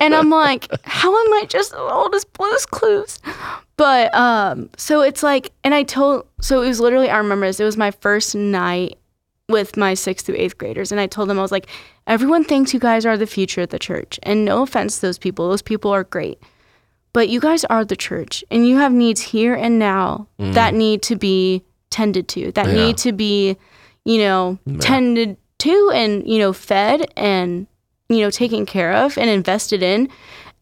And 0.00 0.14
I'm 0.14 0.30
like, 0.30 0.68
how 0.84 1.10
am 1.10 1.32
I 1.34 1.46
just 1.48 1.72
as 1.72 1.78
old 1.80 2.14
as 2.14 2.24
Blue's 2.24 2.64
Clues? 2.64 3.18
But 3.76 4.14
um 4.14 4.70
so 4.76 5.00
it's 5.02 5.22
like 5.24 5.50
and 5.64 5.74
I 5.74 5.82
told 5.82 6.26
so 6.40 6.62
it 6.62 6.68
was 6.68 6.78
literally 6.80 7.10
I 7.10 7.18
remember 7.18 7.46
this. 7.46 7.58
It 7.58 7.64
was 7.64 7.76
my 7.76 7.90
first 7.90 8.36
night 8.36 8.98
with 9.48 9.76
my 9.76 9.94
sixth 9.94 10.26
through 10.26 10.36
eighth 10.38 10.58
graders 10.58 10.92
and 10.92 11.00
I 11.00 11.06
told 11.08 11.28
them 11.28 11.38
I 11.40 11.42
was 11.42 11.52
like, 11.52 11.66
everyone 12.06 12.44
thinks 12.44 12.72
you 12.72 12.78
guys 12.80 13.04
are 13.04 13.16
the 13.18 13.26
future 13.26 13.62
of 13.62 13.70
the 13.70 13.78
church. 13.80 14.20
And 14.22 14.44
no 14.44 14.62
offense 14.62 14.96
to 14.96 15.02
those 15.02 15.18
people. 15.18 15.48
Those 15.48 15.60
people 15.62 15.90
are 15.90 16.04
great. 16.04 16.38
But 17.12 17.28
you 17.30 17.40
guys 17.40 17.64
are 17.64 17.84
the 17.84 17.96
church 17.96 18.44
and 18.50 18.66
you 18.68 18.76
have 18.76 18.92
needs 18.92 19.20
here 19.22 19.54
and 19.54 19.78
now 19.78 20.28
that 20.38 20.72
need 20.72 21.02
to 21.02 21.16
be 21.16 21.64
tended 21.90 22.28
to, 22.28 22.52
that 22.52 22.66
Yeah. 22.66 22.74
need 22.74 22.96
to 22.98 23.12
be, 23.12 23.56
you 24.06 24.18
know, 24.18 24.56
tended 24.78 25.36
to 25.58 25.90
and, 25.92 26.26
you 26.28 26.38
know, 26.38 26.52
fed 26.52 27.10
and, 27.16 27.66
you 28.08 28.20
know, 28.20 28.30
taken 28.30 28.64
care 28.64 28.92
of 28.92 29.18
and 29.18 29.28
invested 29.28 29.82
in. 29.82 30.08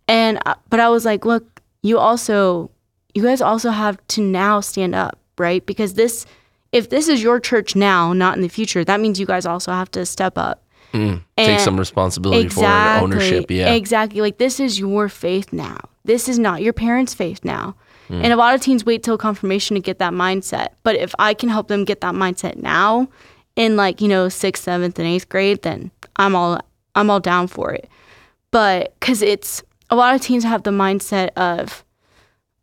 And, 0.09 0.39
uh, 0.47 0.55
but 0.71 0.81
I 0.81 0.89
was 0.89 1.05
like, 1.05 1.27
look, 1.27 1.61
you 1.83 1.99
also, 1.99 2.71
you 3.13 3.23
guys 3.23 3.43
also 3.43 3.69
have 3.69 4.05
to 4.09 4.23
now 4.23 4.61
stand 4.61 4.95
up, 4.95 5.19
right? 5.37 5.65
Because 5.67 5.93
this, 5.93 6.25
if 6.73 6.89
this 6.89 7.07
is 7.07 7.23
your 7.23 7.39
church 7.39 7.77
now, 7.77 8.15
not 8.15 8.35
in 8.35 8.43
the 8.43 8.49
future, 8.49 8.83
that 8.83 8.99
means 8.99 9.21
you 9.21 9.27
guys 9.27 9.45
also 9.45 9.73
have 9.73 9.91
to 9.91 10.07
step 10.07 10.39
up. 10.39 10.63
Mm. 10.95 11.23
Take 11.37 11.61
some 11.61 11.79
responsibility 11.79 12.49
for 12.49 12.65
it, 12.65 13.03
ownership. 13.03 13.51
Yeah. 13.51 13.75
Exactly. 13.75 14.23
Like 14.23 14.39
this 14.39 14.59
is 14.59 14.79
your 14.79 15.11
faith 15.11 15.53
now. 15.53 15.77
This 16.05 16.31
is 16.31 16.39
not 16.39 16.63
your 16.63 16.73
parents' 16.73 17.13
faith 17.13 17.45
now. 17.45 17.75
Hmm. 18.09 18.23
And 18.23 18.33
a 18.33 18.37
lot 18.37 18.55
of 18.55 18.61
teens 18.61 18.85
wait 18.85 19.03
till 19.03 19.19
confirmation 19.19 19.75
to 19.75 19.81
get 19.81 19.99
that 19.99 20.13
mindset. 20.13 20.69
But 20.83 20.97
if 20.97 21.15
I 21.19 21.35
can 21.35 21.49
help 21.49 21.69
them 21.69 21.85
get 21.85 22.01
that 22.03 22.15
mindset 22.15 22.57
now 22.57 23.09
in 23.57 23.77
like, 23.77 24.01
you 24.01 24.09
know, 24.09 24.29
sixth, 24.29 24.65
seventh, 24.65 24.99
and 24.99 25.07
eighth 25.09 25.29
grade, 25.29 25.63
then 25.63 25.91
I'm 26.17 26.35
all 26.35 26.61
I'm 26.95 27.11
all 27.11 27.21
down 27.21 27.47
for 27.47 27.73
it. 27.73 27.89
But 28.51 28.99
cause 29.01 29.23
it's 29.23 29.63
a 29.91 29.97
lot 29.97 30.15
of 30.15 30.21
teens 30.21 30.45
have 30.45 30.63
the 30.63 30.71
mindset 30.71 31.31
of, 31.37 31.85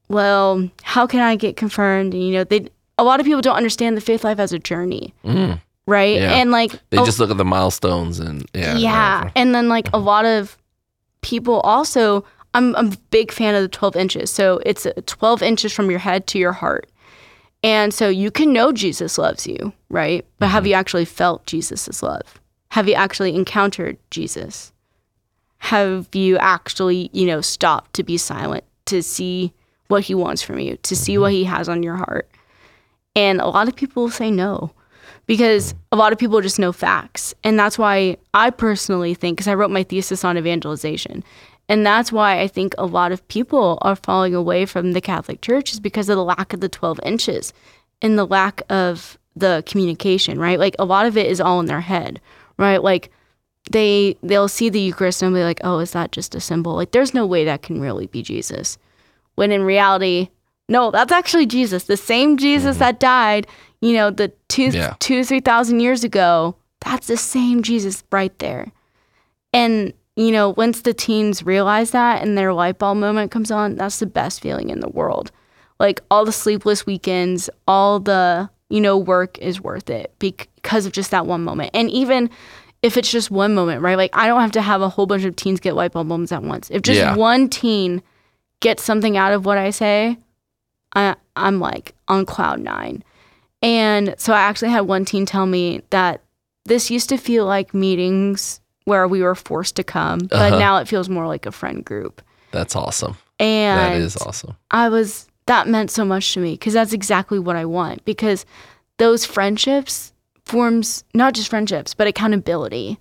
well, 0.08 0.70
how 0.84 1.06
can 1.08 1.20
I 1.20 1.36
get 1.36 1.58
confirmed? 1.58 2.14
And 2.14 2.24
you 2.26 2.34
know, 2.34 2.44
they 2.44 2.68
a 2.98 3.04
lot 3.04 3.20
of 3.20 3.26
people 3.26 3.42
don't 3.42 3.56
understand 3.56 3.98
the 3.98 4.02
faith 4.02 4.24
life 4.24 4.40
as 4.40 4.54
a 4.54 4.60
journey. 4.60 5.14
Mm. 5.26 5.60
Right. 5.88 6.18
Yeah. 6.18 6.34
And 6.34 6.52
like 6.52 6.72
They 6.90 6.98
just 6.98 7.20
look 7.20 7.32
at 7.32 7.38
the 7.38 7.46
milestones 7.46 8.20
and 8.20 8.46
yeah. 8.54 8.78
yeah. 8.78 9.18
whatever. 9.18 9.32
And 9.36 9.56
then 9.56 9.70
like 9.70 9.90
a 9.94 9.98
lot 9.98 10.26
of 10.26 10.58
people 11.22 11.60
also 11.62 12.24
I'm 12.54 12.76
I'm 12.76 12.92
a 12.92 12.98
big 13.10 13.32
fan 13.32 13.56
of 13.56 13.62
the 13.62 13.68
12 13.68 13.96
inches. 13.96 14.32
So 14.32 14.62
it's 14.66 14.86
uh, 14.86 14.94
12 15.06 15.42
inches 15.42 15.74
from 15.74 15.90
your 15.90 16.00
head 16.00 16.28
to 16.28 16.40
your 16.40 16.52
heart. 16.52 16.90
And 17.64 17.94
so 17.94 18.10
you 18.10 18.32
can 18.32 18.54
know 18.54 18.72
Jesus 18.72 19.18
loves 19.18 19.46
you, 19.46 19.74
right? 19.90 20.26
But 20.40 20.48
have 20.50 20.64
mm-hmm. 20.64 20.70
you 20.70 20.74
actually 20.74 21.06
felt 21.06 21.46
Jesus' 21.46 22.02
love? 22.02 22.40
Have 22.70 22.88
you 22.88 22.96
actually 22.96 23.36
encountered 23.36 23.98
Jesus? 24.10 24.72
Have 25.60 26.08
you 26.14 26.38
actually, 26.38 27.10
you 27.14 27.28
know, 27.28 27.42
stopped 27.42 27.94
to 27.94 28.04
be 28.04 28.18
silent, 28.18 28.64
to 28.86 29.04
see 29.04 29.54
what 29.90 30.04
he 30.04 30.16
wants 30.16 30.42
from 30.42 30.60
you, 30.60 30.78
to 30.78 30.96
see 30.96 31.18
what 31.18 31.30
mm-hmm. 31.30 31.36
he 31.36 31.44
has 31.44 31.70
on 31.70 31.84
your 31.84 31.98
heart? 31.98 32.30
And 33.16 33.42
a 33.42 33.48
lot 33.48 33.68
of 33.68 33.76
people 33.76 34.10
say 34.10 34.32
no 34.32 34.72
because 35.28 35.76
a 35.92 35.96
lot 35.96 36.14
of 36.14 36.20
people 36.20 36.42
just 36.42 36.60
know 36.60 36.72
facts. 36.72 37.34
And 37.44 37.60
that's 37.60 37.78
why 37.78 38.18
I 38.34 38.50
personally 38.50 39.14
think, 39.14 39.38
because 39.38 39.48
I 39.48 39.54
wrote 39.54 39.72
my 39.72 39.84
thesis 39.84 40.24
on 40.24 40.38
evangelization, 40.38 41.24
and 41.72 41.86
that's 41.86 42.12
why 42.12 42.42
I 42.42 42.50
think 42.50 42.76
a 42.78 42.86
lot 42.86 43.14
of 43.14 43.26
people 43.30 43.78
are 43.82 43.96
falling 43.96 44.36
away 44.36 44.66
from 44.66 44.92
the 44.92 45.00
Catholic 45.00 45.40
Church 45.40 45.72
is 45.72 45.80
because 45.80 46.10
of 46.10 46.18
the 46.18 46.24
lack 46.26 46.52
of 46.52 46.60
the 46.60 46.68
12 46.68 47.00
inches 47.06 47.54
and 48.02 48.20
the 48.20 48.28
lack 48.28 48.62
of 48.70 49.18
the 49.38 49.64
communication, 49.66 50.38
right? 50.38 50.60
Like 50.60 50.76
a 50.80 50.84
lot 50.84 51.06
of 51.06 51.16
it 51.16 51.28
is 51.28 51.40
all 51.40 51.62
in 51.62 51.68
their 51.68 51.80
head, 51.80 52.20
right? 52.58 52.84
Like 52.84 53.10
they 53.72 54.18
they'll 54.22 54.50
see 54.50 54.68
the 54.68 54.82
Eucharist 54.82 55.24
and 55.24 55.34
be 55.34 55.46
like, 55.46 55.62
"Oh, 55.64 55.80
is 55.80 55.92
that 55.92 56.12
just 56.12 56.36
a 56.36 56.42
symbol?" 56.42 56.76
Like 56.76 56.92
there's 56.92 57.14
no 57.14 57.26
way 57.26 57.46
that 57.46 57.62
can 57.62 57.80
really 57.80 58.08
be 58.08 58.22
Jesus. 58.22 58.78
When 59.36 59.54
in 59.54 59.64
reality, 59.64 60.28
no, 60.68 60.92
that's 60.92 61.14
actually 61.14 61.46
Jesus, 61.46 61.86
the 61.86 61.96
same 61.96 62.36
Jesus 62.36 62.72
mm-hmm. 62.72 62.80
that 62.80 63.00
died, 63.00 63.48
you 63.80 63.94
know, 63.94 64.12
the 64.12 64.34
two 64.50 64.72
Yeah. 64.72 64.96
two 65.00 65.24
three 65.24 65.40
thousand 65.40 65.80
years 65.80 66.04
ago. 66.04 66.58
That's 66.82 67.08
the 67.08 67.16
same 67.16 67.64
Jesus 67.64 68.04
right 68.12 68.38
there. 68.40 68.74
And 69.54 69.94
you 70.16 70.32
know, 70.32 70.50
once 70.50 70.82
the 70.82 70.94
teens 70.94 71.44
realize 71.44 71.92
that 71.92 72.22
and 72.22 72.38
their 72.38 72.54
light 72.54 72.78
bulb 72.80 72.98
moment 72.98 73.32
comes 73.32 73.50
on, 73.52 73.76
that's 73.76 74.00
the 74.00 74.06
best 74.06 74.42
feeling 74.42 74.70
in 74.70 74.80
the 74.80 74.90
world. 74.90 75.32
like 75.80 76.00
all 76.12 76.26
the 76.26 76.32
sleepless 76.32 76.86
weekends, 76.86 77.50
all 77.68 78.00
the, 78.00 78.48
you 78.70 78.80
know, 78.80 78.96
work 78.96 79.40
is 79.40 79.60
worth 79.60 79.90
it 79.90 80.14
because 80.20 80.86
of 80.86 80.92
just 80.92 81.10
that 81.10 81.26
one 81.26 81.44
moment. 81.44 81.72
And 81.74 81.90
even 81.90 82.30
if 82.84 82.98
it's 82.98 83.10
just 83.12 83.32
one 83.32 83.56
moment, 83.56 83.82
right? 83.82 83.98
Like 83.98 84.12
I 84.16 84.28
don't 84.28 84.42
have 84.42 84.52
to 84.52 84.62
have 84.62 84.82
a 84.84 84.90
whole 84.90 85.08
bunch 85.08 85.24
of 85.24 85.36
teens 85.36 85.60
get 85.60 85.74
light 85.76 85.92
bulb 85.94 86.06
moments 86.06 86.32
at 86.32 86.44
once. 86.44 86.70
If 86.70 86.84
just 86.84 87.00
Yeah. 87.00 87.16
one 87.16 87.50
teen 87.50 88.04
gets 88.60 88.84
something 88.84 89.18
out 89.18 89.34
of 89.34 89.44
what 89.46 89.58
I 89.58 89.72
say, 89.72 90.18
I 90.96 91.16
I'm 91.36 91.60
like 91.60 91.96
on 92.08 92.28
cloud 92.28 92.60
nine. 92.60 93.04
And 93.64 94.14
so 94.20 94.34
I 94.34 94.42
actually 94.42 94.70
had 94.70 94.82
one 94.82 95.04
teen 95.04 95.26
tell 95.26 95.48
me 95.48 95.82
that 95.90 96.22
this 96.66 96.92
used 96.92 97.10
to 97.10 97.18
feel 97.18 97.46
like 97.48 97.74
meetings 97.74 98.61
where 98.86 99.08
we 99.08 99.22
were 99.22 99.36
forced 99.36 99.76
to 99.78 99.84
come, 99.84 100.20
but 100.20 100.34
Uh-huh. 100.54 100.60
now 100.60 100.78
it 100.78 100.88
feels 100.88 101.10
more 101.10 101.28
like 101.28 101.46
a 101.46 101.52
friend 101.52 101.84
group. 101.86 102.22
That's 102.52 102.76
awesome. 102.76 103.16
And 103.40 103.80
that 103.96 104.02
is 104.02 104.18
awesome. 104.18 104.56
I 104.72 104.90
was 104.90 105.28
that 105.48 105.68
meant 105.68 105.92
so 105.92 106.06
much 106.06 106.34
to 106.34 106.40
me 106.40 106.52
because 106.54 106.74
that's 106.74 106.94
exactly 106.94 107.40
what 107.40 107.56
I 107.56 107.66
want 107.66 108.06
because 108.06 108.46
those 108.98 109.26
friendships 109.26 110.14
forms 110.46 111.04
not 111.14 111.34
just 111.34 111.50
friendships 111.50 111.94
but 111.94 112.08
accountability 112.08 112.98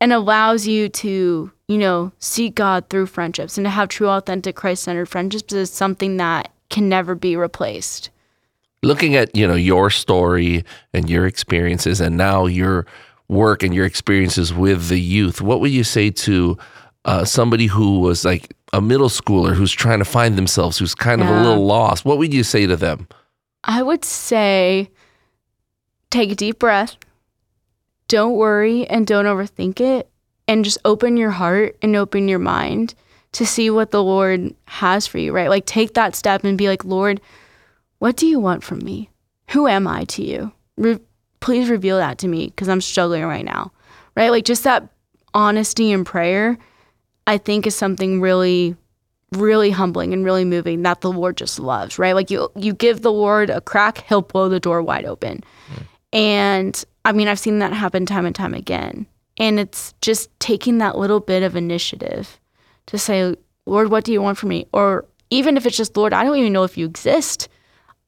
and 0.00 0.12
allows 0.12 0.66
you 0.66 0.88
to 0.88 1.50
you 1.68 1.78
know 1.78 2.12
see 2.18 2.48
God 2.50 2.88
through 2.88 3.06
friendships 3.06 3.56
and 3.58 3.64
to 3.64 3.70
have 3.70 3.88
true 3.88 4.08
authentic 4.08 4.56
Christ-centered 4.56 5.06
friendships 5.08 5.52
is 5.52 5.70
something 5.70 6.16
that 6.18 6.50
can 6.70 6.88
never 6.88 7.14
be 7.14 7.36
replaced. 7.36 8.10
looking 8.82 9.14
at 9.16 9.34
you 9.36 9.46
know 9.46 9.54
your 9.54 9.90
story 9.90 10.64
and 10.92 11.08
your 11.10 11.26
experiences 11.26 12.00
and 12.00 12.16
now 12.16 12.46
your 12.46 12.86
work 13.28 13.62
and 13.62 13.74
your 13.74 13.86
experiences 13.86 14.52
with 14.52 14.88
the 14.88 15.00
youth 15.00 15.40
what 15.40 15.60
would 15.60 15.70
you 15.70 15.84
say 15.84 16.10
to 16.10 16.56
uh, 17.06 17.24
somebody 17.24 17.66
who 17.66 18.00
was 18.00 18.24
like 18.24 18.54
a 18.72 18.80
middle 18.80 19.08
schooler 19.08 19.54
who's 19.54 19.72
trying 19.72 19.98
to 19.98 20.04
find 20.04 20.36
themselves 20.36 20.78
who's 20.78 20.94
kind 20.94 21.22
of 21.22 21.28
a 21.28 21.42
little 21.42 21.64
lost 21.64 22.04
what 22.04 22.18
would 22.18 22.32
you 22.34 22.42
say 22.42 22.66
to 22.66 22.76
them 22.76 23.06
I 23.64 23.82
would 23.82 24.04
say 24.04 24.90
take 26.10 26.30
a 26.30 26.34
deep 26.34 26.58
breath. 26.58 26.96
Don't 28.08 28.36
worry 28.36 28.86
and 28.86 29.06
don't 29.06 29.24
overthink 29.24 29.80
it. 29.80 30.08
And 30.46 30.64
just 30.64 30.78
open 30.84 31.16
your 31.16 31.30
heart 31.30 31.76
and 31.80 31.96
open 31.96 32.28
your 32.28 32.38
mind 32.38 32.94
to 33.32 33.46
see 33.46 33.70
what 33.70 33.90
the 33.90 34.02
Lord 34.02 34.54
has 34.66 35.06
for 35.06 35.16
you, 35.16 35.32
right? 35.32 35.48
Like 35.48 35.64
take 35.64 35.94
that 35.94 36.14
step 36.14 36.44
and 36.44 36.58
be 36.58 36.68
like, 36.68 36.84
Lord, 36.84 37.22
what 37.98 38.16
do 38.16 38.26
you 38.26 38.38
want 38.38 38.62
from 38.62 38.80
me? 38.80 39.08
Who 39.50 39.66
am 39.66 39.88
I 39.88 40.04
to 40.04 40.22
you? 40.22 40.52
Re- 40.76 41.00
please 41.44 41.68
reveal 41.68 41.98
that 41.98 42.16
to 42.16 42.26
me 42.26 42.46
because 42.46 42.70
I'm 42.70 42.80
struggling 42.80 43.22
right 43.22 43.44
now, 43.44 43.70
right? 44.16 44.30
Like 44.30 44.46
just 44.46 44.64
that 44.64 44.88
honesty 45.34 45.92
in 45.92 46.02
prayer, 46.02 46.56
I 47.26 47.36
think 47.36 47.66
is 47.66 47.76
something 47.76 48.20
really 48.20 48.76
really 49.32 49.70
humbling 49.70 50.12
and 50.12 50.24
really 50.24 50.44
moving 50.44 50.82
that 50.82 51.00
the 51.00 51.10
Lord 51.10 51.36
just 51.36 51.58
loves, 51.58 51.98
right? 51.98 52.14
Like 52.14 52.30
you 52.30 52.50
you 52.56 52.72
give 52.72 53.02
the 53.02 53.12
Lord 53.12 53.50
a 53.50 53.60
crack, 53.60 54.04
he'll 54.08 54.22
blow 54.22 54.48
the 54.48 54.58
door 54.58 54.80
wide 54.80 55.04
open. 55.04 55.44
And 56.14 56.82
I 57.04 57.12
mean, 57.12 57.28
I've 57.28 57.38
seen 57.38 57.58
that 57.58 57.74
happen 57.74 58.06
time 58.06 58.24
and 58.24 58.34
time 58.34 58.54
again. 58.54 59.06
And 59.36 59.60
it's 59.60 59.92
just 60.00 60.30
taking 60.40 60.78
that 60.78 60.96
little 60.96 61.20
bit 61.20 61.42
of 61.42 61.56
initiative 61.56 62.40
to 62.86 62.96
say, 62.96 63.36
Lord, 63.66 63.90
what 63.90 64.04
do 64.04 64.12
you 64.12 64.22
want 64.22 64.38
from 64.38 64.48
me? 64.48 64.66
Or 64.72 65.04
even 65.28 65.58
if 65.58 65.66
it's 65.66 65.76
just, 65.76 65.96
Lord, 65.96 66.14
I 66.14 66.24
don't 66.24 66.36
even 66.36 66.52
know 66.54 66.64
if 66.64 66.78
you 66.78 66.86
exist. 66.86 67.48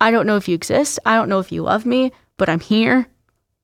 I 0.00 0.10
don't 0.10 0.26
know 0.26 0.36
if 0.36 0.48
you 0.48 0.54
exist. 0.54 1.00
I 1.04 1.16
don't 1.16 1.28
know 1.28 1.40
if 1.40 1.52
you 1.52 1.62
love 1.64 1.84
me, 1.84 2.12
but 2.38 2.48
I'm 2.48 2.60
here 2.60 3.08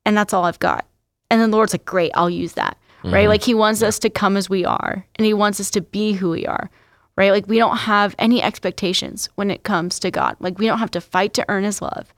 and 0.04 0.16
that's 0.16 0.32
all 0.32 0.44
I've 0.44 0.58
got. 0.58 0.86
And 1.30 1.40
then 1.40 1.50
the 1.50 1.56
Lord's 1.56 1.72
like, 1.72 1.84
great, 1.84 2.12
I'll 2.14 2.30
use 2.30 2.54
that. 2.54 2.76
Right? 3.04 3.22
Mm-hmm. 3.22 3.28
Like 3.28 3.42
he 3.42 3.54
wants 3.54 3.82
us 3.82 3.98
to 4.00 4.10
come 4.10 4.36
as 4.36 4.48
we 4.48 4.64
are 4.64 5.04
and 5.16 5.26
he 5.26 5.34
wants 5.34 5.58
us 5.58 5.70
to 5.72 5.80
be 5.80 6.12
who 6.12 6.30
we 6.30 6.46
are. 6.46 6.70
Right? 7.16 7.32
Like 7.32 7.48
we 7.48 7.58
don't 7.58 7.78
have 7.78 8.14
any 8.18 8.42
expectations 8.42 9.28
when 9.34 9.50
it 9.50 9.64
comes 9.64 9.98
to 10.00 10.10
God. 10.10 10.36
Like 10.38 10.58
we 10.58 10.66
don't 10.66 10.78
have 10.78 10.90
to 10.92 11.00
fight 11.00 11.34
to 11.34 11.44
earn 11.48 11.64
his 11.64 11.82
love. 11.82 12.14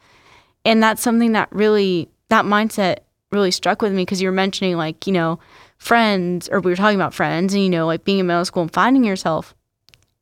And 0.65 0.83
that's 0.83 1.03
something 1.03 1.33
that 1.33 1.49
really 1.53 2.09
that 2.29 2.45
mindset 2.45 2.99
really 3.33 3.51
struck 3.51 3.83
with 3.83 3.93
me 3.93 4.03
because 4.03 4.21
you 4.21 4.29
were 4.29 4.33
mentioning 4.33 4.77
like, 4.77 5.07
you 5.07 5.13
know, 5.13 5.39
friends 5.79 6.49
or 6.49 6.61
we 6.61 6.71
were 6.71 6.77
talking 6.77 6.99
about 6.99 7.15
friends 7.15 7.55
and 7.55 7.63
you 7.63 7.71
know, 7.71 7.87
like 7.87 8.05
being 8.05 8.19
in 8.19 8.27
middle 8.27 8.45
school 8.45 8.63
and 8.63 8.73
finding 8.73 9.05
yourself. 9.05 9.55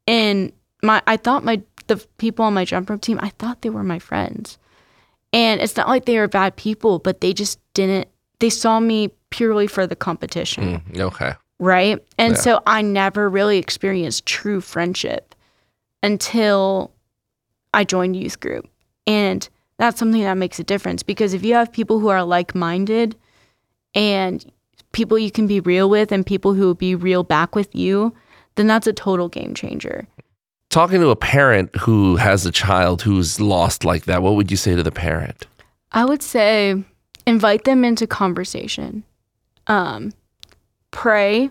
And 0.07 0.53
my 0.83 1.03
I 1.07 1.17
thought 1.17 1.45
my 1.45 1.63
the 1.89 1.97
people 2.19 2.45
on 2.45 2.55
my 2.55 2.65
jump 2.65 2.89
rope 2.89 3.01
team, 3.01 3.19
I 3.21 3.31
thought 3.31 3.63
they 3.63 3.71
were 3.71 3.83
my 3.83 3.99
friends. 3.99 4.59
And 5.33 5.61
it's 5.61 5.77
not 5.77 5.89
like 5.89 6.05
they 6.05 6.19
were 6.19 6.29
bad 6.29 6.57
people, 6.57 6.99
but 6.99 7.21
they 7.21 7.33
just 7.33 7.59
didn't 7.75 8.09
they 8.39 8.51
saw 8.51 8.81
me 8.81 9.11
purely 9.31 9.67
for 9.69 9.87
the 9.87 9.95
competition 9.97 10.83
Mm, 10.93 11.01
okay 11.01 11.35
right? 11.63 12.05
And 12.19 12.33
Yeah. 12.35 12.41
so 12.41 12.61
I 12.67 12.83
never 12.83 13.31
really 13.31 13.57
experienced 13.57 14.27
true 14.27 14.61
friendship 14.61 15.33
until 16.03 16.91
I 17.73 17.85
joined 17.85 18.17
youth 18.17 18.41
group. 18.41 18.69
And 19.07 19.49
that's 19.79 19.99
something 19.99 20.23
that 20.23 20.35
makes 20.35 20.59
a 20.59 20.65
difference 20.65 21.05
because 21.05 21.35
if 21.35 21.45
you 21.45 21.55
have 21.55 21.73
people 21.73 22.01
who 22.01 22.09
are 22.09 22.25
like 22.25 22.55
minded 22.57 23.15
and 23.95 24.45
people 24.91 25.19
you 25.19 25.31
can 25.31 25.47
be 25.47 25.61
real 25.61 25.89
with 25.89 26.11
and 26.11 26.27
people 26.27 26.55
who 26.55 26.67
will 26.67 26.75
be 26.75 26.97
real 26.97 27.23
back 27.23 27.55
with 27.55 27.75
you, 27.77 28.13
then 28.57 28.67
that's 28.67 28.89
a 28.89 28.93
total 28.93 29.29
game 29.29 29.55
changer. 29.55 30.09
Talking 30.73 31.01
to 31.01 31.11
a 31.11 31.17
parent 31.17 31.75
who 31.77 32.17
has 32.17 32.45
a 32.45 32.51
child 32.51 33.03
who's 33.03 33.41
lost 33.41 33.85
like 33.85 34.05
that 34.07 34.23
what 34.23 34.35
would 34.35 34.51
you 34.51 34.57
say 34.57 34.75
to 34.75 34.83
the 34.83 34.91
parent 34.91 35.47
I 35.93 36.05
would 36.05 36.23
say 36.23 36.83
invite 37.27 37.65
them 37.65 37.85
into 37.85 38.07
conversation. 38.07 39.05
Um, 39.67 40.13
pray 40.91 41.51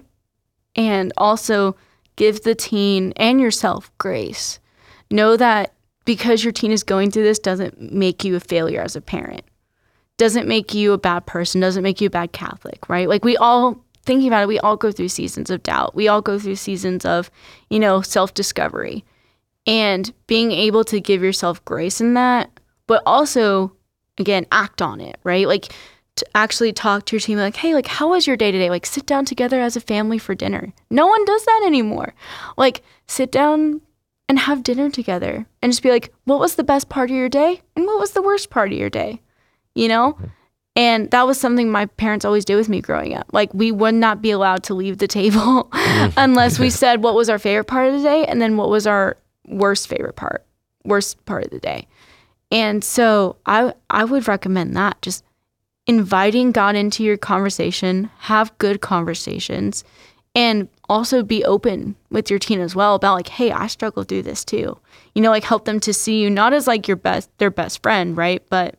and 0.75 1.13
also 1.17 1.75
give 2.15 2.43
the 2.43 2.55
teen 2.55 3.13
and 3.15 3.39
yourself 3.39 3.91
grace. 3.97 4.59
Know 5.09 5.37
that 5.37 5.73
because 6.05 6.43
your 6.43 6.51
teen 6.51 6.71
is 6.71 6.83
going 6.83 7.11
through 7.11 7.23
this 7.23 7.39
doesn't 7.39 7.79
make 7.79 8.23
you 8.23 8.35
a 8.35 8.39
failure 8.39 8.81
as 8.81 8.95
a 8.95 9.01
parent. 9.01 9.43
Doesn't 10.17 10.47
make 10.47 10.73
you 10.73 10.93
a 10.93 10.97
bad 10.97 11.25
person, 11.25 11.61
doesn't 11.61 11.83
make 11.83 12.01
you 12.01 12.07
a 12.07 12.11
bad 12.11 12.31
Catholic, 12.31 12.89
right? 12.89 13.07
Like 13.07 13.23
we 13.23 13.37
all 13.37 13.83
thinking 14.03 14.27
about 14.27 14.43
it, 14.43 14.47
we 14.47 14.59
all 14.59 14.77
go 14.77 14.91
through 14.91 15.09
seasons 15.09 15.49
of 15.49 15.61
doubt. 15.63 15.95
We 15.95 16.07
all 16.07 16.21
go 16.21 16.39
through 16.39 16.55
seasons 16.55 17.05
of, 17.05 17.29
you 17.69 17.79
know, 17.79 18.01
self-discovery. 18.01 19.05
And 19.67 20.11
being 20.27 20.51
able 20.51 20.83
to 20.85 20.99
give 20.99 21.21
yourself 21.21 21.63
grace 21.65 22.01
in 22.01 22.15
that, 22.15 22.49
but 22.87 23.03
also 23.05 23.75
again 24.17 24.45
act 24.51 24.81
on 24.81 25.01
it 25.01 25.19
right? 25.23 25.47
Like 25.47 25.73
to 26.17 26.25
actually 26.35 26.73
talk 26.73 27.05
to 27.05 27.15
your 27.15 27.21
team 27.21 27.37
like 27.37 27.55
hey 27.55 27.73
like 27.73 27.87
how 27.87 28.09
was 28.09 28.27
your 28.27 28.37
day 28.37 28.51
today? 28.51 28.69
Like 28.69 28.85
sit 28.85 29.05
down 29.05 29.25
together 29.25 29.61
as 29.61 29.75
a 29.75 29.81
family 29.81 30.17
for 30.17 30.35
dinner. 30.35 30.73
No 30.89 31.07
one 31.07 31.25
does 31.25 31.45
that 31.45 31.63
anymore. 31.65 32.13
Like 32.57 32.83
sit 33.07 33.31
down 33.31 33.81
and 34.27 34.39
have 34.39 34.63
dinner 34.63 34.89
together 34.89 35.45
and 35.61 35.71
just 35.71 35.83
be 35.83 35.89
like 35.89 36.13
what 36.25 36.39
was 36.39 36.55
the 36.55 36.63
best 36.63 36.89
part 36.89 37.09
of 37.09 37.15
your 37.15 37.29
day 37.29 37.61
and 37.75 37.85
what 37.85 37.99
was 37.99 38.11
the 38.11 38.21
worst 38.21 38.49
part 38.49 38.71
of 38.71 38.77
your 38.77 38.89
day? 38.89 39.21
You 39.75 39.87
know? 39.87 40.17
And 40.73 41.11
that 41.11 41.27
was 41.27 41.37
something 41.37 41.69
my 41.69 41.85
parents 41.85 42.23
always 42.23 42.45
did 42.45 42.55
with 42.55 42.69
me 42.69 42.79
growing 42.79 43.13
up. 43.13 43.27
Like 43.33 43.53
we 43.53 43.71
would 43.71 43.95
not 43.95 44.21
be 44.21 44.31
allowed 44.31 44.63
to 44.63 44.73
leave 44.73 44.99
the 44.99 45.07
table 45.07 45.69
mm. 45.71 46.13
unless 46.15 46.59
we 46.59 46.69
said 46.81 47.03
what 47.03 47.15
was 47.15 47.29
our 47.29 47.39
favorite 47.39 47.65
part 47.65 47.87
of 47.87 47.93
the 47.93 48.03
day 48.03 48.25
and 48.25 48.41
then 48.41 48.57
what 48.57 48.69
was 48.69 48.87
our 48.87 49.17
worst 49.51 49.87
favorite 49.87 50.15
part 50.15 50.43
worst 50.83 51.23
part 51.25 51.43
of 51.43 51.51
the 51.51 51.59
day 51.59 51.87
and 52.51 52.83
so 52.83 53.37
I 53.45 53.73
I 53.89 54.03
would 54.03 54.27
recommend 54.27 54.75
that 54.75 55.01
just 55.01 55.23
inviting 55.87 56.51
God 56.51 56.75
into 56.75 57.03
your 57.03 57.17
conversation, 57.17 58.09
have 58.19 58.55
good 58.59 58.81
conversations, 58.81 59.83
and 60.35 60.67
also 60.87 61.23
be 61.23 61.43
open 61.45 61.95
with 62.09 62.29
your 62.29 62.39
teen 62.39 62.59
as 62.59 62.75
well 62.75 62.95
about 62.95 63.15
like, 63.15 63.29
hey, 63.29 63.51
I 63.51 63.67
struggle 63.67 64.03
through 64.03 64.23
this 64.23 64.45
too. 64.45 64.77
You 65.15 65.21
know, 65.21 65.31
like 65.31 65.43
help 65.43 65.65
them 65.65 65.79
to 65.81 65.93
see 65.93 66.21
you 66.21 66.29
not 66.29 66.53
as 66.53 66.67
like 66.67 66.87
your 66.87 66.97
best 66.97 67.29
their 67.37 67.51
best 67.51 67.81
friend, 67.81 68.15
right? 68.17 68.43
But 68.49 68.75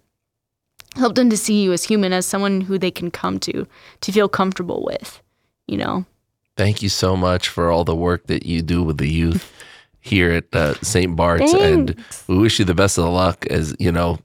help 0.95 1.15
them 1.15 1.31
to 1.31 1.37
see 1.37 1.63
you 1.63 1.73
as 1.73 1.85
human, 1.85 2.13
as 2.13 2.27
someone 2.27 2.61
who 2.61 2.79
they 2.79 2.91
can 2.91 3.11
come 3.11 3.39
to 3.41 3.67
to 4.03 4.13
feel 4.13 4.29
comfortable 4.29 4.85
with, 4.85 5.23
you 5.67 5.79
know. 5.79 6.05
thank 6.57 6.83
you 6.83 6.91
so 6.91 7.17
much 7.17 7.49
for 7.49 7.71
all 7.71 7.85
the 7.85 7.97
work 7.97 8.27
that 8.27 8.45
you 8.45 8.61
do 8.61 8.83
with 8.83 8.99
the 8.99 9.09
youth 9.09 9.51
here 10.03 10.33
at 10.33 10.55
uh, 10.55 10.75
St. 10.83 11.17
Bart's, 11.17 11.55
and 11.55 11.97
we 12.29 12.37
wish 12.37 12.59
you 12.59 12.65
the 12.65 12.75
best 12.75 12.99
of 12.99 13.07
luck 13.07 13.47
as 13.47 13.75
you 13.79 13.91
know 13.91 14.19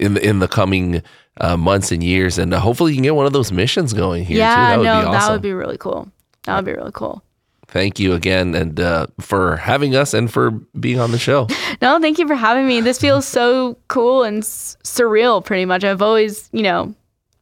in 0.00 0.14
the 0.14 0.26
in 0.26 0.40
the 0.40 0.48
coming 0.48 1.02
uh, 1.40 1.56
months 1.56 1.92
and 1.92 2.02
years, 2.02 2.38
and 2.38 2.52
uh, 2.52 2.58
hopefully 2.58 2.92
you 2.92 2.96
can 2.96 3.04
get 3.04 3.14
one 3.14 3.26
of 3.26 3.32
those 3.32 3.52
missions 3.52 3.92
going 3.92 4.24
here 4.24 4.38
yeah, 4.38 4.54
too. 4.54 4.60
That 4.60 4.78
would 4.78 4.84
no, 4.84 5.00
be 5.00 5.06
awesome. 5.06 5.12
that 5.12 5.32
would 5.32 5.42
be 5.42 5.52
really 5.52 5.78
cool. 5.78 6.10
That 6.44 6.56
would 6.56 6.64
be 6.64 6.72
really 6.72 6.92
cool. 6.92 7.22
Thank 7.66 8.00
you 8.00 8.14
again, 8.14 8.54
and 8.54 8.80
uh, 8.80 9.08
for 9.20 9.56
having 9.56 9.94
us 9.94 10.14
and 10.14 10.32
for 10.32 10.52
being 10.80 10.98
on 10.98 11.12
the 11.12 11.18
show. 11.18 11.46
No, 11.80 12.00
thank 12.00 12.18
you 12.18 12.26
for 12.26 12.34
having 12.34 12.66
me. 12.66 12.80
This 12.80 12.98
feels 12.98 13.24
so 13.24 13.78
cool 13.86 14.24
and 14.24 14.38
s- 14.38 14.76
surreal, 14.82 15.44
pretty 15.44 15.64
much. 15.64 15.84
I've 15.84 16.02
always, 16.02 16.48
you 16.50 16.64
know, 16.64 16.92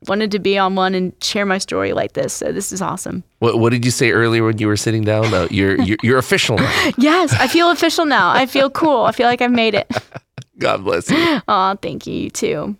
wanted 0.06 0.30
to 0.32 0.38
be 0.38 0.58
on 0.58 0.74
one 0.74 0.94
and 0.94 1.12
share 1.22 1.46
my 1.46 1.58
story 1.58 1.92
like 1.92 2.12
this. 2.12 2.32
So 2.32 2.52
this 2.52 2.72
is 2.72 2.82
awesome. 2.82 3.24
What, 3.38 3.58
what 3.58 3.70
did 3.70 3.84
you 3.84 3.90
say 3.90 4.10
earlier 4.10 4.44
when 4.44 4.58
you 4.58 4.66
were 4.66 4.76
sitting 4.76 5.02
down? 5.02 5.32
Uh, 5.32 5.48
you're, 5.50 5.80
you're 5.80 5.98
you're 6.02 6.18
official 6.18 6.56
now. 6.58 6.90
Yes, 6.98 7.32
I 7.32 7.48
feel 7.48 7.70
official 7.70 8.06
now. 8.06 8.30
I 8.30 8.46
feel 8.46 8.70
cool. 8.70 9.04
I 9.04 9.12
feel 9.12 9.26
like 9.26 9.40
I've 9.42 9.50
made 9.50 9.74
it. 9.74 9.90
God 10.58 10.84
bless 10.84 11.10
you. 11.10 11.40
Aw, 11.48 11.74
thank 11.76 12.06
you. 12.06 12.14
You 12.14 12.30
too. 12.30 12.76